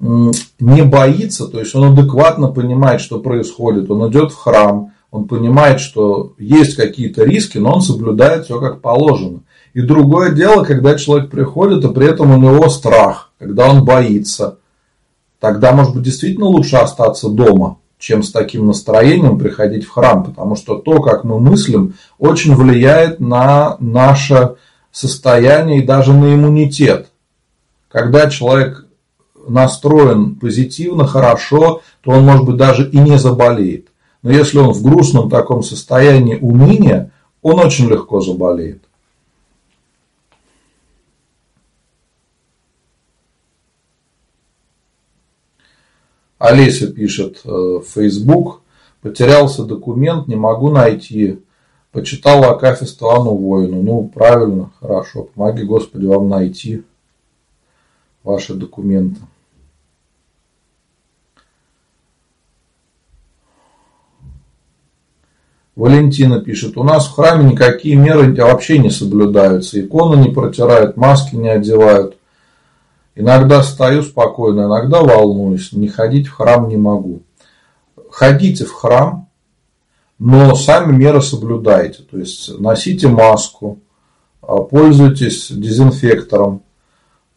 не 0.00 0.82
боится, 0.82 1.46
то 1.46 1.60
есть 1.60 1.74
он 1.74 1.92
адекватно 1.92 2.48
понимает, 2.48 3.00
что 3.00 3.20
происходит, 3.20 3.90
он 3.90 4.10
идет 4.10 4.32
в 4.32 4.36
храм, 4.36 4.92
он 5.10 5.26
понимает, 5.26 5.80
что 5.80 6.32
есть 6.38 6.76
какие-то 6.76 7.24
риски, 7.24 7.58
но 7.58 7.74
он 7.74 7.82
соблюдает 7.82 8.44
все 8.44 8.60
как 8.60 8.80
положено. 8.80 9.40
И 9.74 9.82
другое 9.82 10.32
дело, 10.32 10.64
когда 10.64 10.96
человек 10.96 11.30
приходит, 11.30 11.84
и 11.84 11.92
при 11.92 12.06
этом 12.06 12.32
у 12.32 12.38
него 12.38 12.68
страх, 12.70 13.30
когда 13.38 13.68
он 13.68 13.84
боится. 13.84 14.58
Тогда, 15.38 15.72
может 15.72 15.94
быть, 15.94 16.04
действительно 16.04 16.46
лучше 16.46 16.76
остаться 16.76 17.28
дома, 17.28 17.78
чем 17.98 18.22
с 18.22 18.32
таким 18.32 18.66
настроением 18.66 19.38
приходить 19.38 19.84
в 19.84 19.90
храм, 19.90 20.24
потому 20.24 20.56
что 20.56 20.76
то, 20.76 21.00
как 21.02 21.24
мы 21.24 21.38
мыслим, 21.38 21.94
очень 22.18 22.54
влияет 22.54 23.20
на 23.20 23.76
наше 23.80 24.56
состояние 24.92 25.80
и 25.80 25.86
даже 25.86 26.12
на 26.12 26.34
иммунитет. 26.34 27.08
Когда 27.88 28.30
человек 28.30 28.86
настроен 29.48 30.36
позитивно, 30.36 31.06
хорошо, 31.06 31.82
то 32.02 32.12
он, 32.12 32.24
может 32.24 32.46
быть, 32.46 32.56
даже 32.56 32.88
и 32.88 32.98
не 32.98 33.18
заболеет. 33.18 33.88
Но 34.22 34.30
если 34.30 34.58
он 34.58 34.72
в 34.72 34.82
грустном 34.82 35.30
таком 35.30 35.62
состоянии 35.62 36.36
уныния, 36.36 37.10
он 37.42 37.58
очень 37.58 37.88
легко 37.88 38.20
заболеет. 38.20 38.82
Олеся 46.38 46.90
пишет 46.90 47.42
э, 47.44 47.48
в 47.48 47.84
Facebook, 47.84 48.62
потерялся 49.02 49.64
документ, 49.64 50.26
не 50.26 50.36
могу 50.36 50.70
найти. 50.70 51.40
Почитал 51.92 52.44
о 52.44 52.52
Акафе 52.52 52.86
Ствану 52.86 53.34
воину. 53.34 53.82
Ну, 53.82 54.08
правильно, 54.08 54.70
хорошо. 54.80 55.24
Помоги, 55.24 55.64
Господи, 55.64 56.06
вам 56.06 56.28
найти 56.28 56.84
ваши 58.22 58.54
документы. 58.54 59.20
Валентина 65.80 66.42
пишет, 66.42 66.76
у 66.76 66.82
нас 66.82 67.06
в 67.06 67.14
храме 67.14 67.52
никакие 67.52 67.96
меры 67.96 68.34
вообще 68.34 68.78
не 68.78 68.90
соблюдаются. 68.90 69.80
Иконы 69.80 70.20
не 70.20 70.28
протирают, 70.28 70.98
маски 70.98 71.36
не 71.36 71.48
одевают. 71.48 72.18
Иногда 73.14 73.62
стою 73.62 74.02
спокойно, 74.02 74.66
иногда 74.66 75.00
волнуюсь, 75.00 75.72
не 75.72 75.88
ходить 75.88 76.26
в 76.26 76.34
храм 76.34 76.68
не 76.68 76.76
могу. 76.76 77.22
Ходите 78.10 78.66
в 78.66 78.74
храм, 78.74 79.30
но 80.18 80.54
сами 80.54 80.94
меры 80.94 81.22
соблюдайте. 81.22 82.02
То 82.02 82.18
есть 82.18 82.58
носите 82.58 83.08
маску, 83.08 83.78
а, 84.42 84.58
пользуйтесь 84.58 85.50
дезинфектором, 85.50 86.60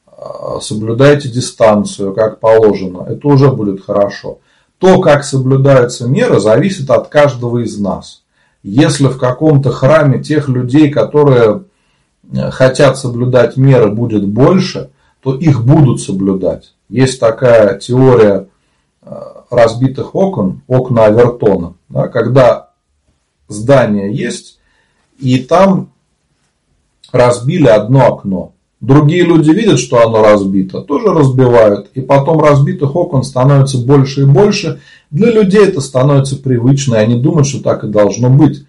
а, 0.05 0.59
соблюдайте 0.59 1.29
дистанцию, 1.29 2.13
как 2.13 2.41
положено. 2.41 3.05
Это 3.07 3.25
уже 3.25 3.49
будет 3.49 3.85
хорошо. 3.85 4.39
То, 4.79 4.99
как 4.99 5.23
соблюдаются 5.23 6.09
меры, 6.09 6.41
зависит 6.41 6.89
от 6.89 7.07
каждого 7.07 7.59
из 7.59 7.79
нас. 7.79 8.22
Если 8.63 9.07
в 9.07 9.17
каком-то 9.17 9.71
храме 9.71 10.23
тех 10.23 10.49
людей, 10.49 10.89
которые 10.89 11.65
э, 12.31 12.49
хотят 12.49 12.97
соблюдать 12.97 13.57
меры, 13.57 13.91
будет 13.91 14.27
больше– 14.27 14.89
то 15.23 15.35
их 15.35 15.65
будут 15.65 16.01
соблюдать. 16.01 16.75
Есть 16.89 17.19
такая 17.19 17.79
теория 17.79 18.49
э, 19.01 19.15
разбитых 19.49 20.13
окон, 20.15 20.61
окна 20.67 21.05
Авертона, 21.05 21.75
да, 21.87 22.09
когда 22.09 22.71
здание 23.47 24.13
есть, 24.13 24.59
и 25.19 25.39
там 25.39 25.93
разбили 27.11 27.67
одно 27.67 28.13
окно. 28.13 28.52
Другие 28.83 29.23
люди 29.23 29.49
видят, 29.51 29.79
что 29.79 30.05
оно 30.05 30.21
разбито, 30.21 30.81
тоже 30.81 31.07
разбивают. 31.07 31.87
И 31.93 32.01
потом 32.01 32.41
разбитых 32.41 32.97
окон 32.97 33.23
становится 33.23 33.77
больше 33.77 34.23
и 34.23 34.25
больше. 34.25 34.81
Для 35.09 35.31
людей 35.31 35.65
это 35.65 35.79
становится 35.79 36.35
привычно, 36.35 36.95
и 36.95 36.97
они 36.97 37.15
думают, 37.15 37.47
что 37.47 37.63
так 37.63 37.85
и 37.85 37.87
должно 37.87 38.29
быть. 38.29 38.65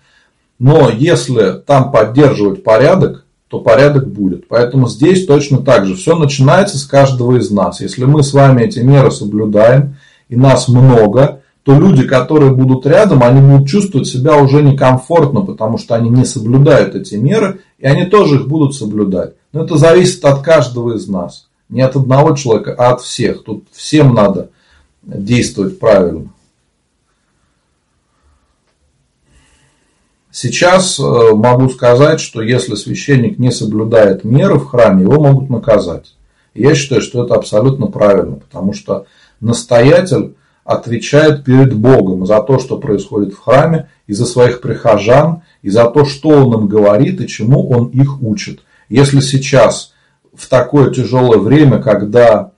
Но 0.60 0.88
если 0.88 1.54
там 1.66 1.90
поддерживать 1.90 2.62
порядок, 2.62 3.24
то 3.48 3.58
порядок 3.58 4.08
будет. 4.08 4.46
Поэтому 4.46 4.86
здесь 4.86 5.26
точно 5.26 5.58
так 5.58 5.84
же. 5.84 5.96
Все 5.96 6.16
начинается 6.16 6.78
с 6.78 6.84
каждого 6.84 7.36
из 7.36 7.50
нас. 7.50 7.80
Если 7.80 8.04
мы 8.04 8.22
с 8.22 8.32
вами 8.32 8.62
эти 8.62 8.78
меры 8.78 9.10
соблюдаем, 9.10 9.96
и 10.28 10.36
нас 10.36 10.68
много, 10.68 11.40
то 11.64 11.76
люди, 11.76 12.06
которые 12.06 12.52
будут 12.52 12.86
рядом, 12.86 13.24
они 13.24 13.40
будут 13.40 13.68
чувствовать 13.68 14.06
себя 14.06 14.36
уже 14.36 14.62
некомфортно, 14.62 15.40
потому 15.40 15.76
что 15.76 15.96
они 15.96 16.08
не 16.08 16.24
соблюдают 16.24 16.94
эти 16.94 17.16
меры, 17.16 17.62
и 17.80 17.86
они 17.86 18.04
тоже 18.04 18.36
их 18.36 18.46
будут 18.46 18.76
соблюдать. 18.76 19.32
Но 19.54 19.64
это 19.64 19.76
зависит 19.76 20.24
от 20.24 20.42
каждого 20.42 20.96
из 20.96 21.06
нас. 21.06 21.46
Не 21.68 21.82
от 21.82 21.94
одного 21.94 22.34
человека, 22.34 22.74
а 22.76 22.90
от 22.90 23.02
всех. 23.02 23.44
Тут 23.44 23.64
всем 23.70 24.12
надо 24.12 24.50
действовать 25.02 25.78
правильно. 25.78 26.28
Сейчас 30.32 30.98
э, 30.98 31.02
могу 31.34 31.68
сказать, 31.68 32.18
что 32.18 32.42
если 32.42 32.74
священник 32.74 33.38
не 33.38 33.52
соблюдает 33.52 34.24
меры 34.24 34.56
в 34.56 34.66
храме, 34.66 35.04
его 35.04 35.22
могут 35.22 35.48
наказать. 35.48 36.16
я 36.54 36.74
считаю, 36.74 37.00
что 37.00 37.24
это 37.24 37.36
абсолютно 37.36 37.86
правильно, 37.86 38.36
потому 38.36 38.72
что 38.72 39.06
настоятель 39.38 40.34
отвечает 40.64 41.44
перед 41.44 41.74
Богом 41.74 42.26
за 42.26 42.42
то, 42.42 42.58
что 42.58 42.78
происходит 42.78 43.34
в 43.34 43.38
храме, 43.38 43.88
и 44.08 44.14
за 44.14 44.26
своих 44.26 44.60
прихожан, 44.60 45.42
и 45.62 45.70
за 45.70 45.84
то, 45.84 46.04
что 46.04 46.30
он 46.30 46.62
им 46.62 46.66
говорит 46.66 47.20
и 47.20 47.28
чему 47.28 47.70
он 47.70 47.86
их 47.90 48.20
учит. 48.20 48.60
Если 48.94 49.18
сейчас 49.18 49.92
в 50.32 50.48
такое 50.48 50.92
тяжелое 50.92 51.38
время, 51.38 51.82
когда 51.82 52.52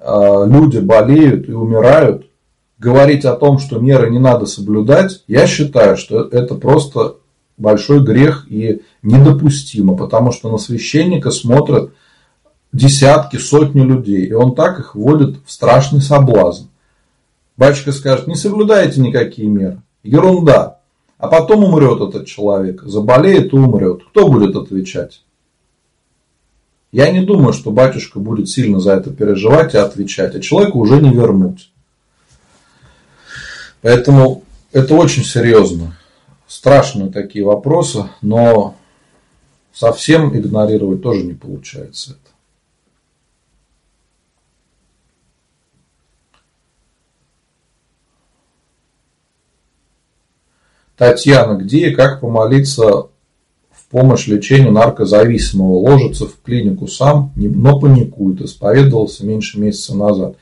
э, 0.00 0.44
люди 0.46 0.78
болеют 0.78 1.50
и 1.50 1.52
умирают, 1.52 2.30
говорить 2.78 3.26
о 3.26 3.36
том, 3.36 3.58
что 3.58 3.78
меры 3.78 4.08
не 4.08 4.18
надо 4.18 4.46
соблюдать, 4.46 5.22
я 5.28 5.46
считаю, 5.46 5.98
что 5.98 6.22
это 6.22 6.54
просто 6.54 7.16
большой 7.58 8.02
грех 8.02 8.46
и 8.48 8.80
недопустимо, 9.02 9.94
потому 9.94 10.32
что 10.32 10.50
на 10.50 10.56
священника 10.56 11.30
смотрят 11.30 11.92
десятки, 12.72 13.36
сотни 13.36 13.82
людей, 13.82 14.24
и 14.24 14.32
он 14.32 14.54
так 14.54 14.78
их 14.78 14.94
вводит 14.94 15.40
в 15.44 15.52
страшный 15.52 16.00
соблазн. 16.00 16.68
Батюшка 17.58 17.92
скажет, 17.92 18.28
не 18.28 18.36
соблюдайте 18.36 18.98
никакие 19.02 19.48
меры. 19.48 19.82
Ерунда. 20.02 20.78
А 21.18 21.28
потом 21.28 21.64
умрет 21.64 22.00
этот 22.00 22.26
человек, 22.26 22.82
заболеет 22.82 23.52
и 23.52 23.56
умрет. 23.56 24.00
Кто 24.08 24.28
будет 24.28 24.56
отвечать? 24.56 25.20
Я 26.92 27.10
не 27.10 27.24
думаю, 27.24 27.54
что 27.54 27.70
батюшка 27.70 28.20
будет 28.20 28.50
сильно 28.50 28.78
за 28.78 28.92
это 28.92 29.10
переживать 29.10 29.72
и 29.74 29.78
отвечать, 29.78 30.34
а 30.34 30.40
человеку 30.40 30.78
уже 30.78 31.00
не 31.00 31.10
вернуть. 31.10 31.72
Поэтому 33.80 34.44
это 34.72 34.94
очень 34.94 35.24
серьезно. 35.24 35.96
Страшные 36.46 37.10
такие 37.10 37.46
вопросы, 37.46 38.10
но 38.20 38.76
совсем 39.72 40.36
игнорировать 40.36 41.02
тоже 41.02 41.24
не 41.24 41.32
получается. 41.32 42.18
Татьяна, 50.98 51.56
где 51.56 51.88
и 51.88 51.94
как 51.94 52.20
помолиться 52.20 53.08
помощь 53.92 54.26
лечению 54.26 54.72
наркозависимого? 54.72 55.78
Ложится 55.78 56.26
в 56.26 56.40
клинику 56.42 56.88
сам, 56.88 57.30
но 57.36 57.78
паникует. 57.78 58.40
Исповедовался 58.40 59.24
меньше 59.24 59.60
месяца 59.60 59.96
назад. 59.96 60.36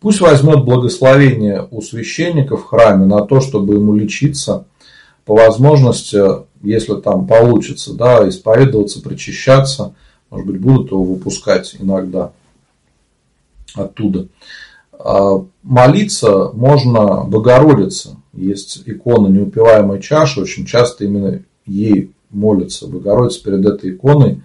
Пусть 0.00 0.20
возьмет 0.20 0.64
благословение 0.64 1.66
у 1.70 1.80
священника 1.80 2.56
в 2.56 2.64
храме 2.64 3.06
на 3.06 3.22
то, 3.22 3.40
чтобы 3.40 3.74
ему 3.74 3.94
лечиться, 3.94 4.66
по 5.24 5.34
возможности, 5.34 6.20
если 6.62 6.94
там 7.00 7.26
получится, 7.26 7.94
да, 7.94 8.28
исповедоваться, 8.28 9.00
причащаться, 9.00 9.94
может 10.30 10.46
быть, 10.46 10.60
будут 10.60 10.90
его 10.90 11.02
выпускать 11.04 11.76
иногда 11.78 12.32
оттуда. 13.74 14.28
А 14.92 15.44
молиться 15.62 16.50
можно 16.52 17.24
Богородице. 17.24 18.16
Есть 18.32 18.82
икона 18.86 19.28
неупиваемой 19.28 20.00
чаши, 20.00 20.40
очень 20.40 20.64
часто 20.64 21.04
именно 21.04 21.42
ей 21.66 22.12
молятся 22.30 22.86
Богородица 22.86 23.42
перед 23.42 23.64
этой 23.64 23.90
иконой 23.90 24.42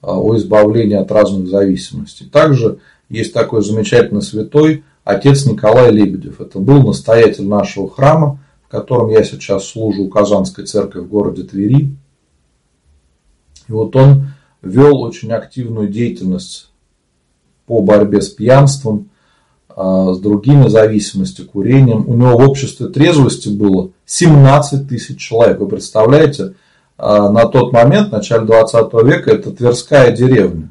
а, 0.00 0.18
о 0.18 0.36
избавлении 0.36 0.96
от 0.96 1.10
разных 1.10 1.48
зависимостей. 1.48 2.26
Также 2.26 2.78
есть 3.08 3.32
такой 3.32 3.62
замечательный 3.62 4.22
святой 4.22 4.84
отец 5.04 5.46
Николай 5.46 5.90
Лебедев. 5.90 6.40
Это 6.40 6.58
был 6.58 6.82
настоятель 6.82 7.46
нашего 7.46 7.90
храма, 7.90 8.40
в 8.64 8.68
котором 8.68 9.10
я 9.10 9.22
сейчас 9.22 9.66
служу, 9.66 10.08
Казанской 10.08 10.64
церкви 10.64 11.00
в 11.00 11.08
городе 11.08 11.42
Твери. 11.42 11.94
И 13.68 13.72
вот 13.72 13.94
он 13.96 14.28
вел 14.62 15.02
очень 15.02 15.32
активную 15.32 15.88
деятельность 15.88 16.70
по 17.66 17.80
борьбе 17.80 18.20
с 18.20 18.28
пьянством, 18.28 19.10
а, 19.68 20.12
с 20.12 20.18
другими 20.18 20.68
зависимостями, 20.68 21.46
курением. 21.46 22.08
У 22.08 22.14
него 22.14 22.36
в 22.36 22.48
обществе 22.48 22.88
трезвости 22.88 23.48
было 23.48 23.90
17 24.06 24.88
тысяч 24.88 25.18
человек. 25.18 25.60
Вы 25.60 25.68
представляете, 25.68 26.54
на 26.98 27.46
тот 27.46 27.72
момент, 27.72 28.08
в 28.08 28.12
начале 28.12 28.44
20 28.44 28.92
века, 29.04 29.30
это 29.30 29.50
Тверская 29.50 30.12
деревня. 30.12 30.70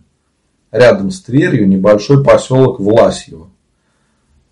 Рядом 0.71 1.11
с 1.11 1.21
Тверью 1.21 1.67
небольшой 1.67 2.23
поселок 2.23 2.79
Власьево. 2.79 3.49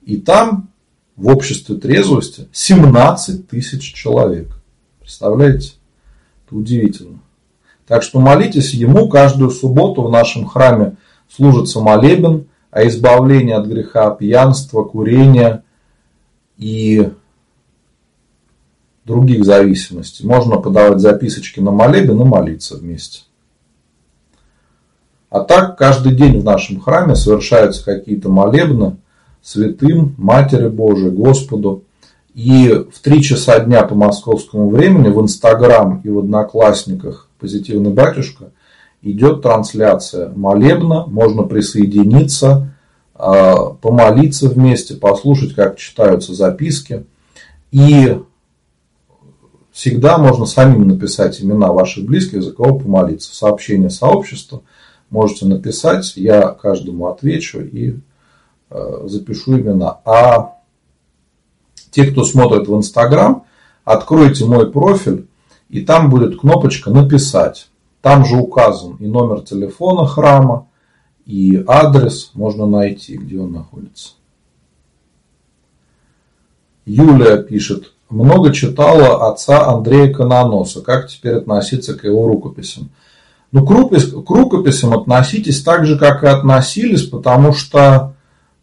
И 0.03 0.17
там 0.17 0.69
в 1.15 1.27
обществе 1.27 1.75
трезвости 1.75 2.47
17 2.51 3.47
тысяч 3.47 3.93
человек. 3.93 4.49
Представляете? 4.99 5.73
Это 6.45 6.55
удивительно. 6.55 7.19
Так 7.87 8.03
что 8.03 8.19
молитесь 8.19 8.73
ему 8.73 9.09
каждую 9.09 9.49
субботу 9.49 10.03
в 10.03 10.11
нашем 10.11 10.45
храме 10.45 10.95
служится 11.29 11.79
молебен 11.79 12.47
о 12.71 12.87
избавлении 12.87 13.53
от 13.53 13.65
греха 13.65 14.11
пьянства, 14.11 14.83
курения 14.83 15.63
и 16.57 17.11
других 19.09 19.43
зависимостей. 19.43 20.25
Можно 20.25 20.55
подавать 20.55 21.01
записочки 21.01 21.59
на 21.59 21.71
молебен 21.71 22.21
и 22.21 22.25
молиться 22.25 22.77
вместе. 22.77 23.23
А 25.29 25.41
так 25.41 25.77
каждый 25.77 26.15
день 26.15 26.39
в 26.39 26.45
нашем 26.45 26.79
храме 26.79 27.15
совершаются 27.15 27.83
какие-то 27.83 28.29
молебны– 28.29 28.95
святым, 29.41 30.15
Матери 30.17 30.67
Божией, 30.67 31.11
Господу. 31.11 31.83
И 32.33 32.69
в 32.91 32.99
три 32.99 33.21
часа 33.21 33.59
дня 33.59 33.83
по 33.83 33.95
московскому 33.95 34.69
времени 34.69 35.09
в 35.09 35.19
Инстаграм 35.19 36.01
и 36.03 36.09
в 36.09 36.19
Одноклассниках 36.19 37.27
«Позитивный 37.39 37.91
батюшка» 37.91 38.51
идет 39.01 39.41
трансляция 39.41 40.29
молебна, 40.35 41.05
можно 41.07 41.43
присоединиться, 41.43 42.71
а, 43.15 43.71
помолиться 43.81 44.47
вместе, 44.49 44.95
послушать, 44.95 45.55
как 45.55 45.77
читаются 45.77 46.33
записки. 46.33 47.05
И 47.71 48.19
всегда 49.79 50.17
можно 50.17 50.45
самим 50.45 50.87
написать 50.87 51.41
имена 51.41 51.71
ваших 51.71 52.05
близких, 52.05 52.43
за 52.43 52.51
кого 52.51 52.79
помолиться. 52.79 53.35
Сообщение 53.35 53.89
сообщества 53.89 54.61
можете 55.09 55.45
написать, 55.45 56.13
я 56.17 56.49
каждому 56.49 57.07
отвечу 57.07 57.61
и 57.61 57.99
Э, 58.69 59.01
запишу 59.05 59.59
имена. 59.59 59.99
А 60.05 60.57
те, 61.89 62.05
кто 62.05 62.23
смотрит 62.23 62.67
в 62.67 62.75
Инстаграм, 62.75 63.45
откройте 63.83 64.45
мой 64.45 64.71
профиль, 64.71 65.27
и 65.69 65.81
там 65.81 66.09
будет 66.09 66.39
кнопочка 66.39 66.91
«Написать». 66.91 67.69
Там 68.01 68.23
же 68.25 68.37
указан 68.37 68.95
и 68.97 69.07
номер 69.07 69.41
телефона 69.41 70.05
храма, 70.05 70.67
и 71.25 71.61
адрес 71.67 72.31
можно 72.33 72.65
найти, 72.65 73.17
где 73.17 73.39
он 73.39 73.51
находится. 73.51 74.13
Юлия 76.85 77.43
пишет, 77.43 77.93
много 78.09 78.51
читала 78.53 79.29
отца 79.29 79.67
Андрея 79.67 80.13
Каноноса. 80.13 80.81
Как 80.81 81.07
теперь 81.07 81.35
относиться 81.35 81.95
к 81.95 82.03
его 82.03 82.27
рукописям? 82.27 82.89
Ну, 83.51 83.65
к 83.65 84.29
рукописям 84.29 84.93
относитесь 84.93 85.63
так 85.63 85.85
же, 85.85 85.97
как 85.97 86.23
и 86.23 86.27
относились, 86.27 87.03
потому 87.03 87.53
что 87.53 88.13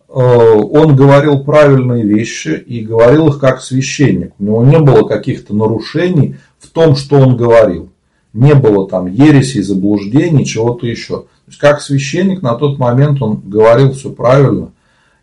Э, 0.09 0.21
он 0.21 0.97
говорил 0.97 1.45
правильные 1.45 2.05
вещи 2.05 2.63
и 2.67 2.81
говорил 2.81 3.29
их 3.29 3.39
как 3.39 3.61
священник. 3.61 4.33
У 4.39 4.45
него 4.45 4.65
не 4.65 4.79
было 4.79 5.07
каких-то 5.07 5.55
нарушений 5.55 6.37
в 6.59 6.71
том, 6.71 6.97
что 6.97 7.19
он 7.19 7.37
говорил. 7.37 7.91
Не 8.33 8.55
было 8.55 8.89
там 8.89 9.07
ереси, 9.07 9.61
заблуждений, 9.61 10.47
чего-то 10.47 10.87
еще. 10.87 11.19
То 11.19 11.29
есть, 11.49 11.59
как 11.59 11.81
священник 11.81 12.41
на 12.43 12.55
тот 12.55 12.79
момент 12.79 13.21
он 13.21 13.43
говорил 13.45 13.93
все 13.93 14.11
правильно, 14.11 14.73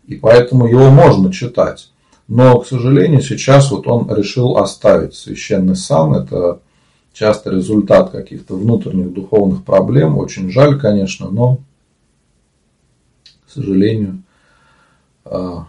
и 0.06 0.14
поэтому 0.14 0.66
его 0.66 0.90
можно 0.90 1.32
читать. 1.32 1.90
Но, 2.26 2.60
к 2.60 2.66
сожалению, 2.66 3.20
сейчас 3.20 3.70
вот 3.70 3.86
он 3.86 4.12
решил 4.14 4.56
оставить 4.56 5.14
священный 5.14 5.76
сан. 5.76 6.14
Это 6.14 6.60
часто 7.12 7.50
результат 7.50 8.10
каких-то 8.10 8.56
внутренних 8.56 9.12
духовных 9.12 9.64
проблем. 9.64 10.16
Очень 10.16 10.50
жаль, 10.50 10.80
конечно, 10.80 11.30
но, 11.30 11.58
к 13.46 13.50
сожалению, 13.50 14.22
а, 15.24 15.66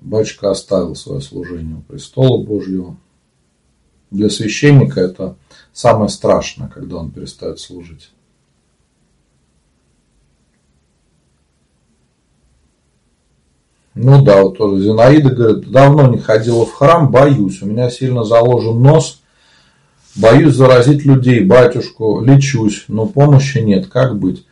батюшка 0.00 0.50
оставил 0.50 0.94
свое 0.94 1.20
служение 1.20 1.76
у 1.76 1.82
престола 1.82 2.42
Божьего. 2.42 2.96
Для 4.12 4.30
священника 4.30 5.00
это 5.00 5.36
самое 5.72 6.08
страшное, 6.08 6.68
когда 6.68 6.98
он 6.98 7.10
перестает 7.10 7.58
служить. 7.58 8.10
Ну 13.96 14.22
да, 14.22 14.42
вот 14.42 14.58
тоже 14.58 14.82
Зинаида 14.84 15.30
говорит, 15.30 15.70
давно 15.70 16.06
не 16.06 16.18
ходила 16.18 16.64
в 16.64 16.72
храм, 16.72 17.10
боюсь, 17.10 17.62
у 17.62 17.66
меня 17.66 17.90
сильно 17.90 18.22
заложен 18.22 18.80
нос, 18.80 19.22
боюсь 20.14 20.54
заразить 20.54 21.04
людей, 21.04 21.40
батюшку, 21.44 22.22
лечусь, 22.22 22.84
но 22.88 23.06
помощи 23.06 23.58
нет, 23.58 23.88
как 23.88 24.18
быть? 24.18 24.46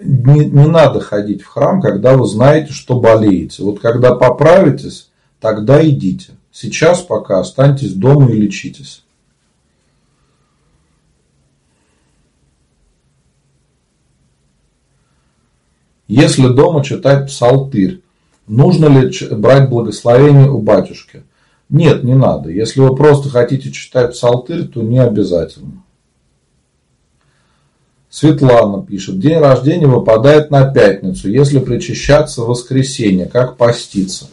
не, 0.00 0.46
не 0.46 0.66
надо 0.66 1.00
ходить 1.00 1.42
в 1.42 1.46
храм, 1.46 1.80
когда 1.80 2.16
вы 2.16 2.26
знаете, 2.26 2.72
что 2.72 3.00
болеете. 3.00 3.62
Вот 3.62 3.80
когда 3.80 4.14
поправитесь, 4.14 5.10
тогда 5.40 5.86
идите. 5.86 6.32
Сейчас 6.50 7.00
пока 7.00 7.40
останьтесь 7.40 7.92
дома 7.92 8.30
и 8.30 8.40
лечитесь. 8.40 9.04
Если 16.08 16.48
дома 16.48 16.84
читать 16.84 17.26
псалтырь, 17.26 18.00
нужно 18.46 18.86
ли 18.86 19.12
брать 19.32 19.68
благословение 19.68 20.50
у 20.50 20.58
батюшки? 20.58 21.22
Нет, 21.68 22.04
не 22.04 22.14
надо. 22.14 22.50
Если 22.50 22.80
вы 22.80 22.94
просто 22.94 23.28
хотите 23.28 23.72
читать 23.72 24.12
псалтырь, 24.12 24.66
то 24.66 24.82
не 24.82 24.98
обязательно. 24.98 25.82
Светлана 28.08 28.82
пишет, 28.82 29.18
день 29.18 29.38
рождения 29.38 29.86
выпадает 29.86 30.50
на 30.50 30.72
пятницу, 30.72 31.28
если 31.28 31.58
причащаться 31.58 32.42
в 32.42 32.46
воскресенье, 32.46 33.26
как 33.26 33.56
поститься? 33.56 34.28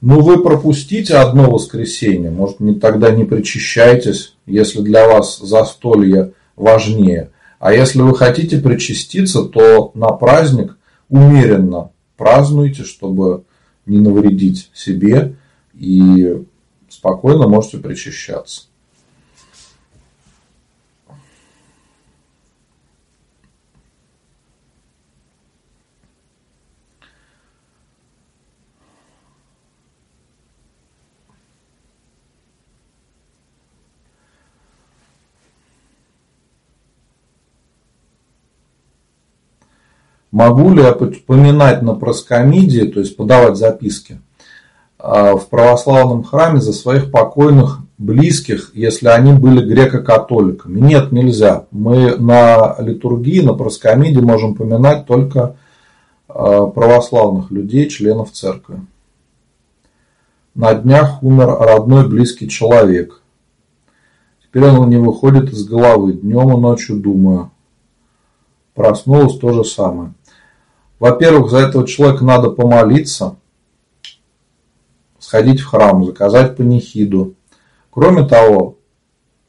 Ну, 0.00 0.20
вы 0.20 0.42
пропустите 0.42 1.14
одно 1.14 1.50
воскресенье, 1.50 2.30
может, 2.30 2.58
не, 2.58 2.74
тогда 2.74 3.10
не 3.10 3.24
причащайтесь, 3.24 4.34
если 4.46 4.80
для 4.80 5.06
вас 5.06 5.38
застолье 5.38 6.32
важнее. 6.56 7.30
А 7.58 7.74
если 7.74 8.00
вы 8.00 8.16
хотите 8.16 8.58
причаститься, 8.58 9.42
то 9.42 9.92
на 9.94 10.08
праздник 10.08 10.78
умеренно 11.10 11.90
празднуйте, 12.16 12.84
чтобы 12.84 13.44
не 13.90 13.98
навредить 13.98 14.70
себе 14.72 15.36
и 15.74 16.42
спокойно 16.88 17.48
можете 17.48 17.78
причащаться. 17.78 18.69
Могу 40.30 40.72
ли 40.72 40.82
я 40.82 40.92
поминать 40.92 41.82
на 41.82 41.94
проскомидии, 41.94 42.82
то 42.82 43.00
есть 43.00 43.16
подавать 43.16 43.56
записки 43.56 44.20
а, 44.98 45.34
в 45.36 45.48
православном 45.48 46.22
храме 46.22 46.60
за 46.60 46.72
своих 46.72 47.10
покойных 47.10 47.80
близких, 47.98 48.70
если 48.74 49.08
они 49.08 49.32
были 49.32 49.66
греко-католиками? 49.66 50.78
Нет, 50.78 51.10
нельзя. 51.10 51.66
Мы 51.72 52.16
на 52.16 52.76
литургии, 52.78 53.40
на 53.40 53.54
проскомидии 53.54 54.20
можем 54.20 54.54
поминать 54.54 55.06
только 55.06 55.56
а, 56.28 56.66
православных 56.66 57.50
людей, 57.50 57.88
членов 57.88 58.30
церкви. 58.30 58.80
На 60.54 60.74
днях 60.74 61.22
умер 61.22 61.56
родной 61.58 62.08
близкий 62.08 62.48
человек. 62.48 63.20
Теперь 64.44 64.64
он 64.64 64.90
не 64.90 64.96
выходит 64.96 65.50
из 65.50 65.64
головы. 65.64 66.12
Днем 66.12 66.56
и 66.56 66.60
ночью 66.60 66.96
думаю. 66.96 67.50
Проснулась 68.74 69.36
то 69.38 69.52
же 69.52 69.64
самое. 69.64 70.12
Во-первых, 71.00 71.50
за 71.50 71.60
этого 71.60 71.86
человека 71.86 72.24
надо 72.24 72.50
помолиться, 72.50 73.36
сходить 75.18 75.60
в 75.60 75.66
храм, 75.66 76.04
заказать 76.04 76.56
панихиду. 76.56 77.34
Кроме 77.90 78.28
того, 78.28 78.76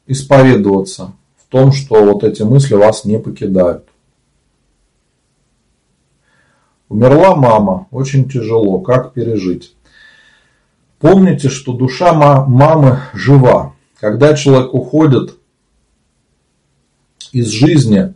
исповедоваться 0.06 1.12
в 1.36 1.50
том, 1.50 1.72
что 1.72 2.02
вот 2.02 2.24
эти 2.24 2.42
мысли 2.42 2.74
вас 2.74 3.04
не 3.04 3.18
покидают. 3.18 3.86
Умерла 6.88 7.36
мама, 7.36 7.86
очень 7.90 8.28
тяжело, 8.28 8.80
как 8.80 9.12
пережить? 9.12 9.76
Помните, 11.00 11.50
что 11.50 11.74
душа 11.74 12.14
мамы 12.14 13.00
жива. 13.12 13.74
Когда 14.00 14.34
человек 14.34 14.72
уходит 14.72 15.36
из 17.30 17.48
жизни, 17.48 18.14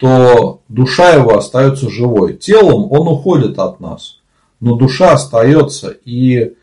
то 0.00 0.62
душа 0.68 1.10
его 1.10 1.36
остается 1.36 1.90
живой. 1.90 2.34
Телом 2.34 2.90
он 2.90 3.06
уходит 3.06 3.58
от 3.58 3.80
нас, 3.80 4.18
но 4.58 4.74
душа 4.74 5.12
остается. 5.12 5.90
И 6.06 6.54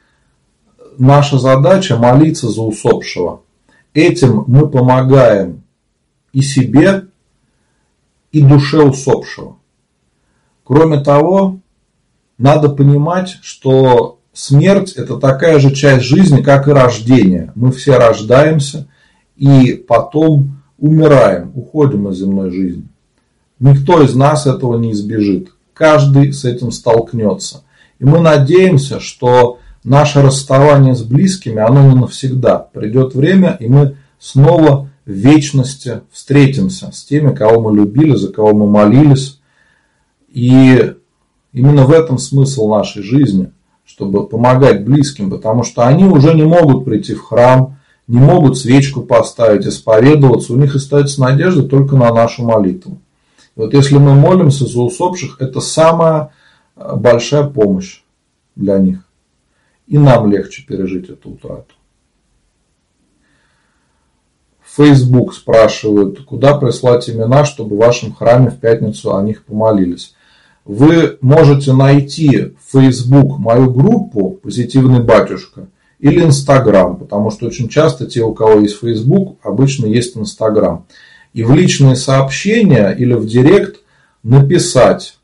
наша 0.98 1.38
задача 1.38 1.98
молиться 1.98 2.50
за 2.50 2.64
усопшего. 2.64 3.42
Этим 3.94 4.44
мы 4.48 4.68
помогаем 4.68 5.62
и 6.34 6.42
себе, 6.42 7.06
и 8.32 8.42
душе 8.42 8.82
усопшего. 8.82 9.58
Кроме 10.64 11.00
того, 11.02 11.60
надо 12.40 12.70
понимать, 12.70 13.38
что 13.44 14.18
смерть– 14.34 14.94
это 14.96 15.18
такая 15.18 15.60
же 15.60 15.76
часть 15.76 16.06
жизни, 16.06 16.42
как 16.42 16.68
и 16.68 16.72
рождение. 16.72 17.52
Мы 17.54 17.72
все 17.72 17.98
рождаемся 17.98 18.88
и 19.36 19.74
потом 19.74 20.64
умираем, 20.80 21.52
уходим 21.54 22.10
из 22.10 22.18
земной 22.18 22.50
жизни. 22.50 22.88
Никто 23.60 24.01
из 24.01 24.16
нас 24.16 24.45
этого 24.45 24.78
не 24.78 24.91
избежит. 24.91 25.49
Каждый 25.74 26.34
с 26.34 26.45
этим 26.45 26.72
столкнется. 26.72 27.64
И 27.99 28.05
мы 28.05 28.20
надеемся, 28.20 28.99
что 28.99 29.60
наше 29.84 30.22
расставание 30.22 30.95
с 30.95 31.01
близкими, 31.01 31.60
оно 31.60 31.89
не 31.89 31.95
навсегда. 31.95 32.58
Придет 32.58 33.16
время, 33.16 33.58
и 33.60 33.68
мы 33.68 33.97
снова 34.20 34.89
в 35.05 35.12
вечности 35.12 36.01
встретимся 36.12 36.91
с 36.91 37.03
теми, 37.03 37.34
кого 37.34 37.62
мы 37.62 37.76
любили, 37.76 38.16
за 38.16 38.32
кого 38.32 38.53
мы 38.53 38.68
молились. 38.68 39.39
И 40.30 40.93
именно 41.53 41.86
в 41.86 41.91
этом 41.91 42.18
смысл 42.18 42.70
нашей 42.70 43.01
жизни, 43.01 43.51
чтобы 43.86 44.28
помогать 44.28 44.84
близким, 44.84 45.32
потому 45.32 45.64
что 45.64 45.88
они 45.88 46.03
уже 46.03 46.34
не 46.34 46.43
могут 46.43 46.86
прийти 46.86 47.16
в 47.16 47.24
храм, 47.24 47.78
не 48.08 48.20
могут 48.20 48.58
свечку 48.58 49.01
поставить, 49.01 49.66
исповедоваться, 49.66 50.53
у 50.53 50.58
них 50.58 50.76
остается 50.76 51.22
надежда 51.22 51.64
только 51.64 51.95
на 51.95 52.14
нашу 52.14 52.43
молитву. 52.43 52.99
Вот 53.58 53.74
если 53.74 53.97
мы 53.97 54.14
молимся 54.14 54.66
за 54.66 54.80
усопших, 54.80 55.38
это 55.41 55.60
самая 55.62 56.30
э, 56.76 56.95
большая 56.95 57.47
помощь 57.47 58.03
для 58.55 58.78
них. 58.78 58.99
И 59.88 59.97
нам 59.97 60.32
легче 60.32 60.64
пережить 60.64 61.10
эту 61.10 61.32
утрату. 61.32 61.74
Facebook 64.64 65.34
спрашивают, 65.34 66.24
куда 66.26 66.55
прислать 66.55 67.10
имена, 67.10 67.45
чтобы 67.45 67.76
в 67.76 67.80
вашем 67.80 68.14
храме 68.14 68.51
в 68.51 68.60
пятницу 68.60 69.16
о 69.16 69.24
них 69.24 69.43
помолились. 69.43 70.14
Вы 70.64 71.18
можете 71.22 71.74
найти 71.74 72.53
в 72.64 72.72
Facebook 72.72 73.39
мою 73.39 73.72
группу 73.72 74.32
«Позитивный 74.43 75.01
батюшка» 75.01 75.68
или 75.97 76.22
Инстаграм, 76.22 76.95
потому 76.97 77.32
что 77.32 77.47
очень 77.47 77.70
часто 77.70 78.05
те, 78.05 78.22
у 78.22 78.36
кого 78.36 78.60
есть 78.60 78.80
Facebook, 78.80 79.39
обычно 79.41 79.88
есть 79.88 80.16
Инстаграм 80.16 80.86
и 81.34 81.43
в 81.43 81.53
личные 81.53 81.95
сообщения 81.95 82.91
или 82.91 83.13
в 83.13 83.25
директ 83.25 83.82
написать 84.23 85.17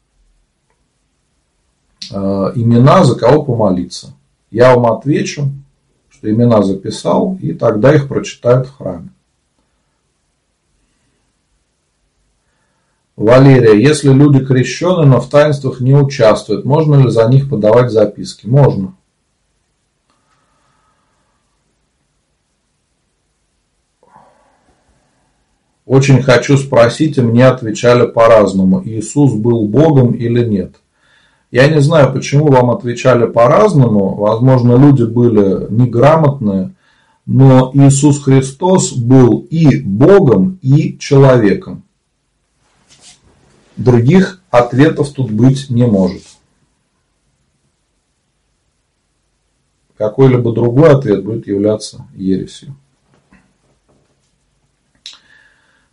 э, 2.12 2.16
имена, 2.16 3.04
за 3.04 3.16
кого 3.16 3.44
помолиться. 3.44 4.14
Я 4.52 4.76
вам 4.76 4.92
отвечу, 4.94 5.52
что 6.10 6.30
имена 6.30 6.62
записал, 6.64 7.38
и 7.42 7.54
тогда 7.54 7.94
их 7.94 8.08
прочитают 8.08 8.68
в 8.68 8.78
храме. 8.78 9.10
Валерия, 13.16 13.80
если 13.80 14.12
люди 14.12 14.44
крещены, 14.44 15.06
но 15.06 15.22
в 15.22 15.30
таинствах 15.30 15.80
не 15.80 15.94
участвуют, 15.94 16.66
можно 16.66 16.96
ли 16.96 17.10
за 17.10 17.28
них 17.28 17.50
подавать 17.50 17.92
записки? 17.92 18.48
Можно. 18.48 18.96
Очень 25.86 26.22
хочу 26.22 26.58
спросить, 26.58 27.18
и 27.18 27.22
мне 27.22 27.46
отвечали 27.48 28.08
по-разному, 28.08 28.82
Иисус 28.86 29.34
был 29.34 29.68
Богом 29.68 30.12
или 30.12 30.46
нет. 30.46 30.76
Я 31.52 31.68
не 31.68 31.82
знаю, 31.82 32.14
почему 32.14 32.48
вам 32.48 32.72
отвечали 32.72 33.28
по-разному. 33.28 34.16
Возможно, 34.16 34.76
люди 34.76 35.04
были 35.04 35.72
неграмотные, 35.72 36.74
но 37.26 37.70
Иисус 37.74 38.24
Христос 38.24 38.94
был 38.94 39.46
и 39.50 39.80
Богом, 39.82 40.58
и 40.62 40.98
человеком. 40.98 41.84
Других 43.76 44.42
ответов 44.50 45.12
тут 45.12 45.32
быть 45.32 45.70
не 45.70 45.86
может. 45.86 46.24
Какой-либо 49.98 50.54
другой 50.54 50.92
ответ 50.92 51.24
будет 51.24 51.46
являться 51.46 52.08
ересью. 52.16 52.76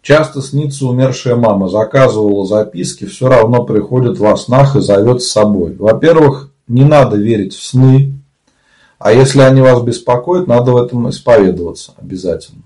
Часто 0.02 0.40
снится 0.40 0.86
умершая 0.86 1.36
мама, 1.36 1.68
заказывала 1.68 2.46
записки, 2.46 3.04
все 3.04 3.28
равно 3.28 3.64
приходит 3.64 4.18
во 4.18 4.36
снах 4.36 4.76
и 4.76 4.80
зовет 4.80 5.22
с 5.22 5.30
собой. 5.30 5.76
Во-первых, 5.76 6.52
не 6.68 6.84
надо 6.84 7.16
верить 7.16 7.54
в 7.54 7.62
сны, 7.62 8.14
а 8.98 9.12
если 9.12 9.40
они 9.40 9.60
вас 9.60 9.82
беспокоят, 9.82 10.46
надо 10.46 10.72
в 10.72 10.76
этом 10.76 11.08
исповедоваться 11.10 11.92
обязательно. 11.98 12.62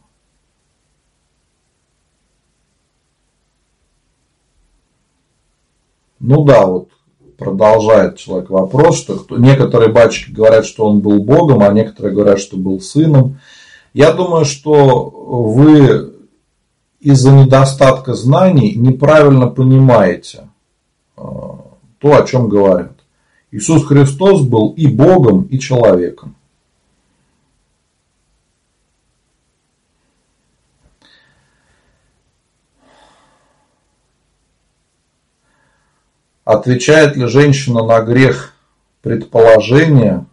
Ну 6.20 6.44
да, 6.44 6.66
вот 6.66 6.88
продолжает 7.36 8.16
человек 8.16 8.50
вопрос, 8.50 8.98
что 8.98 9.26
некоторые 9.36 9.90
батюшки 9.90 10.30
говорят, 10.30 10.64
что 10.64 10.86
он 10.86 11.00
был 11.00 11.22
Богом, 11.22 11.62
а 11.62 11.72
некоторые 11.72 12.14
говорят, 12.14 12.40
что 12.40 12.56
был 12.56 12.80
сыном. 12.80 13.40
Я 13.92 14.12
думаю, 14.12 14.44
что 14.44 15.10
вы 15.10 16.13
из-за 17.04 17.32
недостатка 17.32 18.14
знаний 18.14 18.74
неправильно 18.74 19.46
понимаете 19.46 20.48
э, 21.18 21.20
то, 21.20 22.16
о 22.16 22.26
чем 22.26 22.48
говорят. 22.48 22.92
Иисус 23.50 23.84
Христос 23.84 24.40
был 24.40 24.70
и 24.70 24.86
Богом, 24.86 25.42
и 25.42 25.58
человеком. 25.58 26.34
Отвечает 36.46 37.16
ли 37.16 37.26
женщина 37.26 37.84
на 37.84 38.00
грех 38.00 38.54
предположения, 39.02 40.24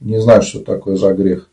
не 0.00 0.18
знаю, 0.22 0.40
что 0.40 0.60
такое 0.60 0.96
за 0.96 1.12
грех, 1.12 1.50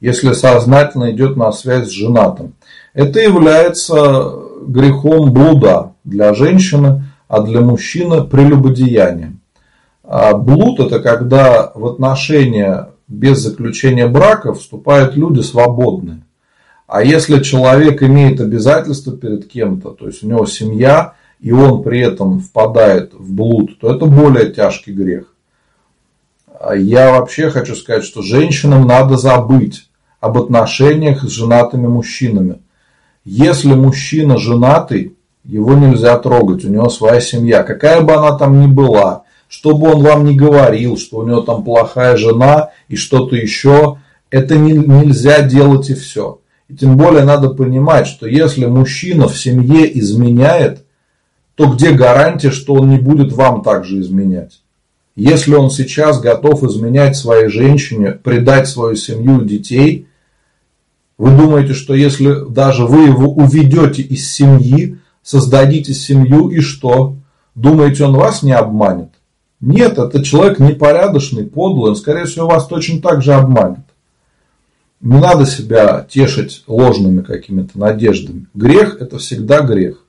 если 0.00 0.32
сознательно 0.32 1.10
идет 1.10 1.36
на 1.36 1.52
связь 1.52 1.88
с 1.88 1.90
женатым. 1.90 2.54
Это 2.94 3.20
является 3.20 4.34
грехом 4.66 5.32
блуда 5.32 5.94
для 6.04 6.34
женщины, 6.34 7.04
а 7.28 7.40
для 7.40 7.60
мужчины 7.60 8.24
прелюбодеянием. 8.24 9.40
А 10.04 10.34
блуд 10.34 10.80
это 10.80 11.00
когда 11.00 11.72
в 11.74 11.86
отношения 11.86 12.90
без 13.08 13.38
заключения 13.38 14.06
брака 14.06 14.52
вступают 14.52 15.16
люди 15.16 15.40
свободные. 15.40 16.22
А 16.86 17.02
если 17.02 17.42
человек 17.42 18.02
имеет 18.02 18.40
обязательства 18.40 19.16
перед 19.16 19.48
кем-то, 19.48 19.90
то 19.90 20.06
есть 20.06 20.22
у 20.22 20.28
него 20.28 20.44
семья, 20.44 21.14
и 21.40 21.50
он 21.50 21.82
при 21.82 22.00
этом 22.00 22.40
впадает 22.40 23.14
в 23.14 23.32
блуд, 23.32 23.78
то 23.80 23.94
это 23.94 24.04
более 24.06 24.50
тяжкий 24.52 24.92
грех. 24.92 25.34
Я 26.76 27.12
вообще 27.12 27.50
хочу 27.50 27.74
сказать, 27.74 28.04
что 28.04 28.22
женщинам 28.22 28.86
надо 28.86 29.16
забыть 29.16 29.88
об 30.20 30.38
отношениях 30.38 31.22
с 31.22 31.28
женатыми 31.28 31.86
мужчинами. 31.86 32.60
Если 33.24 33.72
мужчина 33.74 34.36
женатый, 34.36 35.16
его 35.44 35.74
нельзя 35.74 36.18
трогать, 36.18 36.64
у 36.64 36.68
него 36.68 36.88
своя 36.88 37.20
семья, 37.20 37.62
какая 37.62 38.00
бы 38.00 38.14
она 38.14 38.36
там 38.36 38.60
ни 38.60 38.66
была, 38.66 39.22
что 39.48 39.76
бы 39.76 39.92
он 39.92 40.02
вам 40.02 40.24
ни 40.24 40.34
говорил, 40.34 40.96
что 40.96 41.18
у 41.18 41.26
него 41.26 41.40
там 41.40 41.62
плохая 41.62 42.16
жена 42.16 42.70
и 42.88 42.96
что-то 42.96 43.36
еще, 43.36 43.98
это 44.30 44.56
не, 44.56 44.72
нельзя 44.72 45.42
делать 45.42 45.90
и 45.90 45.94
все. 45.94 46.40
И 46.68 46.74
тем 46.74 46.96
более 46.96 47.24
надо 47.24 47.50
понимать, 47.50 48.06
что 48.06 48.26
если 48.26 48.64
мужчина 48.66 49.28
в 49.28 49.36
семье 49.36 49.98
изменяет, 49.98 50.84
то 51.54 51.66
где 51.66 51.90
гарантия, 51.90 52.50
что 52.50 52.74
он 52.74 52.88
не 52.88 52.98
будет 52.98 53.32
вам 53.32 53.62
также 53.62 54.00
изменять? 54.00 54.62
Если 55.14 55.54
он 55.54 55.70
сейчас 55.70 56.18
готов 56.20 56.64
изменять 56.64 57.16
своей 57.16 57.48
женщине, 57.48 58.12
предать 58.12 58.66
свою 58.66 58.96
семью 58.96 59.42
детей, 59.42 60.06
вы 61.18 61.36
думаете, 61.36 61.74
что 61.74 61.94
если 61.94 62.48
даже 62.48 62.84
вы 62.84 63.06
его 63.06 63.32
уведете 63.32 64.02
из 64.02 64.30
семьи, 64.32 64.98
создадите 65.22 65.94
семью 65.94 66.48
и 66.48 66.60
что? 66.60 67.16
Думаете, 67.54 68.04
он 68.04 68.14
вас 68.14 68.42
не 68.42 68.52
обманет? 68.52 69.10
Нет, 69.60 69.98
это 69.98 70.24
человек 70.24 70.58
непорядочный, 70.58 71.44
подлый, 71.44 71.90
он, 71.90 71.96
скорее 71.96 72.24
всего, 72.24 72.48
вас 72.48 72.66
точно 72.66 73.00
так 73.00 73.22
же 73.22 73.34
обманет. 73.34 73.84
Не 75.00 75.18
надо 75.18 75.46
себя 75.46 76.06
тешить 76.08 76.64
ложными 76.66 77.22
какими-то 77.22 77.78
надеждами. 77.78 78.46
Грех– 78.54 78.96
это 79.00 79.18
всегда 79.18 79.60
грех. 79.60 80.04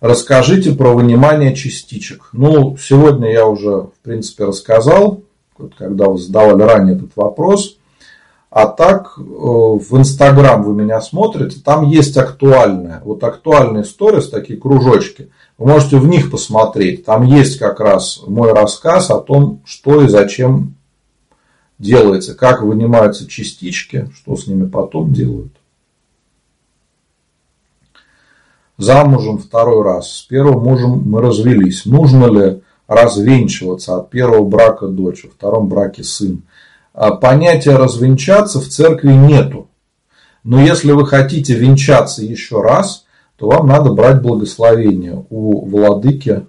Расскажите 0.00 0.72
про 0.72 0.92
вынимание 0.92 1.54
частичек. 1.54 2.28
Ну, 2.32 2.76
сегодня 2.76 3.32
я 3.32 3.46
уже, 3.46 3.70
в 3.70 3.94
принципе, 4.02 4.44
рассказал, 4.44 5.22
когда 5.78 6.06
вы 6.06 6.18
задавали 6.18 6.62
ранее 6.62 6.96
этот 6.96 7.16
вопрос. 7.16 7.78
А 8.56 8.68
так, 8.68 9.18
э, 9.18 9.22
в 9.22 9.98
Инстаграм 9.98 10.62
вы 10.62 10.72
меня 10.72 11.02
смотрите, 11.02 11.60
там 11.60 11.86
есть 11.86 12.16
актуальная. 12.16 13.02
Вот 13.04 13.22
актуальные 13.22 13.84
сторис, 13.84 14.30
такие 14.30 14.58
кружочки. 14.58 15.28
Вы 15.58 15.66
можете 15.72 15.98
в 15.98 16.08
них 16.08 16.30
посмотреть. 16.30 17.04
Там 17.04 17.24
есть 17.24 17.58
как 17.58 17.80
раз 17.80 18.22
мой 18.26 18.54
рассказ 18.54 19.10
о 19.10 19.20
том, 19.20 19.60
что 19.66 20.00
и 20.00 20.08
зачем 20.08 20.74
делается, 21.78 22.34
как 22.34 22.62
вынимаются 22.62 23.26
частички, 23.26 24.10
что 24.14 24.36
с 24.36 24.46
ними 24.46 24.66
потом 24.66 25.12
делают. 25.12 25.52
Замужем 28.78 29.36
второй 29.36 29.82
раз. 29.82 30.10
С 30.10 30.22
первым 30.22 30.64
мужем 30.64 31.02
мы 31.04 31.20
развелись. 31.20 31.84
Нужно 31.84 32.24
ли 32.24 32.62
развенчиваться 32.86 33.98
от 33.98 34.08
первого 34.08 34.48
брака 34.48 34.88
дочь, 34.88 35.24
во 35.24 35.30
втором 35.30 35.68
браке 35.68 36.02
сын? 36.02 36.40
А 36.96 37.10
понятия 37.10 37.76
развенчаться 37.76 38.58
в 38.58 38.68
церкви 38.68 39.12
нету. 39.12 39.68
Но 40.44 40.58
если 40.58 40.92
вы 40.92 41.06
хотите 41.06 41.52
венчаться 41.52 42.24
еще 42.24 42.62
раз, 42.62 43.04
то 43.36 43.48
вам 43.48 43.66
надо 43.66 43.92
брать 43.92 44.22
благословение 44.22 45.26
у 45.28 45.66
владыки, 45.66 46.46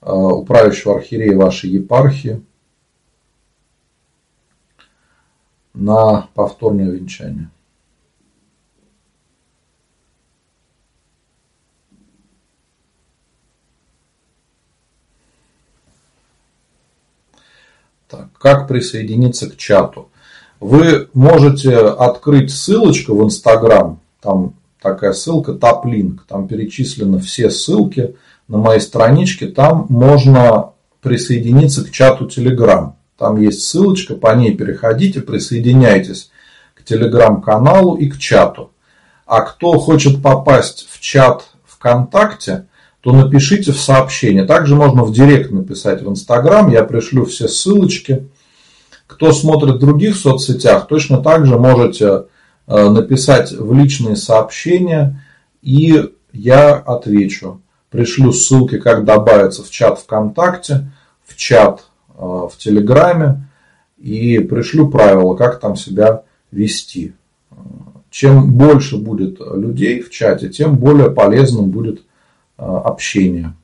а, 0.00 0.14
у 0.14 0.46
правящего 0.46 0.96
архиерея 0.96 1.36
вашей 1.36 1.68
епархии 1.68 2.42
на 5.74 6.30
повторное 6.32 6.90
венчание. 6.90 7.50
Так, 18.08 18.28
как 18.38 18.68
присоединиться 18.68 19.50
к 19.50 19.56
чату? 19.56 20.10
Вы 20.60 21.08
можете 21.12 21.76
открыть 21.76 22.52
ссылочку 22.52 23.16
в 23.16 23.24
Инстаграм, 23.24 24.00
там 24.20 24.54
такая 24.80 25.12
ссылка 25.12 25.52
топ-линк, 25.52 26.24
там 26.28 26.46
перечислены 26.46 27.18
все 27.18 27.50
ссылки 27.50 28.14
на 28.48 28.58
моей 28.58 28.80
страничке, 28.80 29.48
там 29.48 29.86
можно 29.88 30.70
присоединиться 31.02 31.84
к 31.84 31.90
чату 31.90 32.26
Telegram. 32.26 32.92
Там 33.18 33.40
есть 33.40 33.64
ссылочка, 33.64 34.14
по 34.14 34.34
ней 34.34 34.54
переходите, 34.54 35.20
присоединяйтесь 35.20 36.30
к 36.74 36.84
телеграм-каналу 36.84 37.96
и 37.96 38.08
к 38.08 38.18
чату. 38.18 38.70
А 39.26 39.40
кто 39.40 39.78
хочет 39.78 40.22
попасть 40.22 40.86
в 40.88 41.00
чат 41.00 41.48
ВКонтакте, 41.64 42.66
то 43.06 43.12
напишите 43.12 43.70
в 43.70 43.80
сообщение. 43.80 44.44
Также 44.46 44.74
можно 44.74 45.04
в 45.04 45.12
директ 45.12 45.52
написать 45.52 46.02
в 46.02 46.10
Инстаграм, 46.10 46.68
я 46.72 46.82
пришлю 46.82 47.24
все 47.24 47.46
ссылочки. 47.46 48.26
Кто 49.06 49.30
смотрит 49.30 49.76
в 49.76 49.78
других 49.78 50.16
соцсетях, 50.16 50.88
точно 50.88 51.18
так 51.18 51.46
же 51.46 51.56
можете 51.56 52.24
э, 52.66 52.88
написать 52.88 53.52
в 53.52 53.72
личные 53.72 54.16
сообщения, 54.16 55.22
и 55.62 56.02
я 56.32 56.74
отвечу. 56.74 57.60
Пришлю 57.90 58.32
ссылки, 58.32 58.76
как 58.80 59.04
добавиться 59.04 59.62
в 59.62 59.70
чат 59.70 60.00
ВКонтакте, 60.00 60.90
в 61.24 61.36
чат 61.36 61.84
э, 62.08 62.14
в 62.18 62.54
Телеграме, 62.58 63.48
и 63.98 64.40
пришлю 64.40 64.88
правила, 64.88 65.36
как 65.36 65.60
там 65.60 65.76
себя 65.76 66.24
вести. 66.50 67.14
Чем 68.10 68.50
больше 68.50 68.96
будет 68.96 69.38
людей 69.38 70.02
в 70.02 70.10
чате, 70.10 70.48
тем 70.48 70.74
более 70.74 71.12
полезным 71.12 71.70
будет 71.70 72.00
Э, 72.00 72.02
общения. 72.56 73.54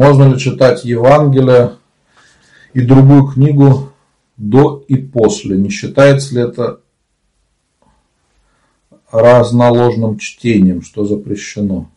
Можно 0.00 0.32
ли 0.32 0.38
читать 0.38 0.84
Евангелие 0.86 1.76
и 2.72 2.80
другую 2.80 3.24
книгу 3.26 3.89
до 4.40 4.82
и 4.88 4.96
после. 4.96 5.58
Не 5.58 5.68
считается 5.68 6.34
ли 6.34 6.40
это 6.40 6.80
разноложным 9.12 10.16
чтением, 10.16 10.80
что 10.80 11.04
запрещено? 11.04 11.90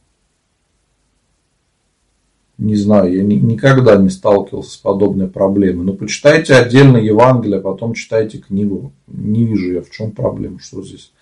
Не 2.58 2.76
знаю, 2.76 3.16
я 3.16 3.24
ни, 3.24 3.36
никогда 3.36 3.96
не 3.96 4.10
сталкивался 4.10 4.72
с 4.72 4.78
подобной 4.78 5.30
проблемой. 5.30 5.86
Но 5.86 5.94
почитайте 5.94 6.54
отдельно 6.54 6.98
Евангелие, 6.98 7.60
а 7.60 7.62
потом 7.62 7.94
читайте 7.94 8.40
книгу. 8.40 8.92
Не 9.08 9.46
вижу 9.46 9.72
я, 9.72 9.82
в 9.82 9.90
чем 9.90 10.12
проблема, 10.12 10.60
что 10.60 10.84
здесь 10.84 11.14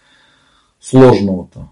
сложного-то. 0.79 1.69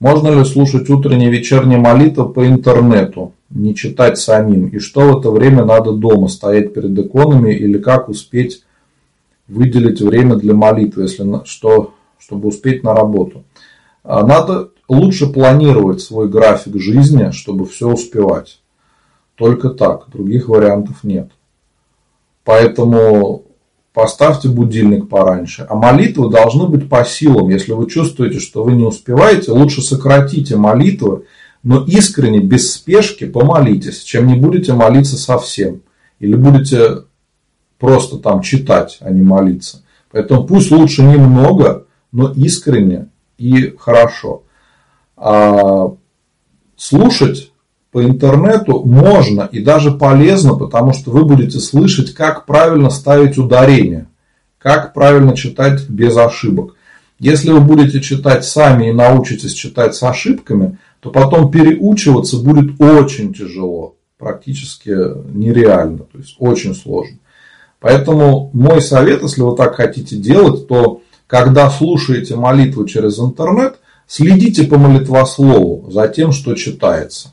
Можно 0.00 0.28
ли 0.28 0.44
слушать 0.44 0.90
утренние 0.90 1.28
и 1.28 1.32
вечерние 1.32 1.78
молитвы 1.78 2.32
по 2.32 2.46
интернету? 2.46 3.34
не 3.50 3.74
читать 3.74 4.18
самим, 4.18 4.68
и 4.68 4.78
что 4.78 5.00
в 5.00 5.18
это 5.18 5.30
время 5.30 5.64
надо 5.64 5.92
дома, 5.92 6.28
стоять 6.28 6.72
перед 6.72 6.96
иконами, 6.98 7.52
или 7.52 7.78
как 7.78 8.08
успеть 8.08 8.64
выделить 9.48 10.00
время 10.00 10.36
для 10.36 10.54
молитвы, 10.54 11.02
если 11.02 11.44
что, 11.44 11.94
чтобы 12.18 12.48
успеть 12.48 12.84
на 12.84 12.94
работу. 12.94 13.44
А 14.04 14.24
надо 14.24 14.70
лучше 14.88 15.26
планировать 15.26 16.00
свой 16.00 16.28
график 16.28 16.80
жизни, 16.80 17.30
чтобы 17.32 17.66
все 17.66 17.88
успевать. 17.88 18.60
Только 19.34 19.70
так, 19.70 20.08
других 20.10 20.48
вариантов 20.48 21.02
нет. 21.02 21.30
Поэтому 22.44 23.44
поставьте 23.92 24.48
будильник 24.48 25.08
пораньше. 25.08 25.66
А 25.68 25.74
молитвы 25.74 26.30
должны 26.30 26.66
быть 26.66 26.88
по 26.88 27.04
силам. 27.04 27.48
Если 27.48 27.72
вы 27.72 27.88
чувствуете, 27.88 28.38
что 28.38 28.64
вы 28.64 28.72
не 28.72 28.84
успеваете, 28.84 29.52
лучше 29.52 29.82
сократите 29.82 30.56
молитвы 30.56 31.24
но 31.62 31.84
искренне, 31.84 32.40
без 32.40 32.72
спешки 32.72 33.26
помолитесь, 33.26 34.02
чем 34.02 34.26
не 34.26 34.34
будете 34.34 34.72
молиться 34.72 35.16
совсем. 35.16 35.82
Или 36.18 36.34
будете 36.34 37.04
просто 37.78 38.18
там 38.18 38.40
читать, 38.40 38.98
а 39.00 39.10
не 39.10 39.22
молиться. 39.22 39.82
Поэтому 40.10 40.44
пусть 40.44 40.70
лучше 40.70 41.02
немного, 41.02 41.86
но 42.12 42.32
искренне 42.32 43.08
и 43.36 43.74
хорошо. 43.78 44.42
А 45.16 45.92
слушать 46.76 47.49
по 47.92 48.04
интернету 48.04 48.84
можно 48.84 49.48
и 49.50 49.60
даже 49.60 49.90
полезно, 49.90 50.54
потому 50.54 50.92
что 50.92 51.10
вы 51.10 51.24
будете 51.24 51.58
слышать, 51.58 52.14
как 52.14 52.46
правильно 52.46 52.90
ставить 52.90 53.36
ударение, 53.36 54.06
как 54.58 54.94
правильно 54.94 55.36
читать 55.36 55.88
без 55.88 56.16
ошибок. 56.16 56.76
Если 57.18 57.50
вы 57.50 57.60
будете 57.60 58.00
читать 58.00 58.44
сами 58.44 58.88
и 58.88 58.92
научитесь 58.92 59.52
читать 59.52 59.94
с 59.94 60.02
ошибками, 60.02 60.78
то 61.00 61.10
потом 61.10 61.50
переучиваться 61.50 62.38
будет 62.38 62.80
очень 62.80 63.34
тяжело, 63.34 63.96
практически 64.18 64.90
нереально, 65.34 65.98
то 65.98 66.18
есть 66.18 66.36
очень 66.38 66.74
сложно. 66.74 67.18
Поэтому 67.80 68.50
мой 68.52 68.80
совет, 68.82 69.22
если 69.22 69.42
вы 69.42 69.56
так 69.56 69.74
хотите 69.74 70.16
делать, 70.16 70.68
то 70.68 71.02
когда 71.26 71.70
слушаете 71.70 72.36
молитву 72.36 72.84
через 72.86 73.18
интернет, 73.18 73.80
следите 74.06 74.64
по 74.64 74.78
молитвослову 74.78 75.90
за 75.90 76.08
тем, 76.08 76.32
что 76.32 76.54
читается. 76.54 77.30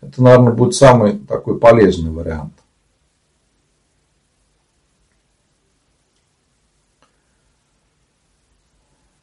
Это, 0.00 0.22
наверное, 0.22 0.52
будет 0.52 0.74
самый 0.74 1.18
такой 1.18 1.58
полезный 1.58 2.10
вариант. 2.10 2.52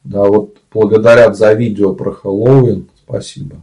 Да, 0.04 0.24
вот 0.24 0.58
благодарят 0.70 1.36
за 1.36 1.54
видео 1.54 1.94
про 1.94 2.12
Хэллоуин. 2.12 2.90
Спасибо. 3.04 3.62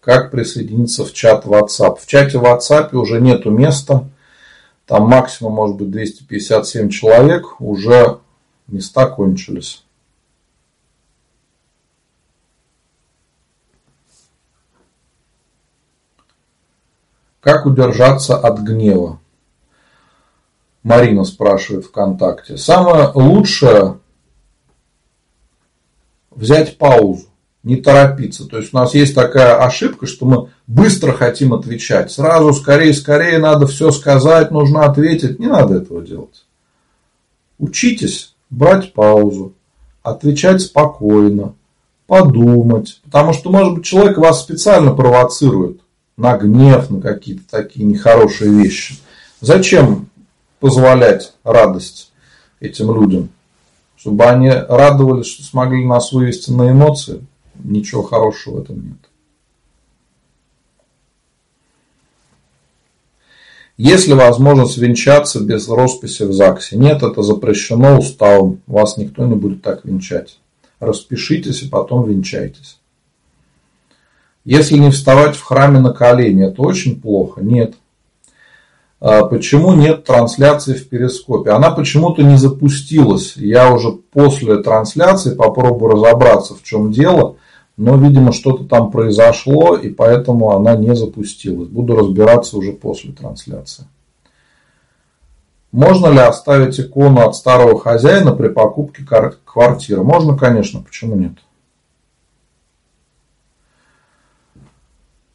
Как 0.00 0.30
присоединиться 0.30 1.04
в 1.04 1.12
чат 1.12 1.44
WhatsApp? 1.44 1.98
В 2.00 2.06
чате 2.06 2.38
WhatsApp 2.38 2.94
уже 2.94 3.20
нету 3.20 3.50
места. 3.50 4.08
Там 4.88 5.06
максимум 5.06 5.52
может 5.52 5.76
быть 5.76 5.90
257 5.90 6.88
человек. 6.88 7.60
Уже 7.60 8.20
места 8.66 9.06
кончились. 9.06 9.84
Как 17.40 17.66
удержаться 17.66 18.38
от 18.38 18.60
гнева? 18.60 19.20
Марина 20.82 21.24
спрашивает 21.24 21.84
ВКонтакте. 21.84 22.56
Самое 22.56 23.10
лучшее 23.12 24.00
взять 26.30 26.78
паузу 26.78 27.27
не 27.62 27.76
торопиться. 27.76 28.46
То 28.46 28.58
есть 28.58 28.72
у 28.72 28.76
нас 28.76 28.94
есть 28.94 29.14
такая 29.14 29.62
ошибка, 29.62 30.06
что 30.06 30.26
мы 30.26 30.48
быстро 30.66 31.12
хотим 31.12 31.52
отвечать. 31.52 32.10
Сразу, 32.12 32.52
скорее, 32.52 32.92
скорее 32.92 33.38
надо 33.38 33.66
все 33.66 33.90
сказать, 33.90 34.50
нужно 34.50 34.84
ответить. 34.84 35.38
Не 35.38 35.46
надо 35.46 35.76
этого 35.76 36.02
делать. 36.02 36.44
Учитесь 37.58 38.34
брать 38.50 38.92
паузу, 38.92 39.54
отвечать 40.02 40.62
спокойно, 40.62 41.54
подумать. 42.06 43.00
Потому 43.04 43.32
что, 43.32 43.50
может 43.50 43.74
быть, 43.74 43.84
человек 43.84 44.18
вас 44.18 44.40
специально 44.40 44.92
провоцирует 44.94 45.80
на 46.16 46.36
гнев, 46.36 46.90
на 46.90 47.00
какие-то 47.00 47.42
такие 47.50 47.84
нехорошие 47.84 48.52
вещи. 48.52 48.96
Зачем 49.40 50.08
позволять 50.60 51.34
радость 51.44 52.12
этим 52.60 52.94
людям? 52.94 53.30
Чтобы 53.96 54.24
они 54.26 54.48
радовались, 54.48 55.26
что 55.26 55.42
смогли 55.42 55.84
нас 55.84 56.12
вывести 56.12 56.52
на 56.52 56.70
эмоции 56.70 57.26
ничего 57.64 58.02
хорошего 58.02 58.56
в 58.56 58.62
этом 58.62 58.76
нет. 58.76 58.98
Есть 63.78 64.08
ли 64.08 64.14
возможность 64.14 64.76
венчаться 64.76 65.40
без 65.40 65.68
росписи 65.68 66.24
в 66.24 66.32
ЗАГСе? 66.32 66.76
Нет, 66.76 67.04
это 67.04 67.22
запрещено 67.22 67.98
уставом. 67.98 68.60
Вас 68.66 68.96
никто 68.96 69.24
не 69.24 69.36
будет 69.36 69.62
так 69.62 69.84
венчать. 69.84 70.40
Распишитесь 70.80 71.62
и 71.62 71.68
потом 71.68 72.08
венчайтесь. 72.08 72.80
Если 74.44 74.76
не 74.78 74.90
вставать 74.90 75.36
в 75.36 75.42
храме 75.44 75.78
на 75.78 75.92
колени, 75.92 76.48
это 76.48 76.60
очень 76.62 77.00
плохо? 77.00 77.40
Нет. 77.40 77.74
А 79.00 79.26
почему 79.26 79.74
нет 79.74 80.04
трансляции 80.04 80.74
в 80.74 80.88
перископе? 80.88 81.50
Она 81.50 81.70
почему-то 81.70 82.22
не 82.22 82.36
запустилась. 82.36 83.36
Я 83.36 83.72
уже 83.72 83.92
после 83.92 84.56
трансляции 84.60 85.36
попробую 85.36 85.92
разобраться, 85.92 86.54
в 86.54 86.64
чем 86.64 86.90
дело 86.90 87.36
но, 87.78 87.96
видимо, 87.96 88.32
что-то 88.32 88.64
там 88.64 88.90
произошло, 88.90 89.76
и 89.76 89.88
поэтому 89.88 90.50
она 90.50 90.74
не 90.74 90.96
запустилась. 90.96 91.68
Буду 91.68 91.94
разбираться 91.94 92.58
уже 92.58 92.72
после 92.72 93.12
трансляции. 93.12 93.86
Можно 95.70 96.08
ли 96.08 96.18
оставить 96.18 96.80
икону 96.80 97.20
от 97.20 97.36
старого 97.36 97.78
хозяина 97.78 98.32
при 98.32 98.48
покупке 98.48 99.06
квартиры? 99.44 100.02
Можно, 100.02 100.36
конечно, 100.36 100.82
почему 100.82 101.14
нет? 101.14 101.34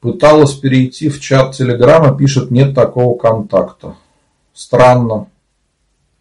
Пыталась 0.02 0.54
перейти 0.54 1.08
в 1.08 1.22
чат 1.22 1.56
Телеграма, 1.56 2.14
пишет, 2.18 2.52
нет 2.52 2.76
такого 2.76 3.18
контакта. 3.18 3.96
Странно. 4.54 5.28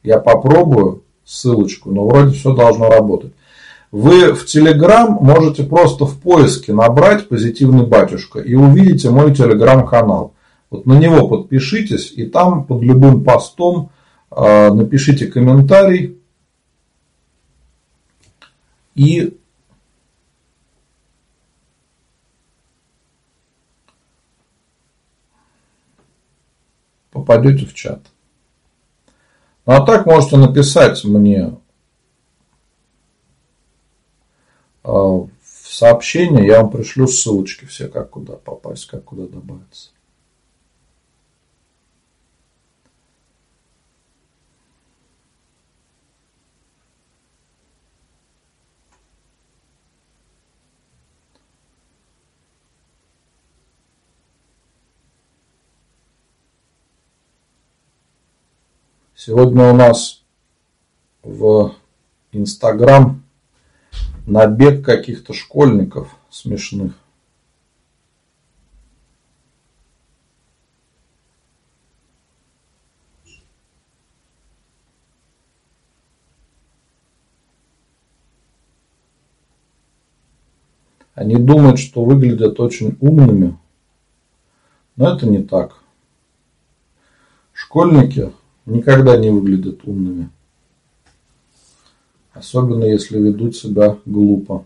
Я 0.05 0.21
попробую 0.21 1.03
ссылочку, 1.25 1.91
но 1.91 2.07
вроде 2.07 2.33
все 2.33 2.55
должно 2.55 2.89
работать. 2.89 3.33
Вы 3.93 4.33
в 4.33 4.47
Телеграм 4.47 5.19
можете 5.21 5.65
просто 5.65 6.07
в 6.07 6.19
поиске 6.19 6.73
набрать 6.73 7.29
«Позитивный 7.29 7.87
батюшка» 7.87 8.41
и 8.41 8.55
увидите 8.55 9.11
мой 9.11 9.35
Телеграм-канал. 9.35 10.35
Вот 10.71 10.87
на 10.87 10.99
него 10.99 11.29
подпишитесь, 11.29 12.11
и 12.11 12.25
там 12.25 12.65
под 12.65 12.81
любым 12.81 13.23
постом 13.23 13.91
э, 14.31 14.73
напишите 14.73 15.27
комментарий 15.27 16.19
и 18.95 19.37
попадете 27.11 27.67
в 27.67 27.75
чат. 27.75 28.01
Ну 29.67 29.75
а 29.75 29.85
так 29.85 30.07
можете 30.07 30.39
написать 30.39 31.05
мне 31.05 31.45
А, 31.45 31.59
в 34.83 35.29
сообщение 35.43 36.47
я 36.47 36.63
вам 36.63 36.71
пришлю 36.71 37.07
ссылочки 37.07 37.65
все, 37.67 37.89
как 37.89 38.11
куда 38.11 38.35
попасть, 38.35 38.87
как 38.87 39.05
куда 39.05 39.27
добавиться. 39.27 39.91
Сегодня 59.25 59.71
у 59.71 59.73
нас 59.77 60.25
в 61.23 61.77
Инстаграм 62.33 63.22
набег 64.27 64.85
каких-то 64.85 65.33
школьников 65.33 66.17
смешных. 66.31 66.95
Они 81.15 81.37
думают, 81.37 81.79
что 81.79 82.05
выглядят 82.05 82.59
очень 82.59 82.97
умными, 83.01 83.59
но 84.97 85.15
это 85.15 85.27
не 85.27 85.43
так. 85.43 85.77
Школьники 87.53 88.33
никогда 88.67 89.17
не 89.17 89.31
выглядят 89.31 89.85
умными. 89.85 90.31
Особенно 92.35 92.85
если 92.85 93.19
ведут 93.19 93.57
себя 93.57 93.99
глупо. 94.07 94.65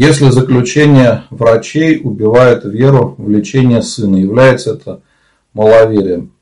Если 0.00 0.30
заключение 0.30 1.24
врачей 1.28 2.00
убивает 2.00 2.64
веру 2.64 3.16
в 3.18 3.28
лечение 3.28 3.82
сына, 3.82 4.14
является 4.14 4.74
это 4.74 5.00
маловерием? 5.54 6.34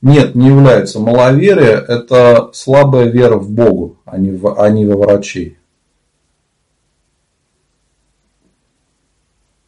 Нет, 0.00 0.36
не 0.36 0.46
является. 0.46 1.00
Маловерие– 1.00 1.84
это 1.88 2.50
слабая 2.52 3.06
вера 3.06 3.34
в 3.34 3.50
Богу, 3.50 3.96
а 4.04 4.16
не, 4.16 4.30
в, 4.30 4.56
а 4.56 4.70
не 4.70 4.86
во 4.86 4.96
врачей. 4.96 5.58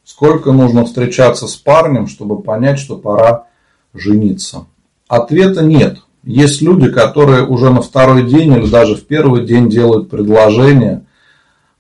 Сколько 0.05 0.52
нужно 0.52 0.85
встречаться 0.85 1.48
с 1.48 1.56
парнем, 1.56 2.06
чтобы 2.06 2.40
понять, 2.43 2.78
что 2.78 2.97
пора 2.97 3.48
жениться? 3.93 4.66
Ответа 5.09 5.64
нет. 5.64 5.98
Есть 6.23 6.62
люди, 6.62 6.89
которые 6.93 7.44
уже 7.44 7.70
на 7.70 7.82
второй 7.82 8.23
день 8.23 8.52
или 8.52 8.70
даже 8.70 8.94
в 8.94 9.05
первый 9.05 9.44
день 9.44 9.69
делают 9.69 10.10
предложение, 10.10 11.06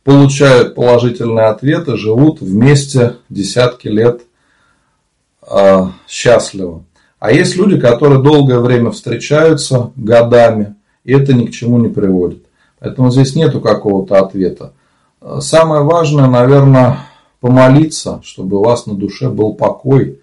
получают 0.04 0.74
положительные 0.74 1.46
ответы, 1.46 1.96
живут 1.96 2.40
вместе 2.40 3.16
десятки 3.28 3.88
лет 3.88 4.22
э, 5.48 5.86
счастливо. 6.08 6.84
А 7.18 7.32
есть 7.32 7.56
люди, 7.56 7.78
которые 7.78 8.22
долгое 8.22 8.58
время 8.58 8.90
встречаются 8.90 9.92
годами, 9.96 10.74
и 11.04 11.12
это 11.12 11.34
ни 11.34 11.46
к 11.46 11.52
чему 11.52 11.78
не 11.78 11.88
приводит. 11.88 12.44
Поэтому 12.80 13.10
здесь 13.10 13.36
нету 13.36 13.60
какого-то 13.60 14.18
ответа. 14.18 14.72
Самое 15.38 15.84
важное, 15.84 16.26
наверное, 16.26 16.98
помолиться, 17.40 18.20
чтобы 18.24 18.58
у 18.58 18.64
вас 18.64 18.86
на 18.86 18.94
душе 18.94 19.28
был 19.28 19.54
покой, 19.54 20.20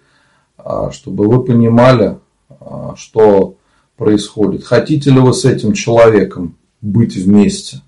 а, 0.58 0.90
чтобы 0.90 1.28
вы 1.28 1.44
понимали, 1.44 2.18
а, 2.60 2.94
что 2.96 3.56
происходит. 3.96 4.64
Хотите 4.64 5.10
ли 5.10 5.20
вы 5.20 5.32
с 5.32 5.44
этим 5.44 5.72
человеком 5.72 6.56
быть 6.80 7.16
вместе? 7.16 7.82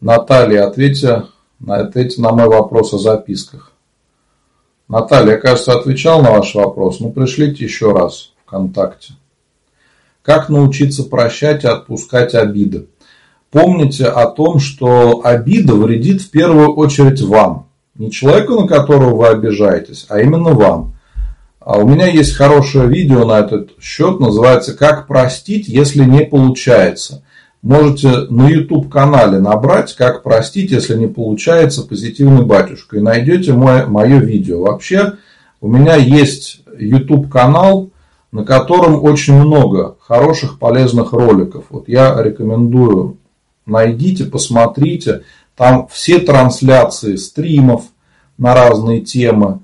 Наталья, 0.00 0.66
ответьте 0.66 1.24
ответьте 1.66 2.20
на 2.20 2.32
мой 2.32 2.48
вопрос 2.48 2.92
о 2.92 2.98
записках. 2.98 3.72
Наталья, 4.88 5.38
кажется, 5.38 5.72
отвечал 5.72 6.22
на 6.22 6.30
ваш 6.30 6.54
вопрос. 6.54 7.00
Ну, 7.00 7.10
пришлите 7.10 7.64
еще 7.64 7.92
раз 7.92 8.32
ВКонтакте. 8.44 9.14
Как 10.22 10.48
научиться 10.48 11.04
прощать 11.04 11.64
и 11.64 11.68
отпускать 11.68 12.34
обиды? 12.34 12.86
Помните 13.50 14.06
о 14.06 14.26
том, 14.26 14.58
что 14.58 15.20
обида 15.24 15.74
вредит 15.74 16.22
в 16.22 16.30
первую 16.30 16.74
очередь 16.74 17.22
вам. 17.22 17.68
Не 17.94 18.10
человеку, 18.10 18.60
на 18.60 18.66
которого 18.66 19.16
вы 19.16 19.28
обижаетесь, 19.28 20.06
а 20.08 20.20
именно 20.20 20.50
вам. 20.50 20.94
А 21.60 21.78
у 21.78 21.88
меня 21.88 22.06
есть 22.06 22.34
хорошее 22.34 22.88
видео 22.88 23.24
на 23.24 23.40
этот 23.40 23.70
счет, 23.80 24.20
называется 24.20 24.74
«Как 24.74 25.06
простить, 25.06 25.68
если 25.68 26.04
не 26.04 26.26
получается». 26.26 27.23
Можете 27.64 28.26
на 28.28 28.46
YouTube 28.46 28.90
канале 28.90 29.38
набрать 29.38 29.94
«Как 29.96 30.22
простить, 30.22 30.70
если 30.70 30.96
не 30.98 31.06
получается 31.06 31.80
позитивный 31.80 32.44
батюшка» 32.44 32.98
и 32.98 33.00
найдете 33.00 33.54
мое, 33.54 33.86
мое 33.86 34.18
видео. 34.18 34.60
Вообще 34.60 35.14
у 35.62 35.68
меня 35.68 35.96
есть 35.96 36.60
YouTube 36.78 37.30
канал, 37.30 37.88
на 38.32 38.44
котором 38.44 39.02
очень 39.02 39.32
много 39.32 39.96
хороших 40.00 40.58
полезных 40.58 41.14
роликов. 41.14 41.64
Вот 41.70 41.88
я 41.88 42.22
рекомендую, 42.22 43.16
найдите, 43.64 44.26
посмотрите. 44.26 45.22
Там 45.56 45.88
все 45.90 46.18
трансляции 46.18 47.16
стримов 47.16 47.84
на 48.36 48.54
разные 48.54 49.00
темы. 49.00 49.60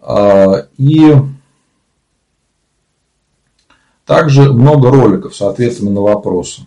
А, 0.00 0.66
и 0.76 1.16
также 4.06 4.52
много 4.52 4.88
роликов 4.92 5.34
с 5.34 5.42
ответами 5.42 5.88
на 5.88 6.02
вопросы. 6.02 6.62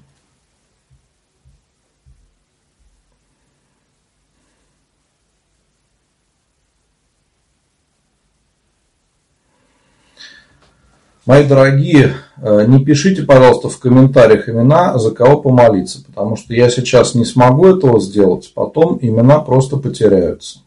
Мои 11.25 11.47
дорогие, 11.47 12.15
э, 12.35 12.65
не 12.67 12.83
пишите, 12.83 13.23
пожалуйста, 13.23 13.69
в 13.69 13.79
комментариях 13.79 14.49
имена, 14.49 14.97
за 14.97 15.11
кого 15.11 15.41
помолиться, 15.41 16.03
потому 16.03 16.35
что 16.35 16.53
я 16.53 16.69
сейчас 16.69 17.15
не 17.15 17.23
смогу 17.23 17.67
этого 17.67 18.01
сделать, 18.01 18.51
потом 18.53 18.99
имена 19.01 19.39
просто 19.39 19.77
потеряются. 19.77 20.59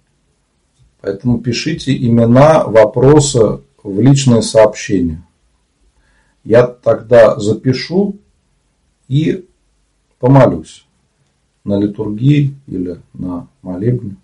Поэтому 1.03 1.41
пишите 1.41 1.95
имена, 1.95 2.65
вопросы 2.65 3.61
в 3.83 4.01
личные 4.01 4.41
сообщения. 4.41 5.23
Я 6.43 6.66
тогда 6.66 7.39
запишу 7.39 8.16
и 9.09 9.45
помолюсь 10.19 10.87
на 11.65 11.78
литургии 11.78 12.55
или 12.66 13.03
на 13.12 13.49
молебне. 13.61 14.16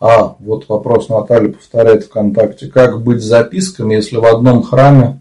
А, 0.00 0.36
вот 0.38 0.66
вопрос 0.68 1.10
Наталья 1.10 1.52
повторяет 1.52 2.04
ВКонтакте. 2.04 2.68
Как 2.68 3.02
быть 3.02 3.22
с 3.22 3.26
записками, 3.26 3.94
если 3.94 4.16
в 4.16 4.24
одном 4.24 4.62
храме 4.62 5.20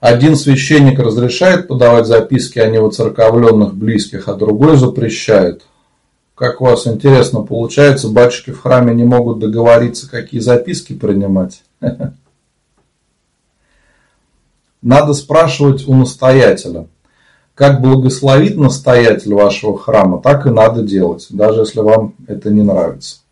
один 0.00 0.36
священник 0.36 0.98
разрешает 0.98 1.66
подавать 1.66 2.06
записки 2.06 2.58
о 2.58 2.68
невоцерковленных 2.68 3.74
близких, 3.74 4.28
а 4.28 4.34
другой 4.34 4.76
запрещает? 4.76 5.62
Как 6.34 6.60
у 6.60 6.66
вас 6.66 6.86
интересно 6.86 7.40
получается, 7.40 8.08
батюшки 8.08 8.50
в 8.50 8.60
храме 8.60 8.94
не 8.94 9.04
могут 9.04 9.38
договориться, 9.38 10.10
какие 10.10 10.40
записки 10.40 10.92
принимать? 10.92 11.62
Надо 14.82 15.14
спрашивать 15.14 15.88
у 15.88 15.94
настоятеля. 15.94 16.86
Как 17.54 17.80
благословит 17.80 18.58
настоятель 18.58 19.32
вашего 19.32 19.78
храма, 19.78 20.20
так 20.20 20.44
и 20.44 20.50
надо 20.50 20.82
делать, 20.82 21.28
даже 21.30 21.60
если 21.60 21.80
вам 21.80 22.14
это 22.26 22.50
не 22.50 22.62
нравится. 22.62 23.23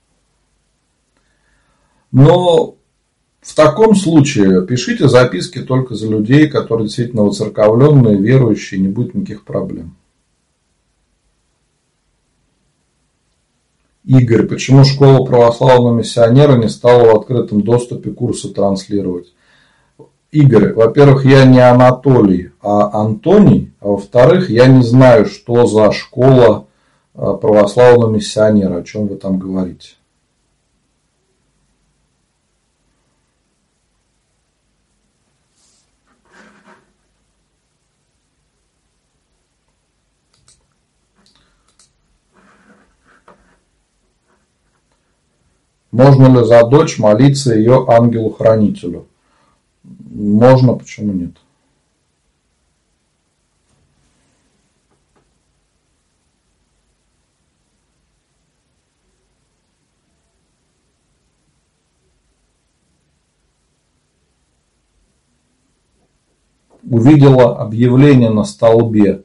Но 2.12 2.76
в 3.40 3.55
таком 3.56 3.97
случае 3.97 4.64
пишите 4.66 5.09
записки 5.09 5.60
только 5.60 5.94
за 5.94 6.09
людей, 6.09 6.48
которые 6.48 6.86
действительно 6.86 7.24
воцерковленные, 7.24 8.16
верующие, 8.16 8.80
не 8.80 8.89
будет 8.89 9.14
никаких 9.14 9.44
проблем. 9.44 9.97
Игорь, 14.05 14.47
почему 14.47 14.84
школа 14.84 15.24
православного 15.24 15.97
миссионера 15.97 16.56
не 16.56 16.68
стала 16.68 17.12
в 17.12 17.16
открытом 17.16 17.62
доступе 17.62 18.10
курсы 18.10 18.48
транслировать? 18.48 19.32
Игорь, 20.32 20.72
во-первых, 20.72 21.24
я 21.24 21.44
не 21.44 21.60
Анатолий, 21.60 22.51
а 22.60 23.01
Антоний, 23.01 23.72
а 23.80 23.89
во-вторых, 23.89 24.51
я 24.51 24.66
не 24.66 24.82
знаю, 24.82 25.26
что 25.26 25.66
за 25.66 25.93
школа 25.93 26.66
а, 27.14 27.34
православного 27.34 28.10
миссионера, 28.10 28.78
о 28.78 28.82
чем 28.82 29.06
вы 29.06 29.16
там 29.16 29.39
говорите. 29.39 29.90
Можно 45.93 46.39
ли 46.39 46.44
за 46.44 46.66
дочь 46.66 46.98
молиться 46.98 47.55
ее 47.55 47.85
ангелу-хранителю? 47.86 49.06
Можно, 49.85 50.74
почему 50.74 51.12
нет? 51.12 51.36
увидела 66.93 67.56
объявление 67.59 68.28
на 68.31 68.44
столбе 68.44 69.24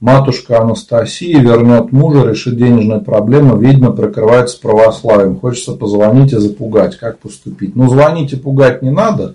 Матушка 0.00 0.60
Анастасия 0.60 1.40
вернет 1.40 1.90
мужа, 1.90 2.24
решит 2.24 2.56
денежные 2.56 3.00
проблемы, 3.00 3.60
видно, 3.60 3.90
прикрывается 3.90 4.60
православием. 4.60 5.40
Хочется 5.40 5.72
позвонить 5.72 6.32
и 6.32 6.36
запугать. 6.36 6.96
Как 6.96 7.18
поступить? 7.18 7.74
Ну, 7.74 7.88
звонить 7.88 8.32
и 8.32 8.36
пугать 8.36 8.80
не 8.80 8.90
надо. 8.90 9.34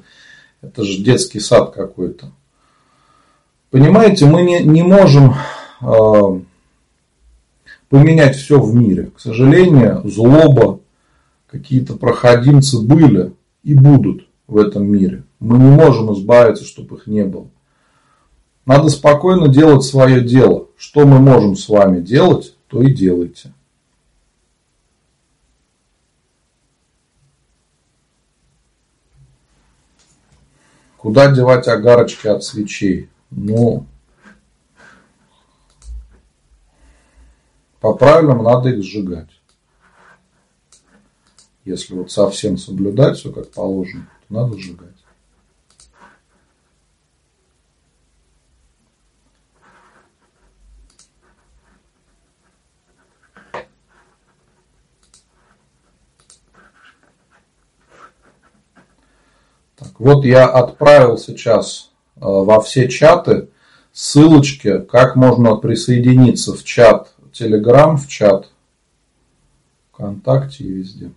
Это 0.62 0.84
же 0.86 1.04
детский 1.04 1.42
сад 1.42 1.74
какой-то. 1.74 2.32
Понимаете, 3.72 4.26
мы 4.26 4.44
не, 4.44 4.60
не 4.60 4.84
можем 4.84 5.34
э, 5.82 6.40
поменять 7.90 8.38
все 8.38 8.58
в 8.58 8.74
мире. 8.74 9.12
К 9.14 9.20
сожалению, 9.20 10.02
злоба, 10.06 10.80
какие-то 11.52 11.96
проходимцы 11.96 12.80
были 12.80 13.34
и 13.64 13.74
будут 13.74 14.28
в 14.48 14.58
этом 14.58 14.86
мире. 14.86 15.24
Мы 15.42 15.58
не 15.58 15.70
можем 15.70 16.14
избавиться, 16.14 16.64
чтобы 16.64 16.96
их 16.96 17.08
не 17.08 17.26
было. 17.26 17.48
Надо 18.66 18.90
спокойно 18.90 19.48
делать 19.48 19.84
свое 19.84 20.22
дело. 20.22 20.68
Что 20.78 21.06
мы 21.06 21.20
можем 21.20 21.56
с 21.56 21.68
вами 21.68 22.00
делать, 22.00 22.56
то 22.68 22.82
и 22.82 22.94
делайте. 22.94 23.54
Куда 30.98 31.30
девать 31.32 31.68
огарочки 31.68 32.28
от 32.28 32.46
свечей? 32.46 33.10
Ну, 33.30 33.86
по-правильному 37.82 38.44
надо 38.44 38.70
их 38.70 38.82
сжигать. 38.82 39.30
Если 41.66 41.94
вот 41.94 42.12
совсем 42.12 42.58
соблюдать 42.58 43.18
все 43.18 43.34
как 43.34 43.52
положено, 43.52 44.08
то 44.28 44.34
надо 44.34 44.58
сжигать. 44.58 44.90
Так, 59.76 59.83
вот 60.00 60.26
я 60.26 60.48
отправил 60.48 61.18
сейчас 61.18 61.92
э, 62.16 62.20
во 62.22 62.62
все 62.62 62.88
чаты 62.88 63.50
ссылочки, 63.92 64.80
как 64.80 65.16
можно 65.16 65.56
присоединиться 65.56 66.54
в 66.54 66.64
чат 66.64 67.14
Telegram, 67.32 67.96
в 67.98 68.08
чат 68.08 68.50
ВКонтакте 69.92 70.64
и 70.64 70.72
везде. 70.72 71.12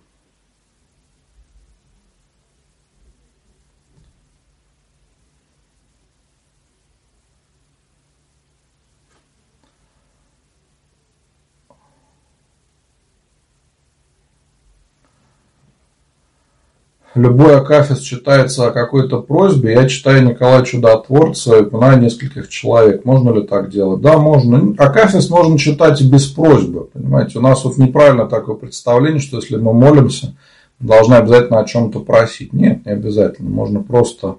Любой 17.17 17.57
Акафист 17.57 18.03
читается 18.03 18.67
о 18.67 18.71
какой-то 18.71 19.21
просьбе, 19.21 19.73
я 19.73 19.87
читаю 19.87 20.25
Николая 20.25 20.63
Чудотворца 20.63 21.57
и 21.57 21.61
упоминаю 21.61 22.01
нескольких 22.01 22.49
человек. 22.49 23.05
Можно 23.05 23.31
ли 23.31 23.43
так 23.45 23.69
делать? 23.69 24.01
Да, 24.01 24.17
можно. 24.17 24.75
Акафист 24.77 25.29
можно 25.29 25.57
читать 25.57 26.01
и 26.01 26.09
без 26.09 26.27
просьбы. 26.27 26.89
Понимаете, 26.93 27.39
у 27.39 27.41
нас 27.41 27.63
вот 27.63 27.77
неправильно 27.77 28.25
такое 28.27 28.55
представление, 28.55 29.19
что 29.19 29.37
если 29.37 29.57
мы 29.57 29.73
молимся, 29.73 30.35
должны 30.79 31.15
обязательно 31.15 31.59
о 31.59 31.65
чем-то 31.65 32.01
просить. 32.01 32.53
Нет, 32.53 32.85
не 32.85 32.91
обязательно. 32.91 33.49
Можно 33.49 33.83
просто 33.83 34.37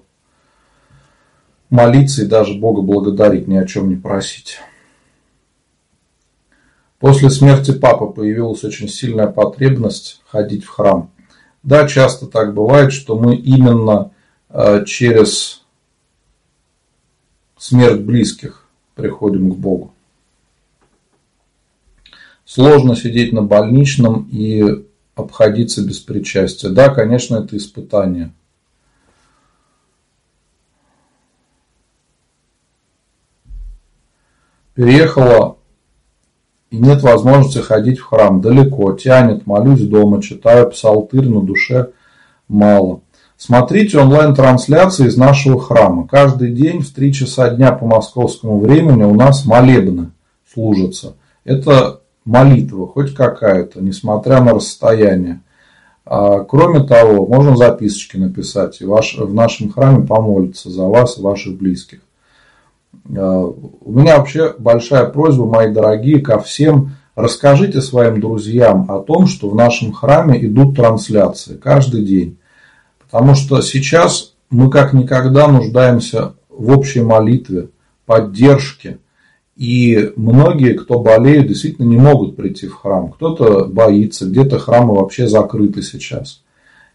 молиться 1.69 2.23
и 2.23 2.27
даже 2.27 2.55
Бога 2.55 2.81
благодарить, 2.81 3.47
ни 3.47 3.55
о 3.55 3.65
чем 3.65 3.89
не 3.89 3.95
просить. 3.95 4.59
После 6.99 7.29
смерти 7.29 7.71
папы 7.71 8.07
появилась 8.07 8.63
очень 8.63 8.89
сильная 8.89 9.27
потребность 9.27 10.21
ходить 10.27 10.65
в 10.65 10.69
храм. 10.69 11.11
Да, 11.63 11.87
часто 11.87 12.27
так 12.27 12.53
бывает, 12.53 12.93
что 12.93 13.19
мы 13.19 13.35
именно 13.35 14.11
э, 14.49 14.85
через 14.85 15.63
смерть 17.57 18.01
близких 18.01 18.65
приходим 18.95 19.51
к 19.51 19.57
Богу. 19.57 19.93
Сложно 22.45 22.95
сидеть 22.95 23.33
на 23.33 23.43
больничном 23.43 24.27
и 24.31 24.85
обходиться 25.15 25.85
без 25.85 25.99
причастия. 25.99 26.69
Да, 26.69 26.89
конечно, 26.89 27.35
это 27.35 27.55
испытание. 27.57 28.31
Переехала 34.73 35.58
и 36.71 36.77
нет 36.77 37.01
возможности 37.01 37.59
ходить 37.59 37.99
в 37.99 38.05
храм. 38.05 38.41
Далеко, 38.41 38.93
тянет, 38.93 39.47
молюсь 39.47 39.81
дома, 39.81 40.21
читаю 40.21 40.69
псалтырь, 40.69 41.27
на 41.27 41.41
душе 41.41 41.89
мало. 42.47 43.01
Смотрите 43.37 43.97
онлайн-трансляции 43.97 45.07
из 45.07 45.15
нашего 45.15 45.59
храма. 45.59 46.07
Каждый 46.07 46.51
день 46.51 46.81
в 46.81 46.93
3 46.93 47.13
часа 47.13 47.49
дня 47.49 47.71
по 47.71 47.85
московскому 47.85 48.59
времени 48.59 49.03
у 49.03 49.13
нас 49.13 49.45
молебны 49.45 50.11
служатся. 50.53 51.15
Это 51.45 52.01
молитва, 52.25 52.87
хоть 52.87 53.15
какая-то, 53.15 53.81
несмотря 53.81 54.41
на 54.41 54.53
расстояние. 54.53 55.41
А, 56.05 56.39
кроме 56.43 56.85
того, 56.85 57.25
можно 57.27 57.55
записочки 57.55 58.17
написать 58.17 58.81
и 58.81 58.85
ваш, 58.85 59.17
в 59.17 59.33
нашем 59.33 59.71
храме 59.71 60.05
помолиться 60.05 60.69
за 60.69 60.83
вас 60.83 61.17
и 61.17 61.21
ваших 61.21 61.57
близких. 61.57 61.99
Э, 62.93 63.17
у 63.17 63.91
меня 63.91 64.17
вообще 64.17 64.53
большая 64.57 65.05
просьба, 65.05 65.45
мои 65.45 65.71
дорогие, 65.71 66.21
ко 66.21 66.39
всем. 66.39 66.95
Расскажите 67.15 67.81
своим 67.81 68.21
друзьям 68.21 68.89
о 68.89 68.99
том, 68.99 69.27
что 69.27 69.49
в 69.49 69.55
нашем 69.55 69.91
храме 69.91 70.43
идут 70.45 70.75
трансляции 70.75 71.57
каждый 71.57 72.05
день. 72.05 72.37
Потому 72.99 73.35
что 73.35 73.61
сейчас 73.61 74.35
мы 74.49 74.69
как 74.69 74.93
никогда 74.93 75.47
нуждаемся 75.47 76.35
в 76.49 76.69
общей 76.71 77.01
молитве, 77.01 77.69
поддержке. 78.05 78.99
И 79.55 80.13
многие, 80.15 80.73
кто 80.73 80.99
болеют, 80.99 81.47
действительно 81.47 81.85
не 81.85 81.97
могут 81.97 82.37
прийти 82.37 82.67
в 82.67 82.75
храм. 82.75 83.11
Кто-то 83.11 83.65
боится, 83.65 84.25
где-то 84.25 84.57
храмы 84.57 84.95
вообще 84.95 85.27
закрыты 85.27 85.81
сейчас. 85.81 86.43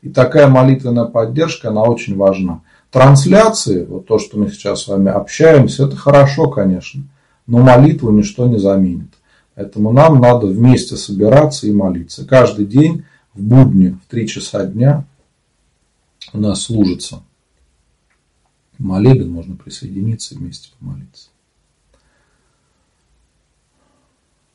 И 0.01 0.09
такая 0.09 0.49
молитвенная 0.49 1.05
поддержка, 1.05 1.69
она 1.69 1.83
очень 1.83 2.16
важна. 2.16 2.62
Трансляции, 2.95 3.85
вот 3.87 4.07
то, 4.07 4.21
что 4.21 4.39
мы 4.39 4.49
сейчас 4.49 4.83
с 4.83 4.87
вами 4.87 5.11
общаемся, 5.11 5.87
это 5.87 5.97
хорошо, 5.97 6.49
конечно, 6.49 7.03
но 7.45 7.59
молитву 7.59 8.12
ничто 8.12 8.47
не 8.47 8.57
заменит. 8.57 9.12
Поэтому 9.57 9.91
нам 9.91 10.21
надо 10.21 10.47
вместе 10.47 10.97
собираться 10.97 11.66
и 11.66 11.73
молиться. 11.73 12.25
Каждый 12.25 12.66
день 12.66 13.05
в 13.35 13.43
будни 13.43 13.89
в 13.89 14.09
3 14.09 14.29
часа 14.29 14.65
дня 14.66 15.05
у 16.33 16.39
нас 16.39 16.62
служится 16.62 17.25
молебен, 18.79 19.29
можно 19.29 19.57
присоединиться 19.57 20.37
и 20.37 20.39
вместе 20.39 20.69
помолиться. 20.79 21.31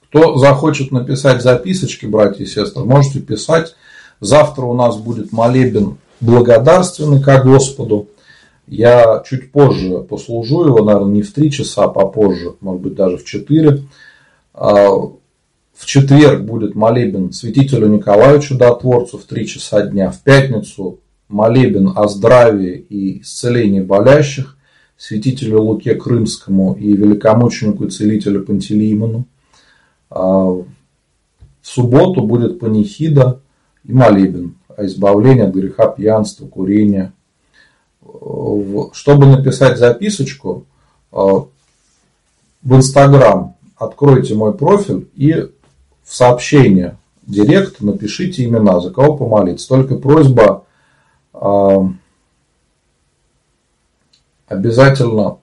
Кто 0.03 0.37
захочет 0.37 0.93
написать 0.93 1.43
записочки, 1.43 2.05
братья 2.05 2.45
и 2.45 2.47
сестры, 2.47 2.85
можете 2.85 3.19
писать. 3.19 3.75
Завтра 4.21 4.61
у 4.61 4.75
нас 4.75 4.95
будет 4.95 5.33
молебен 5.33 5.97
благодарственный 6.21 7.21
ко 7.21 7.43
Господу. 7.43 8.07
Я 8.69 9.23
чуть 9.27 9.51
позже 9.51 10.01
послужу 10.01 10.65
его, 10.65 10.83
наверное, 10.83 11.13
не 11.15 11.21
в 11.23 11.33
3 11.33 11.51
часа, 11.51 11.85
а 11.85 11.87
попозже, 11.87 12.53
может 12.61 12.81
быть, 12.81 12.93
даже 12.93 13.17
в 13.17 13.25
4. 13.25 13.81
А, 14.53 14.89
в 15.73 15.85
четверг 15.85 16.43
будет 16.43 16.75
молебен 16.75 17.31
святителю 17.31 17.87
Николаю 17.87 18.39
Чудотворцу 18.39 19.17
в 19.17 19.23
3 19.23 19.47
часа 19.47 19.87
дня. 19.87 20.11
В 20.11 20.21
пятницу 20.21 20.99
молебен 21.29 21.93
о 21.95 22.07
здравии 22.07 22.77
и 22.77 23.21
исцелении 23.21 23.81
болящих 23.81 24.55
святителю 24.97 25.61
Луке 25.61 25.95
Крымскому 25.95 26.75
и 26.79 26.93
великомученику 26.93 27.85
и 27.85 27.89
целителю 27.89 28.45
Пантелеймону. 28.45 29.25
А, 30.11 30.45
в 30.45 30.65
субботу 31.63 32.21
будет 32.21 32.59
панихида 32.59 33.41
и 33.83 33.93
молебен 33.93 34.57
о 34.77 34.85
избавлении 34.85 35.43
от 35.43 35.55
греха 35.55 35.87
пьянства, 35.87 36.45
курения, 36.45 37.13
чтобы 38.93 39.25
написать 39.25 39.77
записочку 39.77 40.65
э, 41.11 41.15
в 41.15 42.75
Инстаграм, 42.75 43.55
откройте 43.77 44.35
мой 44.35 44.53
профиль 44.53 45.09
и 45.15 45.33
в 46.03 46.15
сообщение 46.15 46.97
директ 47.25 47.81
напишите 47.81 48.45
имена, 48.45 48.79
за 48.79 48.91
кого 48.91 49.17
помолиться. 49.17 49.67
Только 49.67 49.95
просьба 49.95 50.65
э, 51.33 51.77
обязательно 54.47 55.37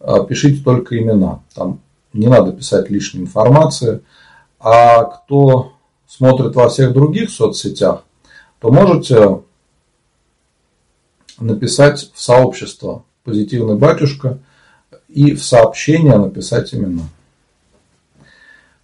э, 0.00 0.14
пишите 0.28 0.62
только 0.62 0.98
имена. 0.98 1.40
Там 1.54 1.80
не 2.12 2.26
надо 2.26 2.52
писать 2.52 2.90
лишней 2.90 3.22
информации. 3.22 4.02
А 4.58 5.04
кто 5.04 5.72
смотрит 6.06 6.54
во 6.54 6.68
всех 6.68 6.92
других 6.92 7.30
соцсетях, 7.30 8.02
то 8.58 8.70
можете 8.70 9.40
написать 11.40 12.10
в 12.14 12.20
сообщество 12.20 13.04
«Позитивный 13.24 13.76
батюшка» 13.76 14.38
и 15.08 15.34
в 15.34 15.42
сообщение 15.42 16.16
написать 16.16 16.74
имена. 16.74 17.02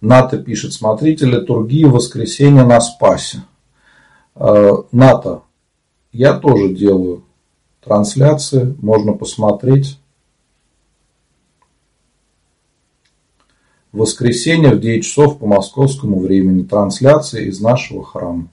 Ната 0.01 0.37
пишет, 0.37 0.73
смотрите 0.73 1.25
литургии 1.25 1.85
воскресенья 1.85 2.63
на 2.65 2.79
Спасе. 2.79 3.43
Э, 4.35 4.73
Ната, 4.91 5.41
я 6.11 6.37
тоже 6.37 6.73
делаю 6.73 7.23
трансляции, 7.83 8.75
можно 8.79 9.13
посмотреть. 9.13 9.99
Воскресенье 13.91 14.75
в 14.75 14.79
9 14.79 15.03
часов 15.03 15.39
по 15.39 15.47
московскому 15.47 16.19
времени 16.19 16.63
трансляция 16.63 17.43
из 17.43 17.59
нашего 17.59 18.03
храма. 18.03 18.49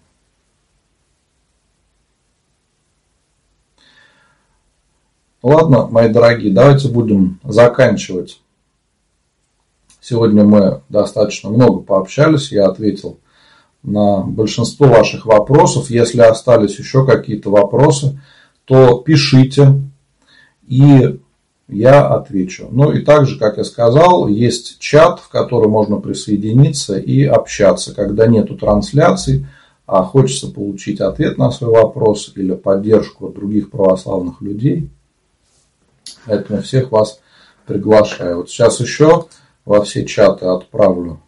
Ладно, 5.45 5.89
мои 5.91 6.09
дорогие, 6.09 6.55
давайте 6.55 6.89
будем 6.89 7.39
заканчивать. 7.45 8.41
Сегодня 10.01 10.43
мы 10.43 10.81
достаточно 10.89 11.51
много 11.51 11.81
пообщались, 11.81 12.51
я 12.51 12.66
ответил 12.66 13.19
на 13.83 14.23
большинство 14.23 14.87
ваших 14.87 15.27
вопросов. 15.27 15.91
Если 15.91 16.23
остались 16.23 16.79
еще 16.79 17.05
какие-то 17.05 17.51
вопросы, 17.51 18.19
то 18.65 19.01
пишите, 19.01 19.83
и 20.66 21.21
я 21.69 22.07
отвечу. 22.07 22.69
Ну 22.71 22.93
и 22.93 23.03
также, 23.03 23.39
как 23.39 23.59
я 23.59 23.65
сказал, 23.65 24.29
есть 24.29 24.79
чат, 24.79 25.21
в 25.21 25.29
который 25.29 25.69
можно 25.69 26.01
присоединиться 26.01 26.97
и 26.97 27.23
общаться, 27.23 27.95
когда 27.95 28.27
нету 28.27 28.57
трансляций, 28.57 29.45
а 29.85 30.05
хочется 30.05 30.51
получить 30.51 31.03
ответ 31.03 31.37
на 31.37 31.51
свой 31.51 31.71
вопрос 31.71 32.33
или 32.35 32.55
поддержку 32.55 33.29
других 33.29 33.71
православных 33.71 34.41
людей– 34.41 34.89
Поэтому 36.26 36.62
всех 36.62 36.92
вас 36.92 37.20
приглашаю. 37.66 38.38
Вот 38.38 38.51
сейчас 38.51 38.80
еще 38.80 39.26
во 39.64 39.82
все 39.82 40.05
чаты 40.05 40.46
отправлю 40.46 41.20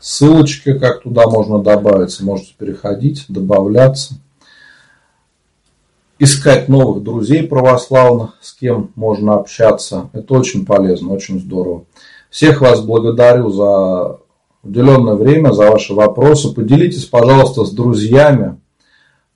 ссылочки, 0.00 0.76
как 0.78 1.02
туда 1.02 1.28
можно 1.28 1.62
добавиться. 1.62 2.24
Можете 2.24 2.54
переходить, 2.58 3.26
добавляться. 3.28 4.14
Искать 6.18 6.68
новых 6.68 7.02
друзей 7.02 7.44
православных, 7.44 8.36
с 8.40 8.52
кем 8.52 8.90
можно 8.94 9.34
общаться. 9.34 10.10
Это 10.12 10.34
очень 10.34 10.66
полезно, 10.66 11.12
очень 11.12 11.40
здорово. 11.40 11.84
Всех 12.28 12.60
вас 12.60 12.82
благодарю 12.82 13.50
за 13.50 14.18
уделенное 14.62 15.14
время, 15.14 15.52
за 15.52 15.70
ваши 15.70 15.94
вопросы. 15.94 16.52
Поделитесь, 16.52 17.06
пожалуйста, 17.06 17.64
с 17.64 17.70
друзьями 17.70 18.58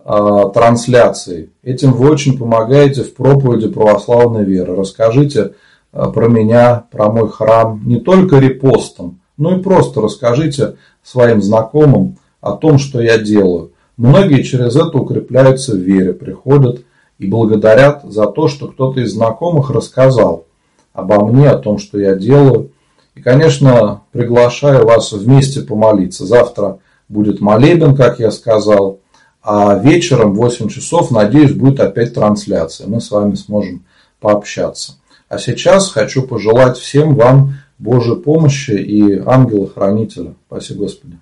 Э, 0.07 0.51
трансляции. 0.53 1.49
Этим 1.63 1.93
вы 1.95 2.11
очень 2.11 2.37
помогаете 2.37 3.03
в 3.03 3.15
проповеди 3.15 3.69
православной 3.69 4.45
веры. 4.45 4.77
Расскажите 4.77 5.55
э, 5.95 6.07
про 6.13 6.29
меня, 6.29 6.85
про 6.91 7.11
мой 7.11 7.31
храм, 7.31 7.81
не 7.87 8.01
только 8.01 8.39
репостом, 8.39 9.21
но 9.39 9.57
и 9.57 9.63
просто 9.63 10.03
расскажите 10.03 10.77
своим 11.03 11.41
знакомым 11.41 12.19
о 12.43 12.53
том, 12.53 12.77
что 12.77 13.01
я 13.01 13.17
делаю. 13.17 13.73
Многие 13.97 14.43
через 14.43 14.77
это 14.77 14.99
укрепляются 14.99 15.73
в 15.73 15.79
вере, 15.79 16.13
приходят 16.13 16.83
и 17.19 17.27
благодарят 17.27 18.03
за 18.05 18.27
то, 18.27 18.49
что 18.49 18.69
кто-то 18.69 19.01
из 19.01 19.15
знакомых 19.15 19.71
рассказал 19.71 20.45
обо 20.93 21.25
мне, 21.25 21.49
о 21.49 21.57
том, 21.57 21.79
что 21.79 21.99
я 21.99 22.15
делаю. 22.15 22.73
И, 23.15 23.23
конечно, 23.23 24.03
приглашаю 24.13 24.85
вас 24.85 25.13
вместе 25.13 25.63
помолиться. 25.63 26.27
Завтра 26.27 26.81
будет 27.09 27.41
молебен, 27.41 27.97
как 27.97 28.19
я 28.19 28.31
сказал. 28.31 28.99
А 29.45 29.77
вечером 29.77 30.33
в 30.33 30.37
8 30.37 30.71
часов, 30.71 31.11
надеюсь, 31.11 31.53
будет 31.53 31.79
опять 31.79 32.15
трансляция. 32.15 32.87
Мы 32.87 33.03
с 33.03 33.11
вами 33.11 33.35
сможем 33.35 33.85
пообщаться. 34.19 34.95
А 35.29 35.39
сейчас 35.39 35.91
хочу 35.91 36.23
пожелать 36.27 36.79
всем 36.79 37.15
вам 37.15 37.57
Божьей 37.79 38.17
помощи 38.17 38.71
и 38.71 39.19
ангела-хранителя. 39.19 40.35
Спасибо 40.47 40.85
Господи. 40.85 41.19